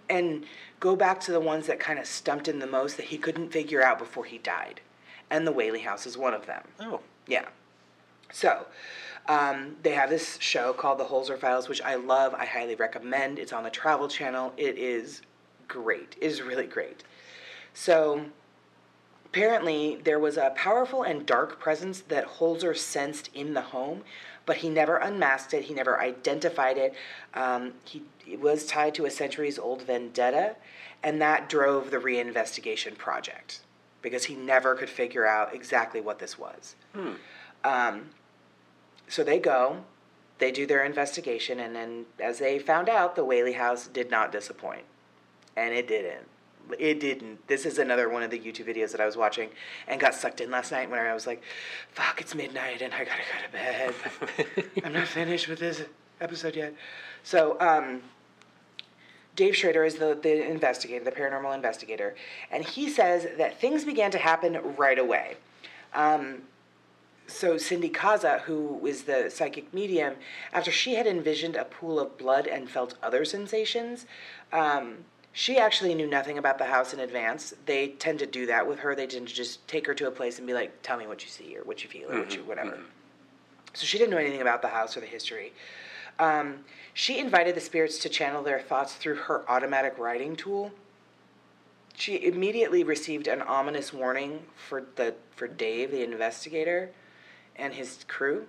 and 0.09 0.45
go 0.79 0.95
back 0.95 1.19
to 1.21 1.33
the 1.33 1.39
ones 1.41 1.67
that 1.67 1.81
kind 1.81 1.99
of 1.99 2.05
stumped 2.05 2.47
him 2.47 2.59
the 2.59 2.67
most 2.67 2.95
that 2.95 3.07
he 3.07 3.17
couldn't 3.17 3.51
figure 3.51 3.83
out 3.83 3.99
before 3.99 4.23
he 4.23 4.37
died. 4.37 4.79
And 5.29 5.45
the 5.45 5.51
Whaley 5.51 5.81
House 5.81 6.07
is 6.07 6.17
one 6.17 6.33
of 6.33 6.45
them. 6.45 6.63
Oh. 6.79 7.01
Yeah. 7.27 7.45
So, 8.31 8.67
um, 9.27 9.75
they 9.81 9.91
have 9.91 10.09
this 10.09 10.37
show 10.39 10.73
called 10.73 10.99
The 10.99 11.05
Holzer 11.05 11.37
Files, 11.37 11.67
which 11.67 11.81
I 11.81 11.95
love. 11.95 12.33
I 12.33 12.45
highly 12.45 12.75
recommend. 12.75 13.39
It's 13.39 13.53
on 13.53 13.63
the 13.63 13.69
Travel 13.69 14.07
Channel. 14.07 14.53
It 14.57 14.77
is 14.77 15.21
great. 15.67 16.15
It 16.21 16.25
is 16.25 16.41
really 16.41 16.67
great. 16.67 17.03
So, 17.73 18.25
apparently, 19.25 19.99
there 20.03 20.19
was 20.19 20.37
a 20.37 20.51
powerful 20.55 21.03
and 21.03 21.25
dark 21.25 21.59
presence 21.59 22.01
that 22.01 22.25
Holzer 22.25 22.77
sensed 22.77 23.29
in 23.33 23.53
the 23.53 23.61
home, 23.61 24.03
but 24.45 24.57
he 24.57 24.69
never 24.69 24.97
unmasked 24.97 25.53
it. 25.53 25.63
He 25.63 25.73
never 25.73 25.99
identified 25.99 26.77
it. 26.77 26.93
Um, 27.33 27.73
he 27.83 28.03
it 28.27 28.39
was 28.39 28.65
tied 28.65 28.95
to 28.95 29.05
a 29.05 29.11
centuries 29.11 29.59
old 29.59 29.83
vendetta, 29.83 30.55
and 31.03 31.21
that 31.21 31.47
drove 31.49 31.91
the 31.91 31.97
reinvestigation 31.97 32.97
project 32.97 33.61
because 34.01 34.25
he 34.25 34.35
never 34.35 34.75
could 34.75 34.89
figure 34.89 35.27
out 35.27 35.53
exactly 35.53 36.01
what 36.01 36.19
this 36.19 36.37
was. 36.37 36.75
Um, 37.63 38.09
so 39.07 39.23
they 39.23 39.39
go, 39.39 39.83
they 40.37 40.51
do 40.51 40.65
their 40.65 40.83
investigation, 40.83 41.59
and 41.59 41.75
then 41.75 42.05
as 42.19 42.39
they 42.39 42.59
found 42.59 42.89
out, 42.89 43.15
the 43.15 43.23
Whaley 43.23 43.53
House 43.53 43.87
did 43.87 44.11
not 44.11 44.31
disappoint. 44.31 44.83
And 45.55 45.73
it 45.73 45.87
didn't. 45.87 46.27
It 46.79 46.99
didn't. 46.99 47.47
This 47.47 47.65
is 47.65 47.77
another 47.77 48.09
one 48.09 48.23
of 48.23 48.31
the 48.31 48.39
YouTube 48.39 48.67
videos 48.67 48.91
that 48.91 48.99
I 48.99 49.05
was 49.05 49.15
watching 49.15 49.49
and 49.87 49.99
got 49.99 50.15
sucked 50.15 50.41
in 50.41 50.49
last 50.49 50.71
night 50.71 50.89
when 50.89 50.99
I 50.99 51.13
was 51.13 51.27
like, 51.27 51.43
fuck, 51.91 52.19
it's 52.19 52.33
midnight 52.33 52.81
and 52.81 52.93
I 52.93 53.05
gotta 53.05 53.21
go 53.21 53.45
to 53.45 53.51
bed. 53.51 54.71
I'm 54.83 54.93
not 54.93 55.07
finished 55.07 55.47
with 55.47 55.59
this 55.59 55.83
episode 56.19 56.55
yet. 56.55 56.73
So, 57.23 57.57
um, 57.59 58.01
Dave 59.35 59.55
Schrader 59.55 59.83
is 59.83 59.95
the, 59.95 60.17
the 60.21 60.49
investigator, 60.49 61.03
the 61.03 61.11
paranormal 61.11 61.53
investigator, 61.53 62.15
and 62.51 62.63
he 62.63 62.89
says 62.89 63.27
that 63.37 63.59
things 63.59 63.83
began 63.83 64.09
to 64.11 64.17
happen 64.17 64.57
right 64.77 64.97
away. 64.97 65.35
Um, 65.93 66.43
so 67.27 67.57
Cindy 67.57 67.89
Kaza, 67.89 68.41
who 68.41 68.85
is 68.85 69.03
the 69.03 69.29
psychic 69.29 69.73
medium, 69.73 70.15
after 70.53 70.71
she 70.71 70.95
had 70.95 71.07
envisioned 71.07 71.55
a 71.55 71.65
pool 71.65 71.99
of 71.99 72.17
blood 72.17 72.47
and 72.47 72.69
felt 72.69 72.95
other 73.01 73.25
sensations, 73.25 74.05
um, 74.53 74.97
she 75.33 75.57
actually 75.57 75.93
knew 75.93 76.07
nothing 76.07 76.37
about 76.37 76.57
the 76.57 76.65
house 76.65 76.93
in 76.93 76.99
advance. 76.99 77.53
They 77.65 77.89
tend 77.89 78.19
to 78.19 78.25
do 78.25 78.45
that 78.45 78.65
with 78.67 78.79
her. 78.79 78.95
They 78.95 79.07
tend 79.07 79.27
to 79.27 79.33
just 79.33 79.67
take 79.67 79.85
her 79.85 79.93
to 79.95 80.07
a 80.07 80.11
place 80.11 80.37
and 80.37 80.47
be 80.47 80.53
like, 80.53 80.81
"Tell 80.81 80.97
me 80.97 81.07
what 81.07 81.23
you 81.23 81.29
see 81.29 81.57
or 81.57 81.63
what 81.63 81.83
you 81.83 81.89
feel 81.89 82.09
or 82.11 82.19
what 82.19 82.33
you 82.33 82.43
whatever." 82.43 82.79
So 83.73 83.85
she 83.85 83.97
didn't 83.97 84.11
know 84.11 84.17
anything 84.17 84.41
about 84.41 84.61
the 84.61 84.69
house 84.69 84.95
or 84.95 85.01
the 85.01 85.07
history. 85.07 85.51
Um, 86.19 86.63
she 86.93 87.19
invited 87.19 87.55
the 87.55 87.61
spirits 87.61 87.99
to 87.99 88.09
channel 88.09 88.41
their 88.43 88.61
thoughts 88.61 88.93
through 88.95 89.15
her 89.15 89.43
automatic 89.49 89.97
writing 89.97 90.37
tool. 90.37 90.71
She 91.95 92.25
immediately 92.25 92.85
received 92.85 93.27
an 93.27 93.41
ominous 93.41 93.91
warning 93.91 94.43
for 94.55 94.85
the 94.95 95.15
for 95.35 95.49
Dave, 95.49 95.91
the 95.91 96.03
investigator, 96.03 96.91
and 97.55 97.73
his 97.73 98.05
crew. 98.07 98.45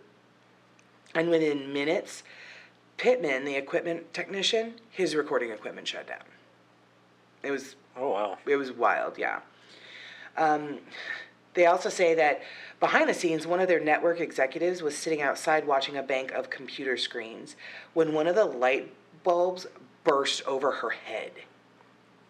And 1.14 1.30
within 1.30 1.72
minutes, 1.72 2.22
Pittman, 2.96 3.44
the 3.44 3.54
equipment 3.56 4.12
technician, 4.14 4.74
his 4.90 5.14
recording 5.14 5.50
equipment 5.50 5.88
shut 5.88 6.06
down. 6.06 6.24
It 7.42 7.50
was 7.50 7.76
Oh 7.96 8.10
wow. 8.10 8.38
it 8.46 8.56
was 8.56 8.72
wild, 8.72 9.18
yeah. 9.18 9.40
Um, 10.36 10.78
they 11.54 11.66
also 11.66 11.88
say 11.88 12.14
that 12.14 12.42
behind 12.80 13.08
the 13.08 13.14
scenes, 13.14 13.46
one 13.46 13.60
of 13.60 13.68
their 13.68 13.80
network 13.80 14.20
executives 14.20 14.82
was 14.82 14.96
sitting 14.96 15.22
outside 15.22 15.66
watching 15.66 15.96
a 15.96 16.02
bank 16.02 16.32
of 16.32 16.50
computer 16.50 16.96
screens 16.96 17.56
when 17.94 18.12
one 18.12 18.26
of 18.26 18.34
the 18.34 18.44
light 18.44 18.92
bulbs 19.24 19.66
burst 20.04 20.42
over 20.46 20.70
her 20.70 20.90
head 20.90 21.32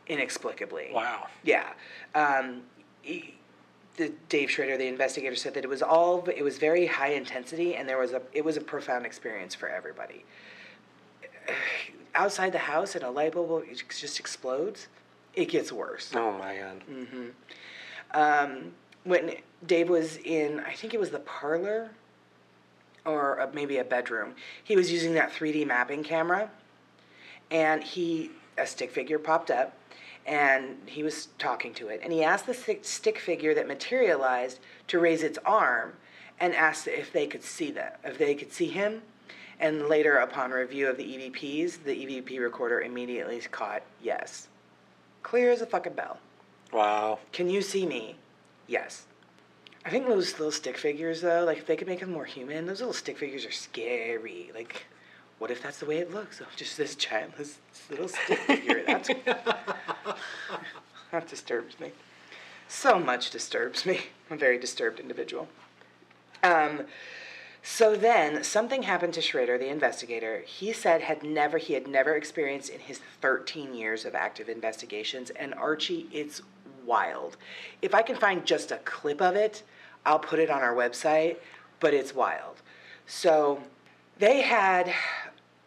inexplicably. 0.06 0.90
Wow. 0.92 1.26
Yeah. 1.42 1.72
Um, 2.14 2.62
the 3.96 4.12
Dave 4.28 4.50
Schrader, 4.50 4.76
the 4.76 4.86
investigator, 4.86 5.34
said 5.36 5.54
that 5.54 5.64
it 5.64 5.68
was 5.68 5.82
all 5.82 6.28
it 6.28 6.42
was 6.42 6.58
very 6.58 6.86
high 6.86 7.12
intensity, 7.12 7.76
and 7.76 7.88
there 7.88 7.98
was 7.98 8.12
a 8.12 8.22
it 8.32 8.44
was 8.44 8.56
a 8.56 8.60
profound 8.60 9.06
experience 9.06 9.54
for 9.54 9.68
everybody. 9.68 10.24
Outside 12.14 12.52
the 12.52 12.58
house, 12.58 12.94
and 12.94 13.04
a 13.04 13.10
light 13.10 13.32
bulb 13.32 13.64
just 13.90 14.18
explodes. 14.20 14.88
It 15.34 15.50
gets 15.50 15.70
worse 15.70 16.12
Oh 16.14 16.32
my 16.32 16.56
god. 16.56 16.82
um, 18.14 18.72
when 19.04 19.34
Dave 19.66 19.90
was 19.90 20.16
in, 20.16 20.60
I 20.60 20.72
think 20.72 20.94
it 20.94 21.00
was 21.00 21.10
the 21.10 21.18
parlor 21.18 21.90
or 23.04 23.40
uh, 23.40 23.48
maybe 23.52 23.76
a 23.78 23.84
bedroom, 23.84 24.34
he 24.64 24.76
was 24.76 24.90
using 24.90 25.12
that 25.14 25.30
3D 25.30 25.66
mapping 25.66 26.02
camera 26.02 26.50
and 27.50 27.82
he, 27.82 28.30
a 28.58 28.66
stick 28.66 28.90
figure 28.90 29.18
popped 29.18 29.50
up 29.50 29.74
and 30.26 30.76
he 30.86 31.02
was 31.02 31.28
talking 31.38 31.72
to 31.74 31.88
it. 31.88 32.00
And 32.02 32.12
he 32.12 32.22
asked 32.22 32.46
the 32.46 32.78
stick, 32.82 33.18
figure 33.18 33.54
that 33.54 33.68
materialized 33.68 34.58
to 34.88 34.98
raise 34.98 35.22
its 35.22 35.38
arm 35.46 35.94
and 36.40 36.54
asked 36.54 36.88
if 36.88 37.12
they 37.12 37.26
could 37.26 37.44
see 37.44 37.70
that, 37.72 38.00
if 38.04 38.18
they 38.18 38.34
could 38.34 38.52
see 38.52 38.66
him. 38.66 39.02
And 39.58 39.88
later, 39.88 40.18
upon 40.18 40.50
review 40.50 40.88
of 40.88 40.98
the 40.98 41.04
EVPs, 41.04 41.84
the 41.84 41.92
EVP 41.94 42.40
recorder 42.40 42.82
immediately 42.82 43.40
caught 43.50 43.82
yes. 44.02 44.48
Clear 45.22 45.50
as 45.52 45.62
a 45.62 45.66
fucking 45.66 45.94
bell. 45.94 46.18
Wow. 46.72 47.20
Can 47.32 47.48
you 47.48 47.62
see 47.62 47.86
me? 47.86 48.16
Yes. 48.66 49.06
I 49.84 49.90
think 49.90 50.08
those 50.08 50.32
little 50.32 50.50
stick 50.50 50.76
figures, 50.76 51.20
though, 51.20 51.44
like 51.44 51.58
if 51.58 51.66
they 51.66 51.76
could 51.76 51.86
make 51.86 52.00
them 52.00 52.12
more 52.12 52.24
human, 52.24 52.66
those 52.66 52.80
little 52.80 52.92
stick 52.92 53.16
figures 53.16 53.46
are 53.46 53.52
scary. 53.52 54.50
Like, 54.52 54.84
what 55.38 55.50
if 55.50 55.62
that's 55.62 55.78
the 55.78 55.86
way 55.86 55.98
it 55.98 56.12
looks? 56.12 56.40
Oh, 56.42 56.48
just 56.56 56.76
this 56.76 56.94
this 56.94 57.58
little 57.90 58.08
stick 58.08 58.38
figure. 58.40 58.82
That's 58.86 59.08
that 61.12 61.28
disturbs 61.28 61.78
me. 61.78 61.92
So 62.68 62.98
much 62.98 63.30
disturbs 63.30 63.84
me. 63.86 64.00
I'm 64.30 64.36
a 64.36 64.40
very 64.40 64.58
disturbed 64.58 64.98
individual. 64.98 65.48
Um, 66.42 66.82
so 67.62 67.96
then 67.96 68.44
something 68.44 68.84
happened 68.84 69.14
to 69.14 69.20
Schrader, 69.20 69.58
the 69.58 69.68
investigator. 69.68 70.42
He 70.46 70.72
said 70.72 71.02
had 71.02 71.22
never 71.22 71.58
he 71.58 71.74
had 71.74 71.86
never 71.86 72.14
experienced 72.14 72.70
in 72.70 72.80
his 72.80 73.00
13 73.20 73.74
years 73.74 74.04
of 74.04 74.14
active 74.14 74.48
investigations. 74.48 75.30
And 75.30 75.52
Archie, 75.54 76.06
it's 76.12 76.42
wild. 76.84 77.36
If 77.82 77.94
I 77.94 78.02
can 78.02 78.16
find 78.16 78.46
just 78.46 78.70
a 78.70 78.78
clip 78.78 79.20
of 79.20 79.36
it, 79.36 79.64
I'll 80.06 80.18
put 80.18 80.38
it 80.38 80.48
on 80.48 80.62
our 80.62 80.74
website. 80.74 81.36
But 81.78 81.92
it's 81.92 82.14
wild. 82.14 82.62
So 83.06 83.62
they 84.18 84.42
had 84.42 84.94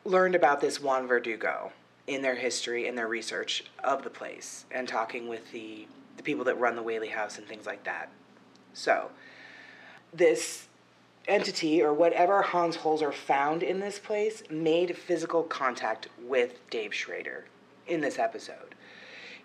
learned 0.09 0.33
about 0.33 0.59
this 0.59 0.81
Juan 0.81 1.07
Verdugo 1.07 1.71
in 2.07 2.23
their 2.23 2.35
history 2.35 2.87
and 2.87 2.97
their 2.97 3.07
research 3.07 3.63
of 3.83 4.03
the 4.03 4.09
place 4.09 4.65
and 4.71 4.87
talking 4.87 5.27
with 5.27 5.51
the, 5.51 5.87
the 6.17 6.23
people 6.23 6.43
that 6.45 6.59
run 6.59 6.75
the 6.75 6.81
Whaley 6.81 7.09
House 7.09 7.37
and 7.37 7.47
things 7.47 7.67
like 7.67 7.83
that. 7.83 8.09
So 8.73 9.11
this 10.11 10.67
entity 11.27 11.83
or 11.83 11.93
whatever 11.93 12.41
Hans 12.41 12.77
Holzer 12.77 13.13
found 13.13 13.61
in 13.61 13.79
this 13.79 13.99
place 13.99 14.41
made 14.49 14.97
physical 14.97 15.43
contact 15.43 16.07
with 16.19 16.67
Dave 16.71 16.93
Schrader 16.93 17.45
in 17.85 18.01
this 18.01 18.17
episode. 18.17 18.73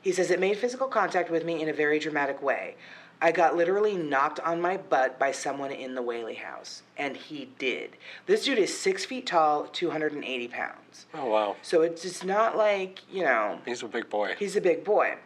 He 0.01 0.13
says 0.13 0.31
it 0.31 0.41
made 0.41 0.57
physical 0.57 0.89
contact 0.89 1.31
with 1.31 1.45
me 1.45 1.61
in 1.61 1.69
a 1.69 1.75
very 1.75 1.99
dramatic 1.99 2.41
way. 2.43 2.77
I 3.21 3.33
got 3.33 3.57
literally 3.57 3.97
knocked 3.97 4.41
on 4.41 4.61
my 4.61 4.77
butt 4.77 5.19
by 5.19 5.33
someone 5.33 5.71
in 5.71 5.95
the 5.95 6.03
Whaley 6.03 6.35
house, 6.35 6.83
and 6.97 7.17
he 7.17 7.49
did. 7.59 7.97
This 8.27 8.45
dude 8.45 8.59
is 8.59 8.77
six 8.77 9.05
feet 9.05 9.27
tall, 9.27 9.67
280 9.67 10.49
pounds. 10.49 11.07
Oh 11.15 11.27
wow. 11.27 11.57
So 11.63 11.83
it's 11.83 12.03
just 12.03 12.25
not 12.25 12.57
like, 12.57 13.01
you 13.11 13.23
know, 13.23 13.59
He's 13.65 13.83
a 13.83 13.89
big 13.89 14.11
boy. 14.11 14.35
He's 14.39 14.57
a 14.57 14.61
big 14.61 14.85
boy. 14.85 15.17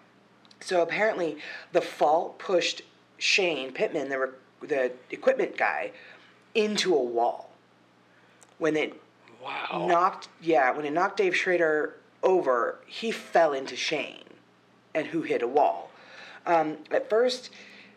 So 0.61 0.82
apparently, 0.82 1.39
the 1.72 1.80
fall 1.80 2.34
pushed 2.39 2.82
Shane 3.16 3.72
Pittman, 3.72 4.09
the, 4.09 4.18
re- 4.18 4.68
the 4.68 4.93
equipment 5.11 5.57
guy, 5.57 5.93
into 6.55 6.95
a 6.95 7.03
wall. 7.03 7.51
When 8.59 8.76
it 8.76 9.01
wow. 9.43 9.86
knocked, 9.89 10.28
yeah, 10.41 10.70
when 10.72 10.84
it 10.84 10.93
knocked 10.93 11.16
Dave 11.16 11.36
Schrader 11.36 11.95
over, 12.22 12.78
he 12.86 13.11
fell 13.11 13.53
into 13.53 13.76
Shane, 13.76 14.24
and 14.95 15.07
who 15.07 15.22
hit 15.22 15.43
a 15.43 15.49
wall. 15.49 15.91
Um, 16.47 16.78
at 16.91 17.09
first, 17.09 17.51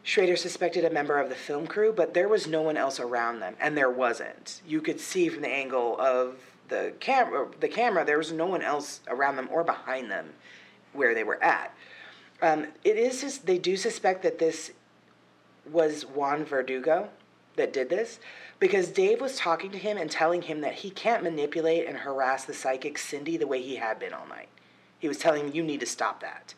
Schrader 0.03 0.35
suspected 0.35 0.83
a 0.83 0.89
member 0.89 1.19
of 1.19 1.29
the 1.29 1.35
film 1.35 1.67
crew, 1.67 1.93
but 1.93 2.13
there 2.13 2.27
was 2.27 2.47
no 2.47 2.61
one 2.61 2.77
else 2.77 2.99
around 2.99 3.39
them, 3.39 3.55
and 3.59 3.77
there 3.77 3.89
wasn't. 3.89 4.61
You 4.67 4.81
could 4.81 4.99
see 4.99 5.29
from 5.29 5.43
the 5.43 5.49
angle 5.49 5.99
of 5.99 6.37
the 6.69 6.93
camera, 6.99 7.47
the 7.59 7.67
camera, 7.67 8.03
there 8.03 8.17
was 8.17 8.31
no 8.31 8.47
one 8.47 8.61
else 8.61 9.01
around 9.07 9.35
them 9.35 9.49
or 9.51 9.63
behind 9.63 10.09
them 10.09 10.33
where 10.93 11.13
they 11.13 11.23
were 11.23 11.41
at. 11.43 11.75
Um, 12.41 12.67
it 12.83 12.97
is 12.97 13.21
just, 13.21 13.45
they 13.45 13.59
do 13.59 13.77
suspect 13.77 14.23
that 14.23 14.39
this 14.39 14.71
was 15.71 16.03
Juan 16.03 16.43
Verdugo 16.43 17.09
that 17.55 17.73
did 17.73 17.89
this 17.89 18.19
because 18.59 18.87
Dave 18.87 19.21
was 19.21 19.37
talking 19.37 19.69
to 19.71 19.77
him 19.77 19.97
and 19.97 20.09
telling 20.09 20.41
him 20.41 20.61
that 20.61 20.73
he 20.75 20.89
can't 20.89 21.23
manipulate 21.23 21.87
and 21.87 21.97
harass 21.97 22.45
the 22.45 22.53
psychic 22.53 22.97
Cindy 22.97 23.37
the 23.37 23.47
way 23.47 23.61
he 23.61 23.75
had 23.75 23.99
been 23.99 24.13
all 24.13 24.27
night. 24.27 24.49
He 24.97 25.07
was 25.07 25.17
telling 25.17 25.45
him, 25.45 25.53
you 25.53 25.63
need 25.63 25.79
to 25.81 25.85
stop 25.85 26.21
that. 26.21 26.55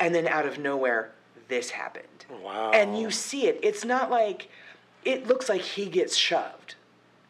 And 0.00 0.14
then 0.14 0.28
out 0.28 0.46
of 0.46 0.58
nowhere, 0.58 1.12
this 1.48 1.70
happened. 1.70 2.26
Wow. 2.42 2.70
And 2.72 2.98
you 2.98 3.10
see 3.10 3.46
it. 3.46 3.58
It's 3.62 3.84
not 3.84 4.10
like, 4.10 4.48
it 5.04 5.26
looks 5.26 5.48
like 5.48 5.62
he 5.62 5.86
gets 5.86 6.16
shoved. 6.16 6.76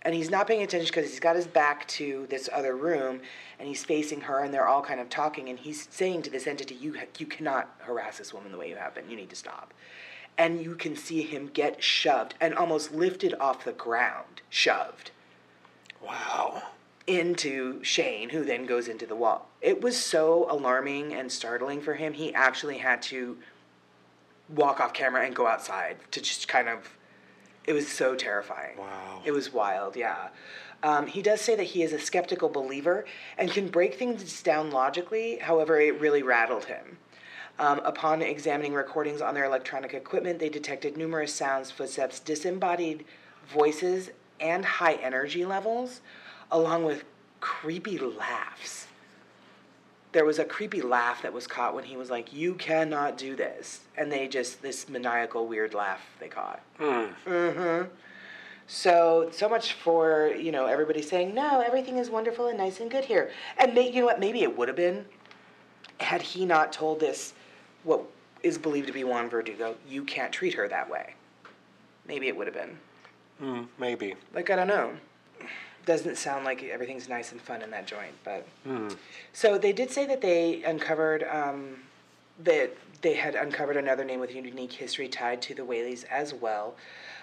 And 0.03 0.15
he's 0.15 0.31
not 0.31 0.47
paying 0.47 0.63
attention 0.63 0.87
because 0.87 1.11
he's 1.11 1.21
got 1.21 1.37
his 1.37 1.47
back 1.47 1.87
to 1.89 2.27
this 2.31 2.49
other 2.53 2.77
room 2.77 3.21
and 3.59 3.69
he's 3.69 3.85
facing 3.85 4.21
her 4.23 4.41
and 4.41 4.55
they're 4.55 4.67
all 4.67 4.81
kind 4.81 5.01
of 5.01 5.09
talking 5.11 5.49
and 5.49 5.59
he's 5.59 5.89
saying 5.91 6.23
to 6.23 6.31
this 6.31 6.47
entity, 6.47 6.77
you, 6.77 6.97
you 7.19 7.27
cannot 7.27 7.75
harass 7.81 8.19
this 8.19 8.33
woman 8.33 8.53
the 8.53 8.59
way 8.59 8.69
you 8.69 8.77
have 8.77 8.95
been. 8.95 9.11
You 9.11 9.17
need 9.17 9.31
to 9.31 9.37
stop. 9.37 9.75
And 10.39 10.63
you 10.63 10.77
can 10.77 10.95
see 10.95 11.23
him 11.23 11.51
get 11.53 11.83
shoved 11.83 12.35
and 12.41 12.55
almost 12.55 12.93
lifted 12.95 13.35
off 13.41 13.65
the 13.65 13.73
ground, 13.73 14.41
shoved 14.49 15.11
Wow. 16.01 16.63
into 17.09 17.83
Shane, 17.83 18.31
who 18.31 18.45
then 18.45 18.65
goes 18.67 18.87
into 18.87 19.05
the 19.05 19.17
wall. 19.17 19.49
It 19.61 19.81
was 19.81 19.97
so 19.97 20.47
alarming 20.49 21.13
and 21.13 21.31
startling 21.31 21.81
for 21.81 21.95
him. 21.95 22.13
He 22.13 22.33
actually 22.35 22.79
had 22.79 23.03
to 23.03 23.37
walk 24.55 24.81
off 24.81 24.93
camera 24.93 25.25
and 25.25 25.35
go 25.35 25.47
outside 25.47 25.97
to 26.13 26.21
just 26.21 26.49
kind 26.49 26.69
of. 26.69 26.97
It 27.65 27.75
was 27.75 27.87
so 27.87 28.15
terrifying. 28.15 28.79
Wow. 28.79 29.21
It 29.27 29.33
was 29.33 29.53
wild, 29.53 29.95
yeah. 29.95 30.29
Um, 30.83 31.07
he 31.07 31.21
does 31.21 31.41
say 31.41 31.55
that 31.57 31.65
he 31.65 31.83
is 31.83 31.93
a 31.93 31.99
skeptical 31.99 32.49
believer 32.49 33.05
and 33.37 33.51
can 33.51 33.69
break 33.69 33.97
things 33.97 34.43
down 34.43 34.71
logically, 34.71 35.37
however, 35.37 35.79
it 35.79 36.01
really 36.01 36.23
rattled 36.23 36.65
him. 36.67 36.97
Um, 37.59 37.81
upon 37.81 38.23
examining 38.23 38.73
recordings 38.73 39.21
on 39.21 39.35
their 39.35 39.45
electronic 39.45 39.93
equipment, 39.93 40.39
they 40.39 40.49
detected 40.49 40.97
numerous 40.97 41.35
sounds, 41.35 41.71
footsteps, 41.73 42.21
disembodied 42.21 43.05
voices, 43.53 44.11
and 44.41 44.65
high 44.65 44.95
energy 44.95 45.45
levels, 45.45 46.01
along 46.53 46.85
with 46.85 47.05
creepy 47.41 47.99
laughs. 47.99 48.87
There 50.19 50.25
was 50.25 50.41
a 50.41 50.45
creepy 50.45 50.83
laugh 50.83 51.23
that 51.23 51.33
was 51.33 51.47
caught 51.47 51.77
when 51.77 51.85
he 51.85 51.97
was 51.97 52.11
like, 52.11 52.33
You 52.33 52.55
cannot 52.55 53.17
do 53.17 53.37
this. 53.37 53.83
And 53.97 54.11
they 54.11 54.27
just, 54.27 54.61
this 54.61 54.89
maniacal, 54.89 55.47
weird 55.47 55.75
laugh 55.75 56.05
they 56.19 56.27
caught. 56.27 56.61
Mm 56.81 57.13
hmm. 57.23 57.89
So, 58.67 59.31
so 59.33 59.49
much 59.49 59.75
for, 59.75 60.33
you 60.37 60.51
know, 60.51 60.67
everybody 60.67 61.03
saying, 61.03 61.37
no, 61.37 61.61
everything 61.61 61.99
is 61.99 62.11
wonderful 62.11 62.49
and 62.49 62.59
nice 62.59 62.81
and 62.81 62.91
good 62.91 63.05
here. 63.05 63.31
And 63.59 63.75
may, 63.75 63.93
you 63.93 64.01
know 64.01 64.07
what, 64.07 64.19
maybe 64.19 64.43
it 64.43 64.59
would 64.59 64.67
have 64.67 64.77
been 64.77 65.05
had 66.01 66.21
he 66.21 66.45
not 66.45 66.73
told 66.73 66.99
this, 66.99 67.35
what 67.85 68.03
is 68.43 68.59
believed 68.59 68.89
to 68.89 68.93
be 68.93 69.05
Juan 69.05 69.31
Verdugo, 69.31 69.77
you 69.89 70.03
can't 70.03 70.33
treat 70.33 70.55
her 70.55 70.67
that 70.67 70.91
way. 70.91 71.15
Maybe 72.09 72.27
it 72.27 72.37
would 72.37 72.49
have 72.49 72.57
been. 72.57 72.77
Mm, 73.41 73.69
maybe. 73.79 74.17
Like 74.35 74.51
I 74.51 74.57
don't 74.57 74.67
know. 74.67 74.95
Doesn't 75.87 76.17
sound 76.19 76.45
like 76.45 76.63
everything's 76.65 77.09
nice 77.09 77.33
and 77.33 77.41
fun 77.41 77.63
in 77.63 77.71
that 77.71 77.87
joint, 77.87 78.13
but 78.25 78.47
Mm. 78.67 78.97
so 79.33 79.57
they 79.57 79.73
did 79.73 79.91
say 79.91 80.05
that 80.07 80.21
they 80.21 80.63
uncovered 80.65 81.23
um, 81.25 81.83
that 82.39 82.71
they 83.01 83.15
had 83.15 83.35
uncovered 83.35 83.77
another 83.77 84.05
name 84.05 84.21
with 84.21 84.35
unique 84.35 84.73
history 84.73 85.09
tied 85.09 85.41
to 85.43 85.55
the 85.55 85.63
Whaleys 85.63 86.05
as 86.11 86.35
well. 86.35 86.75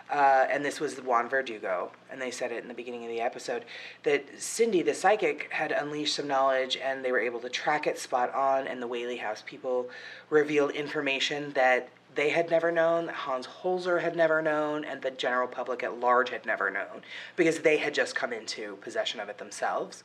Uh, 0.09 0.45
and 0.51 0.63
this 0.63 0.79
was 0.79 1.01
Juan 1.01 1.27
Verdugo, 1.27 1.91
and 2.11 2.21
they 2.21 2.29
said 2.29 2.51
it 2.51 2.61
in 2.61 2.67
the 2.67 2.75
beginning 2.75 3.03
of 3.03 3.09
the 3.09 3.21
episode 3.21 3.65
that 4.03 4.23
Cindy, 4.39 4.83
the 4.83 4.93
psychic, 4.93 5.51
had 5.51 5.71
unleashed 5.71 6.15
some 6.15 6.27
knowledge, 6.27 6.77
and 6.77 7.03
they 7.03 7.11
were 7.11 7.19
able 7.19 7.39
to 7.39 7.49
track 7.49 7.87
it 7.87 7.97
spot 7.97 8.33
on. 8.33 8.67
And 8.67 8.79
the 8.81 8.87
Whaley 8.87 9.17
House 9.17 9.43
people 9.45 9.89
revealed 10.29 10.71
information 10.71 11.51
that 11.53 11.89
they 12.15 12.29
had 12.29 12.49
never 12.49 12.71
known, 12.71 13.05
that 13.07 13.15
Hans 13.15 13.47
Holzer 13.47 14.01
had 14.01 14.15
never 14.15 14.41
known, 14.41 14.83
and 14.85 15.01
the 15.01 15.11
general 15.11 15.47
public 15.47 15.83
at 15.83 15.99
large 15.99 16.29
had 16.29 16.45
never 16.45 16.71
known, 16.71 17.03
because 17.35 17.59
they 17.59 17.77
had 17.77 17.93
just 17.93 18.15
come 18.15 18.33
into 18.33 18.77
possession 18.77 19.19
of 19.19 19.29
it 19.29 19.37
themselves 19.37 20.03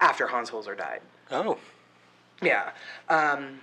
after 0.00 0.26
Hans 0.28 0.50
Holzer 0.50 0.76
died. 0.76 1.00
Oh. 1.30 1.58
Yeah. 2.42 2.70
Um, 3.08 3.60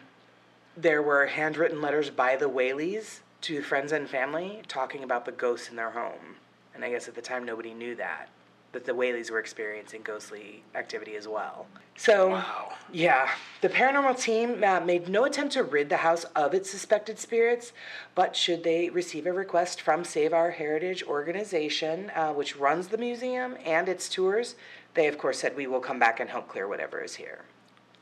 there 0.76 1.02
were 1.02 1.28
handwritten 1.28 1.82
letters 1.82 2.10
by 2.10 2.36
the 2.36 2.50
Whaleys 2.50 3.20
to 3.42 3.62
friends 3.62 3.92
and 3.92 4.10
family 4.10 4.62
talking 4.68 5.04
about 5.04 5.26
the 5.26 5.32
ghosts 5.32 5.70
in 5.70 5.76
their 5.76 5.92
home. 5.92 6.38
And 6.74 6.84
I 6.84 6.90
guess 6.90 7.08
at 7.08 7.16
the 7.16 7.22
time 7.22 7.46
nobody 7.46 7.74
knew 7.74 7.96
that, 7.96 8.30
that 8.74 8.86
the 8.86 8.92
Whaleys 8.92 9.30
were 9.32 9.40
experiencing 9.40 10.02
ghostly 10.04 10.64
activity 10.76 11.16
as 11.16 11.28
well. 11.28 11.68
So, 11.96 12.30
Wow. 12.30 12.74
yeah, 12.92 13.30
the 13.62 13.70
paranormal 13.70 14.20
team 14.20 14.64
uh, 14.64 14.80
made 14.80 15.08
no 15.08 15.24
attempt 15.26 15.54
to 15.54 15.64
rid 15.64 15.90
the 15.90 15.98
house 15.98 16.24
of 16.36 16.56
its 16.56 16.70
suspected 16.72 17.20
spirits, 17.20 17.72
but 18.16 18.36
should 18.36 18.64
they 18.64 18.90
receive 18.90 19.28
a 19.28 19.32
request 19.32 19.80
from 19.80 20.04
Save 20.04 20.34
Our 20.34 20.52
Heritage 20.52 21.04
organization, 21.04 22.12
uh, 22.16 22.34
which 22.34 22.56
runs 22.58 22.88
the 22.88 22.98
museum 22.98 23.56
and 23.64 23.88
its 23.88 24.10
tours, 24.10 24.56
they 24.96 25.08
of 25.08 25.18
course 25.20 25.40
said 25.40 25.56
we 25.56 25.68
will 25.68 25.80
come 25.80 26.00
back 26.00 26.20
and 26.20 26.30
help 26.30 26.48
clear 26.48 26.68
whatever 26.68 27.00
is 27.00 27.16
here. 27.16 27.42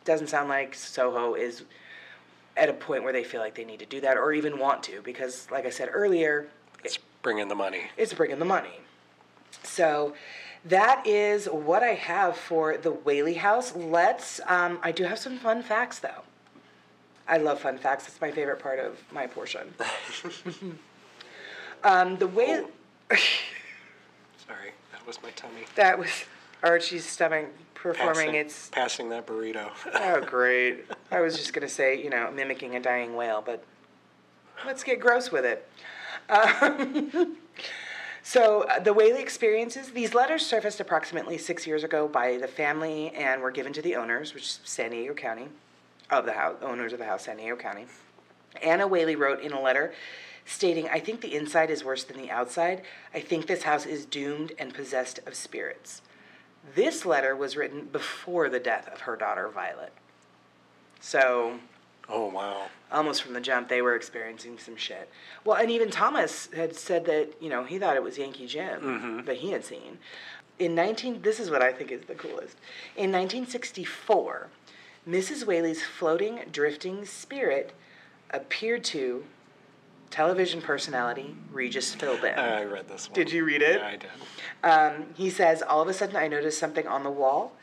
Doesn't 0.06 0.28
sound 0.28 0.48
like 0.48 0.74
Soho 0.74 1.36
is 1.36 1.64
at 2.56 2.70
a 2.70 2.74
point 2.74 3.04
where 3.04 3.14
they 3.14 3.24
feel 3.26 3.42
like 3.42 3.56
they 3.56 3.66
need 3.66 3.80
to 3.80 3.86
do 3.86 4.00
that 4.02 4.18
or 4.18 4.32
even 4.34 4.58
want 4.58 4.84
to, 4.84 5.02
because 5.02 5.50
like 5.52 5.66
I 5.66 5.70
said 5.70 5.90
earlier, 5.92 6.48
It's 6.84 6.98
bringing 7.22 7.50
the 7.50 7.56
money. 7.56 7.84
it's 7.98 8.14
bringing 8.14 8.40
the 8.40 8.46
money. 8.46 8.80
So 9.64 10.14
that 10.66 11.06
is 11.08 11.46
what 11.48 11.84
I 11.84 11.94
have 11.94 12.38
for 12.38 12.78
the 12.78 12.92
Whaley 12.92 13.36
House. 13.36 13.76
Let's, 13.76 14.40
um, 14.48 14.80
I 14.84 14.92
do 14.92 15.04
have 15.04 15.18
some 15.20 15.38
fun 15.38 15.64
facts 15.64 16.00
though. 16.00 16.24
I 17.28 17.38
love 17.38 17.60
fun 17.62 17.78
facts. 17.78 18.08
It's 18.08 18.20
my 18.22 18.32
favorite 18.32 18.60
part 18.60 18.80
of 18.80 19.00
my 19.12 19.26
portion. 19.28 19.74
um, 21.84 22.18
the 22.18 22.28
Whaley, 22.28 22.66
Sorry, 23.12 24.72
that 24.92 25.06
was 25.08 25.22
my 25.24 25.30
tummy. 25.32 25.62
that 25.76 25.98
was 25.98 26.10
Archie's 26.64 27.06
stomach 27.06 27.48
performing 27.74 28.16
Passing, 28.16 28.36
its. 28.36 28.70
passing 28.70 29.10
that 29.10 29.26
burrito. 29.26 29.70
Oh, 29.96 30.22
great. 30.26 30.86
I 31.10 31.22
was 31.22 31.36
just 31.38 31.54
going 31.54 31.68
to 31.68 31.74
say, 31.74 32.02
you 32.02 32.10
know, 32.12 32.30
mimicking 32.32 32.76
a 32.76 32.80
dying 32.80 33.16
whale, 33.16 33.42
but 33.44 33.64
let's 34.66 34.84
get 34.84 35.00
gross 35.00 35.32
with 35.32 35.46
it. 35.46 35.68
Um, 36.30 37.38
so, 38.24 38.64
uh, 38.64 38.80
the 38.80 38.94
Whaley 38.94 39.22
experiences, 39.22 39.92
these 39.92 40.14
letters 40.14 40.46
surfaced 40.46 40.80
approximately 40.80 41.38
six 41.38 41.66
years 41.66 41.84
ago 41.84 42.08
by 42.08 42.38
the 42.38 42.48
family 42.48 43.10
and 43.10 43.42
were 43.42 43.52
given 43.52 43.74
to 43.74 43.82
the 43.82 43.96
owners, 43.96 44.34
which 44.34 44.44
is 44.44 44.60
San 44.64 44.92
Diego 44.92 45.14
County, 45.14 45.48
of 46.10 46.26
the 46.26 46.34
house, 46.34 46.56
owners 46.62 46.94
of 46.94 47.00
the 47.00 47.06
house, 47.06 47.26
San 47.26 47.38
Diego 47.38 47.56
County. 47.56 47.86
Anna 48.62 48.88
Whaley 48.88 49.16
wrote 49.16 49.42
in 49.42 49.54
a 49.54 49.62
letter 49.62 49.94
stating, 50.46 50.88
I 50.90 51.00
think 51.00 51.22
the 51.22 51.36
inside 51.36 51.70
is 51.70 51.84
worse 51.84 52.04
than 52.04 52.18
the 52.18 52.30
outside. 52.30 52.84
I 53.14 53.22
think 53.22 53.48
this 53.48 53.64
house 53.64 53.86
is 53.86 54.06
doomed 54.06 54.54
and 54.60 54.74
possessed 54.74 55.20
of 55.26 55.36
spirits. 55.36 56.02
This 56.76 57.06
letter 57.06 57.36
was 57.36 57.58
written 57.58 57.86
before 57.86 58.50
the 58.50 58.60
death 58.60 58.88
of 58.94 59.02
her 59.02 59.16
daughter, 59.16 59.50
Violet. 59.50 59.94
So, 61.00 61.60
oh 62.10 62.30
wow. 62.30 62.68
almost 62.92 63.24
from 63.24 63.34
the 63.34 63.42
jump, 63.42 63.70
they 63.70 63.82
were 63.82 63.96
experiencing 63.96 64.58
some 64.58 64.76
shit. 64.76 65.10
Well, 65.46 65.58
and 65.58 65.72
even 65.72 65.90
Thomas 65.90 66.50
had 66.56 66.76
said 66.76 67.06
that, 67.06 67.34
you 67.40 67.50
know, 67.50 67.64
he 67.64 67.80
thought 67.80 67.96
it 67.96 68.04
was 68.04 68.18
Yankee 68.18 68.48
Jim 68.48 69.24
that 69.26 69.38
he 69.38 69.52
had 69.52 69.64
seen. 69.64 69.98
In 70.60 70.76
19, 70.76 71.22
this 71.22 71.40
is 71.40 71.50
what 71.50 71.62
I 71.62 71.72
think 71.74 71.92
is 71.92 72.02
the 72.06 72.14
coolest. 72.14 72.58
In 72.96 73.12
1964, 73.12 74.48
Mrs. 75.08 75.46
Whaley's 75.48 75.84
floating, 75.84 76.42
drifting 76.52 77.06
spirit 77.06 77.74
appeared 78.30 78.84
to 78.86 79.24
television 80.12 80.62
personality 80.62 81.36
Regis 81.52 81.96
Philbin. 81.96 82.38
I 82.38 82.64
read 82.66 82.88
this 82.88 83.08
one. 83.08 83.16
Did 83.16 83.32
you 83.32 83.46
read 83.46 83.62
it? 83.62 83.80
Yeah, 83.80 83.88
I 83.88 83.96
did. 83.96 84.10
Um, 84.64 85.06
he 85.16 85.30
says, 85.30 85.64
all 85.64 85.82
of 85.82 85.88
a 85.88 85.94
sudden 85.94 86.16
I 86.16 86.28
noticed 86.28 86.60
something 86.60 86.86
on 86.86 87.04
the 87.04 87.10
wall. 87.10 87.54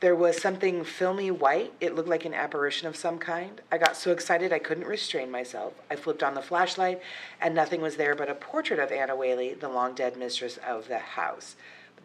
There 0.00 0.16
was 0.16 0.40
something 0.40 0.82
filmy 0.82 1.30
white. 1.30 1.74
It 1.78 1.94
looked 1.94 2.08
like 2.08 2.24
an 2.24 2.32
apparition 2.32 2.88
of 2.88 2.96
some 2.96 3.18
kind. 3.18 3.60
I 3.70 3.76
got 3.76 3.96
so 3.96 4.12
excited 4.12 4.50
I 4.50 4.58
couldn't 4.58 4.86
restrain 4.86 5.30
myself. 5.30 5.74
I 5.90 5.96
flipped 5.96 6.22
on 6.22 6.32
the 6.32 6.40
flashlight, 6.40 7.02
and 7.38 7.54
nothing 7.54 7.82
was 7.82 7.96
there 7.96 8.14
but 8.14 8.30
a 8.30 8.34
portrait 8.34 8.80
of 8.80 8.90
Anna 8.90 9.14
Whaley, 9.14 9.52
the 9.52 9.68
long 9.68 9.94
dead 9.94 10.16
mistress 10.16 10.58
of 10.66 10.88
the 10.88 10.98
house. 10.98 11.56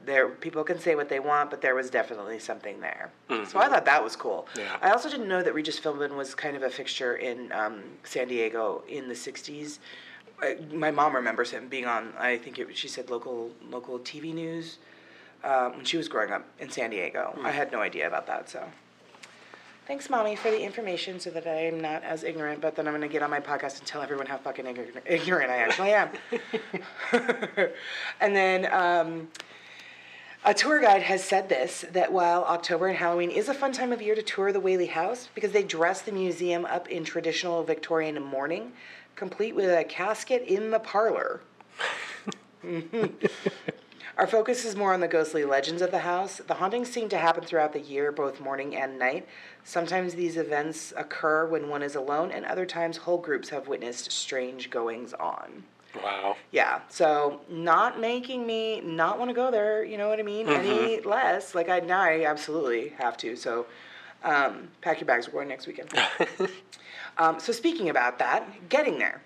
There, 0.06 0.28
people 0.28 0.66
can 0.66 0.78
say 0.78 0.96
what 0.96 1.08
they 1.08 1.22
want, 1.22 1.50
but 1.50 1.62
there 1.62 1.74
was 1.74 1.90
definitely 1.90 2.38
something 2.38 2.82
there. 2.82 3.12
So 3.48 3.60
I 3.60 3.70
thought 3.70 3.86
that 3.86 4.04
was 4.04 4.18
cool. 4.18 4.46
Yeah. 4.58 4.76
I 4.82 4.92
also 4.92 5.10
didn't 5.10 5.30
know 5.30 5.42
that 5.42 5.54
Regis 5.54 5.80
Philbin 5.80 6.18
was 6.18 6.36
kind 6.36 6.58
of 6.58 6.64
a 6.64 6.70
fixture 6.70 7.16
in 7.16 7.52
um, 7.54 7.82
San 8.04 8.28
Diego 8.28 8.84
in 8.90 9.08
the 9.08 9.16
'60s. 9.16 9.80
I, 10.42 10.58
my 10.74 10.92
mom 10.92 11.16
remembers 11.16 11.52
him 11.52 11.70
being 11.70 11.86
on. 11.86 12.14
I 12.20 12.38
think 12.38 12.60
it, 12.60 12.76
she 12.76 12.90
said 12.90 13.10
local 13.10 13.52
local 13.72 14.00
TV 14.00 14.34
news 14.34 14.80
um, 15.44 15.78
when 15.78 15.86
she 15.86 15.98
was 15.98 16.08
growing 16.08 16.32
up 16.32 16.46
in 16.60 16.70
San 16.70 16.90
Diego. 16.90 17.38
I 17.44 17.52
had 17.52 17.72
no 17.72 17.82
idea 17.82 18.08
about 18.08 18.28
that. 18.28 18.50
So, 18.50 18.64
thanks, 19.88 20.10
mommy, 20.10 20.36
for 20.36 20.50
the 20.50 20.62
information, 20.62 21.20
so 21.20 21.30
that 21.32 21.48
I'm 21.48 21.80
not 21.80 22.04
as 22.04 22.24
ignorant. 22.24 22.62
But 22.62 22.76
then 22.76 22.88
I'm 22.88 22.94
going 22.94 23.02
to 23.02 23.12
get 23.12 23.22
on 23.22 23.30
my 23.30 23.40
podcast 23.40 23.80
and 23.80 23.88
tell 23.88 24.02
everyone 24.02 24.26
how 24.26 24.38
fucking 24.38 24.66
ignorant, 24.66 24.98
ignorant 25.06 25.52
I 25.52 25.58
actually 25.58 25.94
am. 25.94 26.10
and 28.20 28.36
then. 28.36 28.72
Um, 28.72 29.28
a 30.48 30.54
tour 30.54 30.80
guide 30.80 31.02
has 31.02 31.24
said 31.24 31.50
this 31.50 31.86
that 31.94 32.14
while 32.14 32.44
October 32.44 32.86
and 32.86 32.96
Halloween 32.96 33.32
is 33.32 33.50
a 33.50 33.54
fun 33.56 33.72
time 33.72 33.92
of 33.92 34.00
year 34.00 34.14
to 34.14 34.22
tour 34.22 34.52
the 34.52 34.60
Whaley 34.60 34.86
House 34.86 35.28
because 35.34 35.52
they 35.52 35.64
dress 35.64 36.04
the 36.04 36.12
museum 36.12 36.66
up 36.66 36.88
in 36.88 37.04
traditional 37.04 37.64
Victorian 37.64 38.22
mourning, 38.22 38.72
complete 39.16 39.56
with 39.56 39.72
a 39.72 39.84
casket 39.84 40.44
in 40.44 40.70
the 40.70 40.78
parlor. 40.78 41.42
Our 44.18 44.28
focus 44.28 44.64
is 44.64 44.78
more 44.78 44.94
on 44.94 45.02
the 45.02 45.10
ghostly 45.10 45.44
legends 45.44 45.82
of 45.82 45.92
the 45.92 46.00
house. 46.00 46.38
The 46.38 46.54
hauntings 46.54 46.90
seem 46.90 47.10
to 47.10 47.18
happen 47.18 47.44
throughout 47.44 47.74
the 47.74 47.82
year, 47.82 48.14
both 48.14 48.40
morning 48.40 48.74
and 48.74 48.98
night. 48.98 49.28
Sometimes 49.66 50.16
these 50.16 50.38
events 50.38 50.94
occur 50.96 51.46
when 51.46 51.68
one 51.68 51.84
is 51.84 51.96
alone, 51.96 52.32
and 52.32 52.46
other 52.46 52.66
times 52.66 52.96
whole 52.96 53.18
groups 53.18 53.50
have 53.50 53.68
witnessed 53.68 54.14
strange 54.14 54.70
goings 54.70 55.14
on. 55.14 55.64
Wow. 56.02 56.38
Yeah, 56.52 56.80
so 56.88 57.42
not 57.50 58.00
making 58.00 58.48
me 58.48 58.80
not 58.80 59.20
want 59.20 59.30
to 59.30 59.36
go 59.36 59.52
there, 59.52 59.84
you 59.84 59.98
know 59.98 60.08
what 60.08 60.20
I 60.20 60.24
mean? 60.24 60.48
Any 60.48 61.02
less. 61.02 61.54
Like 61.54 61.68
I 61.68 61.80
now 61.82 62.02
I 62.02 62.26
absolutely 62.26 62.90
have 62.98 63.18
to. 63.18 63.36
So 63.36 63.66
um, 64.24 64.70
pack 64.80 65.02
your 65.02 65.08
bags, 65.08 65.28
we're 65.28 65.34
going 65.34 65.50
next 65.50 65.68
weekend. 65.68 65.90
um, 67.18 67.40
so 67.40 67.52
speaking 67.52 67.90
about 67.90 68.20
that, 68.20 68.70
getting 68.70 68.98
there. 68.98 69.22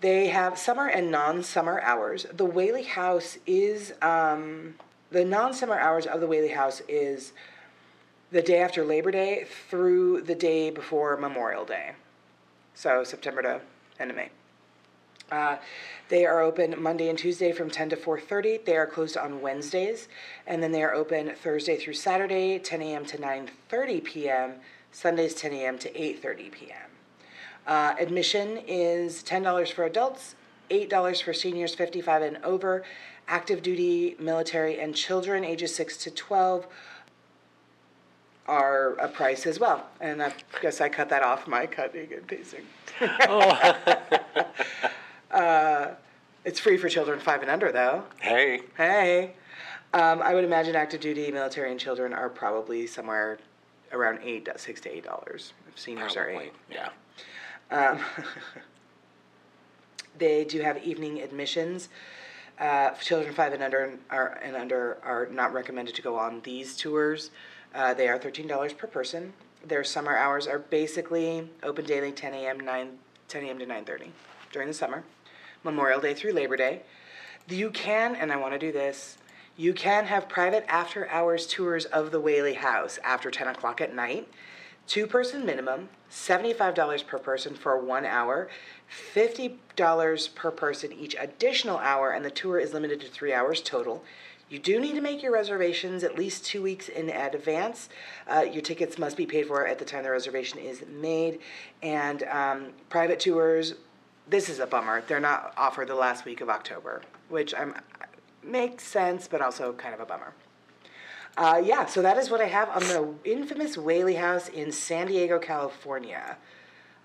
They 0.00 0.28
have 0.28 0.58
summer 0.58 0.86
and 0.86 1.10
non-summer 1.10 1.80
hours. 1.80 2.26
The 2.32 2.44
Whaley 2.44 2.84
House 2.84 3.36
is 3.46 3.92
um, 4.00 4.74
the 5.10 5.24
non-summer 5.24 5.78
hours 5.78 6.06
of 6.06 6.20
the 6.20 6.26
Whaley 6.26 6.48
House 6.48 6.80
is 6.88 7.32
the 8.32 8.40
day 8.40 8.60
after 8.60 8.84
Labor 8.84 9.10
Day 9.10 9.46
through 9.68 10.22
the 10.22 10.34
day 10.34 10.70
before 10.70 11.16
Memorial 11.18 11.64
Day. 11.64 11.92
So 12.74 13.04
September 13.04 13.42
to 13.42 13.60
end 13.98 14.10
of 14.10 14.16
May. 14.16 14.30
Uh, 15.30 15.56
they 16.08 16.24
are 16.24 16.40
open 16.40 16.82
Monday 16.82 17.08
and 17.08 17.18
Tuesday 17.18 17.52
from 17.52 17.70
10 17.70 17.90
to 17.90 17.96
4:30. 17.96 18.64
They 18.64 18.76
are 18.76 18.86
closed 18.86 19.16
on 19.16 19.40
Wednesdays, 19.40 20.08
and 20.46 20.62
then 20.62 20.72
they 20.72 20.82
are 20.82 20.94
open 20.94 21.34
Thursday 21.34 21.76
through 21.76 21.94
Saturday, 21.94 22.58
10 22.58 22.82
a.m. 22.82 23.04
to 23.06 23.18
9:30 23.18 24.02
p.m. 24.02 24.54
Sundays 24.92 25.34
10 25.34 25.52
a.m. 25.52 25.78
to 25.78 25.92
8:30 25.92 26.50
p.m. 26.50 26.89
Uh, 27.66 27.94
admission 27.98 28.58
is 28.66 29.22
$10 29.22 29.72
for 29.72 29.84
adults, 29.84 30.34
$8 30.70 31.22
for 31.22 31.32
seniors 31.32 31.74
55 31.74 32.22
and 32.22 32.36
over, 32.44 32.84
active 33.28 33.62
duty, 33.62 34.16
military, 34.18 34.80
and 34.80 34.94
children 34.94 35.44
ages 35.44 35.74
6 35.74 35.96
to 35.98 36.10
12 36.10 36.66
are 38.46 38.94
a 38.94 39.08
price 39.08 39.46
as 39.46 39.60
well. 39.60 39.86
And 40.00 40.22
I 40.22 40.32
guess 40.60 40.80
I 40.80 40.88
cut 40.88 41.08
that 41.10 41.22
off 41.22 41.46
my 41.46 41.66
cutting 41.66 42.12
and 42.12 42.26
pasting. 42.26 42.64
uh, 45.30 45.88
it's 46.44 46.58
free 46.58 46.76
for 46.76 46.88
children 46.88 47.20
5 47.20 47.42
and 47.42 47.50
under, 47.50 47.70
though. 47.70 48.02
Hey. 48.20 48.62
Hey. 48.76 49.34
Um, 49.92 50.22
I 50.22 50.34
would 50.34 50.44
imagine 50.44 50.76
active 50.76 51.00
duty, 51.00 51.30
military, 51.32 51.70
and 51.70 51.78
children 51.80 52.12
are 52.12 52.28
probably 52.28 52.86
somewhere 52.86 53.38
around 53.92 54.20
eight, 54.22 54.48
six 54.56 54.80
to 54.82 54.94
eight 54.94 55.04
dollars. 55.04 55.52
Seniors 55.74 56.16
are 56.16 56.28
eight. 56.28 56.52
Yeah. 56.70 56.90
Um, 57.70 58.00
they 60.18 60.44
do 60.44 60.60
have 60.60 60.82
evening 60.84 61.20
admissions. 61.20 61.88
Uh, 62.58 62.90
children 62.90 63.32
five 63.32 63.54
and 63.54 63.62
under 63.62 63.98
are 64.10 64.38
and 64.42 64.54
under 64.54 64.98
are 65.02 65.28
not 65.30 65.52
recommended 65.52 65.94
to 65.94 66.02
go 66.02 66.18
on 66.18 66.40
these 66.42 66.76
tours. 66.76 67.30
Uh, 67.74 67.94
they 67.94 68.08
are 68.08 68.18
thirteen 68.18 68.46
dollars 68.46 68.72
per 68.72 68.86
person. 68.86 69.32
Their 69.66 69.84
summer 69.84 70.16
hours 70.16 70.46
are 70.46 70.58
basically 70.58 71.48
open 71.62 71.84
daily, 71.84 72.12
ten 72.12 72.34
a.m. 72.34 72.60
9, 72.60 72.98
10 73.28 73.44
a.m. 73.44 73.58
to 73.58 73.66
nine 73.66 73.84
thirty 73.84 74.12
during 74.52 74.68
the 74.68 74.74
summer, 74.74 75.04
Memorial 75.64 76.00
Day 76.00 76.12
through 76.14 76.32
Labor 76.32 76.56
Day. 76.56 76.82
You 77.48 77.70
can, 77.70 78.14
and 78.14 78.30
I 78.32 78.36
want 78.36 78.52
to 78.52 78.58
do 78.58 78.72
this. 78.72 79.16
You 79.56 79.72
can 79.72 80.04
have 80.06 80.28
private 80.28 80.64
after 80.68 81.08
hours 81.08 81.46
tours 81.46 81.84
of 81.86 82.10
the 82.10 82.20
Whaley 82.20 82.54
House 82.54 82.98
after 83.02 83.30
ten 83.30 83.48
o'clock 83.48 83.80
at 83.80 83.94
night. 83.94 84.28
Two 84.90 85.06
person 85.06 85.46
minimum, 85.46 85.88
$75 86.10 87.06
per 87.06 87.18
person 87.20 87.54
for 87.54 87.78
one 87.78 88.04
hour, 88.04 88.48
$50 89.14 90.34
per 90.34 90.50
person 90.50 90.92
each 90.92 91.14
additional 91.16 91.78
hour, 91.78 92.10
and 92.10 92.24
the 92.24 92.30
tour 92.32 92.58
is 92.58 92.72
limited 92.72 93.00
to 93.02 93.06
three 93.06 93.32
hours 93.32 93.60
total. 93.60 94.02
You 94.48 94.58
do 94.58 94.80
need 94.80 94.96
to 94.96 95.00
make 95.00 95.22
your 95.22 95.30
reservations 95.30 96.02
at 96.02 96.18
least 96.18 96.44
two 96.44 96.60
weeks 96.60 96.88
in 96.88 97.08
advance. 97.08 97.88
Uh, 98.26 98.40
your 98.40 98.62
tickets 98.62 98.98
must 98.98 99.16
be 99.16 99.26
paid 99.26 99.46
for 99.46 99.64
at 99.64 99.78
the 99.78 99.84
time 99.84 100.02
the 100.02 100.10
reservation 100.10 100.58
is 100.58 100.82
made. 100.88 101.38
And 101.84 102.24
um, 102.24 102.66
private 102.88 103.20
tours, 103.20 103.74
this 104.28 104.48
is 104.48 104.58
a 104.58 104.66
bummer. 104.66 105.04
They're 105.06 105.20
not 105.20 105.54
offered 105.56 105.86
the 105.86 105.94
last 105.94 106.24
week 106.24 106.40
of 106.40 106.50
October, 106.50 107.02
which 107.28 107.54
I'm, 107.54 107.76
makes 108.42 108.82
sense, 108.82 109.28
but 109.28 109.40
also 109.40 109.72
kind 109.72 109.94
of 109.94 110.00
a 110.00 110.04
bummer. 110.04 110.34
Uh, 111.36 111.62
yeah, 111.64 111.86
so 111.86 112.02
that 112.02 112.18
is 112.18 112.30
what 112.30 112.40
I 112.40 112.46
have 112.46 112.68
on 112.68 112.80
the 112.80 113.14
infamous 113.24 113.76
Whaley 113.78 114.16
House 114.16 114.48
in 114.48 114.72
San 114.72 115.06
Diego, 115.06 115.38
California. 115.38 116.36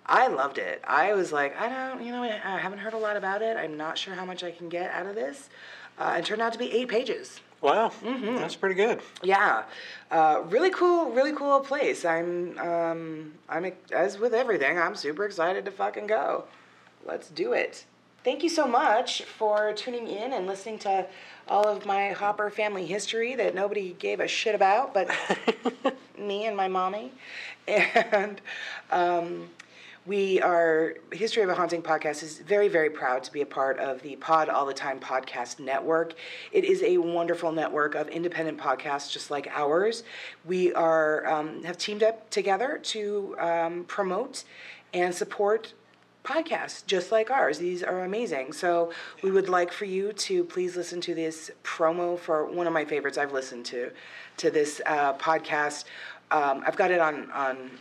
I 0.06 0.28
loved 0.28 0.58
it. 0.58 0.82
I 0.86 1.14
was 1.14 1.32
like, 1.32 1.60
I 1.60 1.70
don't, 1.70 2.04
you 2.04 2.12
know, 2.12 2.24
I 2.24 2.60
haven't 2.60 2.80
heard 2.80 2.94
a 2.94 2.98
lot 2.98 3.18
about 3.18 3.42
it. 3.42 3.58
I'm 3.58 3.78
not 3.78 3.98
sure 3.98 4.14
how 4.14 4.26
much 4.26 4.44
I 4.44 4.52
can 4.52 4.70
get 4.70 4.92
out 4.92 5.06
of 5.06 5.16
this. 5.16 5.50
Uh, 5.98 6.18
it 6.20 6.26
turned 6.26 6.42
out 6.42 6.54
to 6.54 6.60
be 6.60 6.72
eight 6.72 6.90
pages. 6.90 7.40
Wow, 7.62 7.92
that's 8.04 8.56
pretty 8.56 8.76
good. 8.76 9.02
Yeah, 9.24 9.64
uh, 10.12 10.44
really 10.46 10.70
cool, 10.70 11.12
really 11.12 11.34
cool 11.34 11.62
place. 11.62 12.06
I'm, 12.06 12.60
um, 12.60 13.34
I'm 13.50 13.72
as 13.92 14.20
with 14.20 14.34
everything, 14.36 14.78
I'm 14.78 14.96
super 14.96 15.26
excited 15.26 15.66
to 15.66 15.72
fucking 15.72 16.06
go. 16.06 16.44
Let's 17.06 17.30
do 17.30 17.54
it. 17.54 17.86
Thank 18.26 18.42
you 18.42 18.50
so 18.50 18.66
much 18.66 19.22
for 19.22 19.72
tuning 19.74 20.08
in 20.08 20.34
and 20.34 20.48
listening 20.48 20.80
to 20.80 21.06
all 21.48 21.68
of 21.68 21.86
my 21.86 22.10
Hopper 22.10 22.50
family 22.50 22.84
history 22.84 23.36
that 23.36 23.54
nobody 23.54 23.96
gave 24.00 24.20
a 24.20 24.28
shit 24.28 24.56
about, 24.56 24.96
but 24.96 25.12
me 26.18 26.48
and 26.48 26.58
my 26.58 26.68
mommy. 26.68 27.12
And 27.68 28.42
um, 28.90 29.50
we 30.08 30.42
are 30.42 30.96
History 31.12 31.44
of 31.44 31.50
a 31.50 31.54
Haunting 31.54 31.84
podcast 31.84 32.24
is 32.24 32.40
very, 32.40 32.68
very 32.68 32.90
proud 32.90 33.24
to 33.26 33.32
be 33.32 33.42
a 33.42 33.46
part 33.46 33.78
of 33.78 34.02
the 34.02 34.16
Pod 34.16 34.50
All 34.50 34.66
the 34.66 34.74
Time 34.74 35.00
podcast 35.00 35.60
network. 35.60 36.16
It 36.52 36.64
is 36.64 36.82
a 36.82 36.98
wonderful 36.98 37.52
network 37.52 37.94
of 37.94 38.08
independent 38.08 38.58
podcasts 38.58 39.12
just 39.12 39.30
like 39.30 39.46
ours. 39.54 40.02
We 40.44 40.74
are 40.74 41.28
um, 41.28 41.64
have 41.64 41.78
teamed 41.78 42.02
up 42.02 42.32
together 42.32 42.80
to 42.86 43.36
um, 43.38 43.84
promote 43.84 44.46
and 44.96 45.14
support 45.14 45.74
podcasts 46.26 46.86
just 46.86 47.12
like 47.12 47.30
ours. 47.32 47.58
These 47.60 47.84
are 47.84 48.04
amazing. 48.04 48.54
So 48.54 48.92
we 49.24 49.32
would 49.32 49.48
like 49.48 49.72
for 49.72 49.86
you 49.86 50.12
to 50.14 50.44
please 50.44 50.76
listen 50.76 51.00
to 51.02 51.16
this 51.16 51.52
promo 51.64 52.20
for 52.20 52.46
one 52.46 52.68
of 52.68 52.74
my 52.74 52.84
favorites 52.84 53.18
I've 53.18 53.32
listened 53.34 53.66
to 53.68 53.92
to 54.38 54.52
this 54.52 54.82
uh, 54.86 55.14
podcast. 55.14 55.86
Um, 56.32 56.64
I've 56.66 56.76
got 56.76 56.92
it 56.92 57.00
on 57.00 57.32
on. 57.32 57.72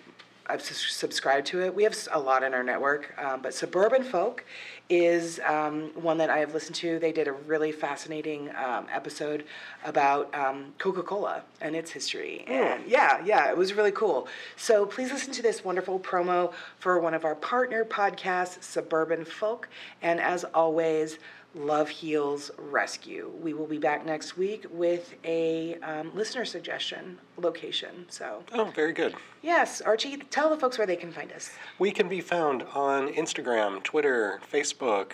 I've 0.46 0.60
subscribed 0.60 1.46
to 1.48 1.62
it. 1.62 1.74
We 1.74 1.84
have 1.84 1.96
a 2.12 2.20
lot 2.20 2.42
in 2.42 2.52
our 2.52 2.62
network, 2.62 3.14
um, 3.18 3.40
but 3.40 3.54
Suburban 3.54 4.04
Folk 4.04 4.44
is 4.90 5.40
um, 5.46 5.90
one 5.94 6.18
that 6.18 6.28
I 6.28 6.38
have 6.38 6.52
listened 6.52 6.76
to. 6.76 6.98
They 6.98 7.12
did 7.12 7.26
a 7.26 7.32
really 7.32 7.72
fascinating 7.72 8.50
um, 8.50 8.86
episode 8.92 9.44
about 9.84 10.34
um, 10.34 10.74
Coca 10.78 11.02
Cola 11.02 11.42
and 11.60 11.74
its 11.74 11.90
history. 11.90 12.44
And 12.46 12.84
yeah, 12.86 13.24
yeah, 13.24 13.48
it 13.50 13.56
was 13.56 13.72
really 13.72 13.92
cool. 13.92 14.28
So 14.56 14.84
please 14.84 15.10
listen 15.10 15.32
to 15.34 15.42
this 15.42 15.64
wonderful 15.64 15.98
promo 15.98 16.52
for 16.78 17.00
one 17.00 17.14
of 17.14 17.24
our 17.24 17.34
partner 17.34 17.84
podcasts, 17.84 18.62
Suburban 18.62 19.24
Folk. 19.24 19.68
And 20.02 20.20
as 20.20 20.44
always, 20.52 21.18
Love 21.54 21.88
Heals 21.88 22.50
Rescue. 22.58 23.30
We 23.40 23.54
will 23.54 23.66
be 23.66 23.78
back 23.78 24.04
next 24.04 24.36
week 24.36 24.66
with 24.70 25.14
a 25.24 25.76
um, 25.76 26.10
listener 26.14 26.44
suggestion 26.44 27.18
location. 27.36 28.06
So, 28.08 28.42
Oh, 28.52 28.64
very 28.74 28.92
good. 28.92 29.14
yes, 29.42 29.80
Archie, 29.80 30.16
tell 30.30 30.50
the 30.50 30.56
folks 30.56 30.78
where 30.78 30.86
they 30.86 30.96
can 30.96 31.12
find 31.12 31.30
us. 31.32 31.50
We 31.78 31.90
can 31.92 32.08
be 32.08 32.20
found 32.20 32.64
on 32.74 33.08
Instagram, 33.12 33.82
Twitter, 33.82 34.40
Facebook, 34.52 35.12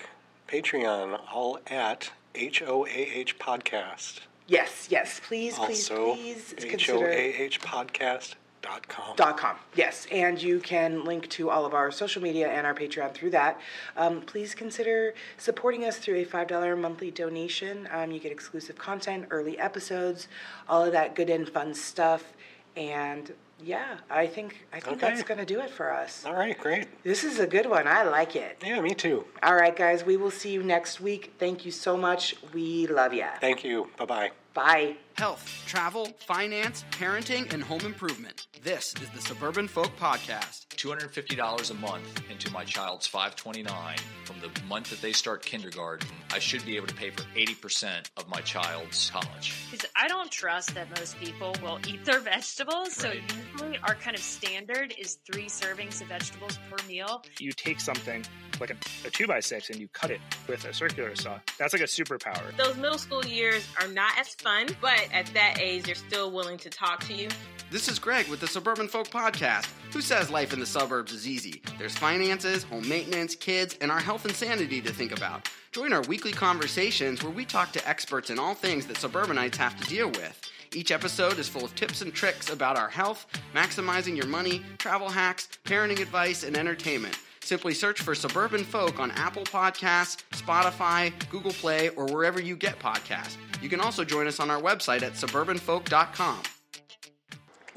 Patreon, 0.48 1.20
all 1.32 1.58
at 1.66 2.10
HOAH 2.34 3.34
Podcast. 3.38 4.20
Yes, 4.46 4.88
yes, 4.90 5.20
please, 5.24 5.54
please, 5.56 5.90
Also, 5.90 6.14
please 6.14 6.54
consider. 6.58 7.06
HOAHpodcast.com. 7.08 8.36
Dot 8.62 8.86
com. 8.88 9.16
Dot 9.16 9.38
com, 9.38 9.56
Yes, 9.74 10.06
and 10.12 10.40
you 10.40 10.60
can 10.60 11.04
link 11.04 11.28
to 11.30 11.48
all 11.48 11.64
of 11.64 11.72
our 11.72 11.90
social 11.90 12.20
media 12.22 12.48
and 12.48 12.66
our 12.66 12.74
Patreon 12.74 13.14
through 13.14 13.30
that. 13.30 13.58
Um, 13.96 14.20
please 14.20 14.54
consider 14.54 15.14
supporting 15.38 15.84
us 15.86 15.96
through 15.98 16.16
a 16.16 16.24
five 16.24 16.46
dollar 16.46 16.76
monthly 16.76 17.10
donation. 17.10 17.88
Um, 17.90 18.10
you 18.10 18.20
get 18.20 18.32
exclusive 18.32 18.76
content, 18.76 19.26
early 19.30 19.58
episodes, 19.58 20.28
all 20.68 20.84
of 20.84 20.92
that 20.92 21.14
good 21.14 21.30
and 21.30 21.48
fun 21.48 21.72
stuff. 21.72 22.34
And 22.76 23.32
yeah, 23.62 23.98
I 24.10 24.26
think 24.26 24.66
I 24.74 24.80
think 24.80 25.00
that's 25.00 25.22
gonna 25.22 25.46
do 25.46 25.60
it 25.60 25.70
for 25.70 25.90
us. 25.92 26.24
All 26.26 26.34
right, 26.34 26.58
great. 26.58 26.86
This 27.02 27.24
is 27.24 27.38
a 27.38 27.46
good 27.46 27.68
one. 27.68 27.88
I 27.88 28.02
like 28.02 28.36
it. 28.36 28.58
Yeah, 28.64 28.80
me 28.82 28.94
too. 28.94 29.24
All 29.42 29.56
right, 29.56 29.74
guys, 29.74 30.04
we 30.04 30.18
will 30.18 30.30
see 30.30 30.52
you 30.52 30.62
next 30.62 31.00
week. 31.00 31.32
Thank 31.38 31.64
you 31.64 31.70
so 31.70 31.96
much. 31.96 32.36
We 32.52 32.86
love 32.88 33.14
you. 33.14 33.26
Thank 33.40 33.64
you. 33.64 33.88
Bye 33.96 34.04
bye 34.04 34.30
bye. 34.52 34.96
Bye. 35.20 35.26
Health, 35.26 35.62
travel, 35.66 36.06
finance, 36.26 36.84
parenting, 36.92 37.52
and 37.52 37.62
home 37.62 37.82
improvement. 37.84 38.46
This 38.62 38.94
is 39.02 39.10
the 39.10 39.20
Suburban 39.20 39.68
Folk 39.68 39.94
Podcast. 39.98 40.66
$250 40.80 41.70
a 41.70 41.74
month 41.74 42.22
into 42.30 42.50
my 42.50 42.64
child's 42.64 43.06
529 43.06 43.98
from 44.24 44.36
the 44.40 44.50
month 44.66 44.88
that 44.88 45.02
they 45.02 45.12
start 45.12 45.44
kindergarten 45.44 46.08
i 46.32 46.38
should 46.38 46.64
be 46.64 46.76
able 46.76 46.86
to 46.86 46.94
pay 46.94 47.10
for 47.10 47.22
80% 47.36 48.08
of 48.16 48.28
my 48.28 48.40
child's 48.40 49.10
college 49.10 49.52
Because 49.70 49.86
I 49.94 50.08
don't 50.08 50.30
trust 50.30 50.74
that 50.74 50.88
most 50.98 51.18
people 51.18 51.54
will 51.62 51.78
eat 51.86 52.04
their 52.04 52.20
vegetables. 52.20 52.94
So 52.94 53.12
usually 53.12 53.78
our 53.82 53.94
kind 53.94 54.16
of 54.16 54.22
standard 54.22 54.94
is 54.98 55.18
three 55.30 55.46
servings 55.46 56.00
of 56.00 56.08
vegetables 56.08 56.58
per 56.70 56.76
meal. 56.86 57.22
you 57.38 57.52
take 57.52 57.80
something 57.80 58.24
like 58.60 58.70
a, 58.70 58.76
a 59.06 59.10
two 59.10 59.26
by 59.26 59.40
six 59.40 59.70
and 59.70 59.78
you 59.78 59.88
cut 59.88 60.10
it 60.10 60.20
with 60.48 60.64
a 60.64 60.72
circular 60.72 61.14
saw. 61.16 61.38
That's 61.58 61.72
like 61.72 61.82
a 61.82 61.86
superpower. 61.86 62.56
Those 62.56 62.76
middle 62.76 62.98
school 62.98 63.24
years 63.24 63.66
are 63.80 63.88
not 63.88 64.12
as 64.18 64.34
fun, 64.34 64.68
but 64.80 65.08
at 65.12 65.26
that 65.34 65.58
age, 65.60 65.84
they're 65.84 65.94
still 65.94 66.30
willing 66.30 66.58
to 66.58 66.70
talk 66.70 67.00
to 67.04 67.14
you. 67.14 67.28
This 67.70 67.88
is 67.88 67.98
Greg 67.98 68.28
with 68.28 68.40
the 68.40 68.48
Suburban 68.48 68.88
Folk 68.88 69.08
Podcast. 69.10 69.68
Who 69.92 70.00
says 70.00 70.30
life 70.30 70.52
in 70.52 70.60
the 70.60 70.66
suburbs 70.66 71.12
is 71.12 71.28
easy? 71.28 71.62
There's 71.78 71.96
finances, 71.96 72.64
home 72.64 72.88
maintenance, 72.88 73.34
kids, 73.34 73.76
and 73.80 73.90
our 73.90 74.00
health 74.00 74.24
and 74.24 74.34
sanity 74.34 74.80
to 74.80 74.92
think 74.92 75.12
about. 75.16 75.48
Join 75.72 75.92
our 75.92 76.02
weekly 76.02 76.32
conversations 76.32 77.22
where 77.22 77.32
we 77.32 77.44
talk 77.44 77.70
to 77.72 77.88
experts 77.88 78.30
in 78.30 78.38
all 78.40 78.54
things 78.54 78.86
that 78.86 78.96
suburbanites 78.96 79.56
have 79.58 79.80
to 79.80 79.86
deal 79.86 80.08
with. 80.08 80.40
Each 80.74 80.90
episode 80.90 81.38
is 81.38 81.48
full 81.48 81.64
of 81.64 81.74
tips 81.74 82.02
and 82.02 82.12
tricks 82.12 82.50
about 82.50 82.76
our 82.76 82.88
health, 82.88 83.26
maximizing 83.54 84.16
your 84.16 84.26
money, 84.26 84.62
travel 84.78 85.08
hacks, 85.08 85.48
parenting 85.64 86.00
advice, 86.00 86.42
and 86.44 86.56
entertainment. 86.56 87.16
Simply 87.42 87.74
search 87.74 88.00
for 88.02 88.14
Suburban 88.14 88.64
Folk 88.64 89.00
on 89.00 89.10
Apple 89.12 89.44
Podcasts, 89.44 90.22
Spotify, 90.32 91.12
Google 91.30 91.52
Play, 91.52 91.88
or 91.90 92.06
wherever 92.06 92.40
you 92.40 92.54
get 92.54 92.78
podcasts. 92.78 93.36
You 93.62 93.68
can 93.68 93.80
also 93.80 94.04
join 94.04 94.26
us 94.26 94.40
on 94.40 94.50
our 94.50 94.60
website 94.60 95.02
at 95.02 95.14
suburbanfolk.com. 95.14 96.42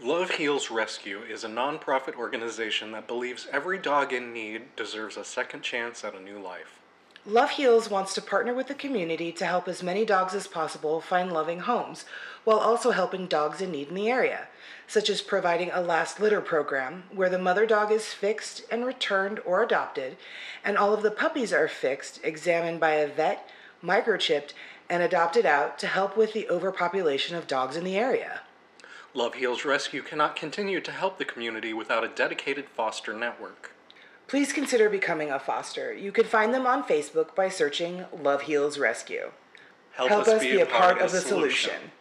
Love 0.01 0.31
Heals 0.31 0.69
Rescue 0.69 1.21
is 1.21 1.45
a 1.45 1.47
nonprofit 1.47 2.15
organization 2.15 2.91
that 2.91 3.07
believes 3.07 3.47
every 3.53 3.77
dog 3.77 4.11
in 4.11 4.33
need 4.33 4.75
deserves 4.75 5.15
a 5.15 5.23
second 5.23 5.61
chance 5.61 6.03
at 6.03 6.13
a 6.13 6.19
new 6.19 6.37
life. 6.39 6.79
Love 7.25 7.51
Heals 7.51 7.89
wants 7.89 8.13
to 8.13 8.21
partner 8.21 8.53
with 8.53 8.67
the 8.67 8.73
community 8.73 9.31
to 9.31 9.45
help 9.45 9.69
as 9.69 9.81
many 9.81 10.03
dogs 10.03 10.35
as 10.35 10.45
possible 10.45 10.99
find 10.99 11.31
loving 11.31 11.59
homes, 11.59 12.03
while 12.43 12.59
also 12.59 12.91
helping 12.91 13.27
dogs 13.27 13.61
in 13.61 13.71
need 13.71 13.87
in 13.87 13.95
the 13.95 14.09
area, 14.09 14.49
such 14.93 15.09
as 15.09 15.21
providing 15.21 15.71
a 15.71 15.81
last 15.81 16.19
litter 16.19 16.39
program 16.39 17.03
where 17.11 17.29
the 17.29 17.39
mother 17.39 17.65
dog 17.65 17.91
is 17.91 18.13
fixed 18.13 18.63
and 18.69 18.85
returned 18.85 19.39
or 19.43 19.63
adopted, 19.63 20.15
and 20.63 20.77
all 20.77 20.93
of 20.93 21.01
the 21.01 21.09
puppies 21.09 21.51
are 21.51 21.67
fixed, 21.67 22.19
examined 22.23 22.79
by 22.79 22.91
a 22.91 23.07
vet, 23.07 23.49
microchipped, 23.83 24.53
and 24.87 25.01
adopted 25.01 25.47
out 25.47 25.79
to 25.79 25.87
help 25.87 26.15
with 26.15 26.33
the 26.33 26.47
overpopulation 26.47 27.35
of 27.35 27.47
dogs 27.47 27.75
in 27.75 27.83
the 27.83 27.97
area. 27.97 28.41
Love 29.15 29.33
Heals 29.33 29.65
Rescue 29.65 30.03
cannot 30.03 30.35
continue 30.35 30.79
to 30.81 30.91
help 30.91 31.17
the 31.17 31.25
community 31.25 31.73
without 31.73 32.03
a 32.03 32.07
dedicated 32.07 32.69
foster 32.69 33.13
network. 33.13 33.71
Please 34.27 34.53
consider 34.53 34.91
becoming 34.91 35.31
a 35.31 35.39
foster. 35.39 35.91
You 35.91 36.11
can 36.11 36.25
find 36.25 36.53
them 36.53 36.67
on 36.67 36.83
Facebook 36.83 37.33
by 37.33 37.49
searching 37.49 38.05
Love 38.11 38.43
Heals 38.43 38.77
Rescue. 38.77 39.31
Help, 39.93 40.11
us, 40.11 40.41
be, 40.43 40.59
a 40.59 40.67
part, 40.67 40.99
of 40.99 41.11
the 41.11 41.19
solution. 41.19 41.71
solution. 41.71 41.91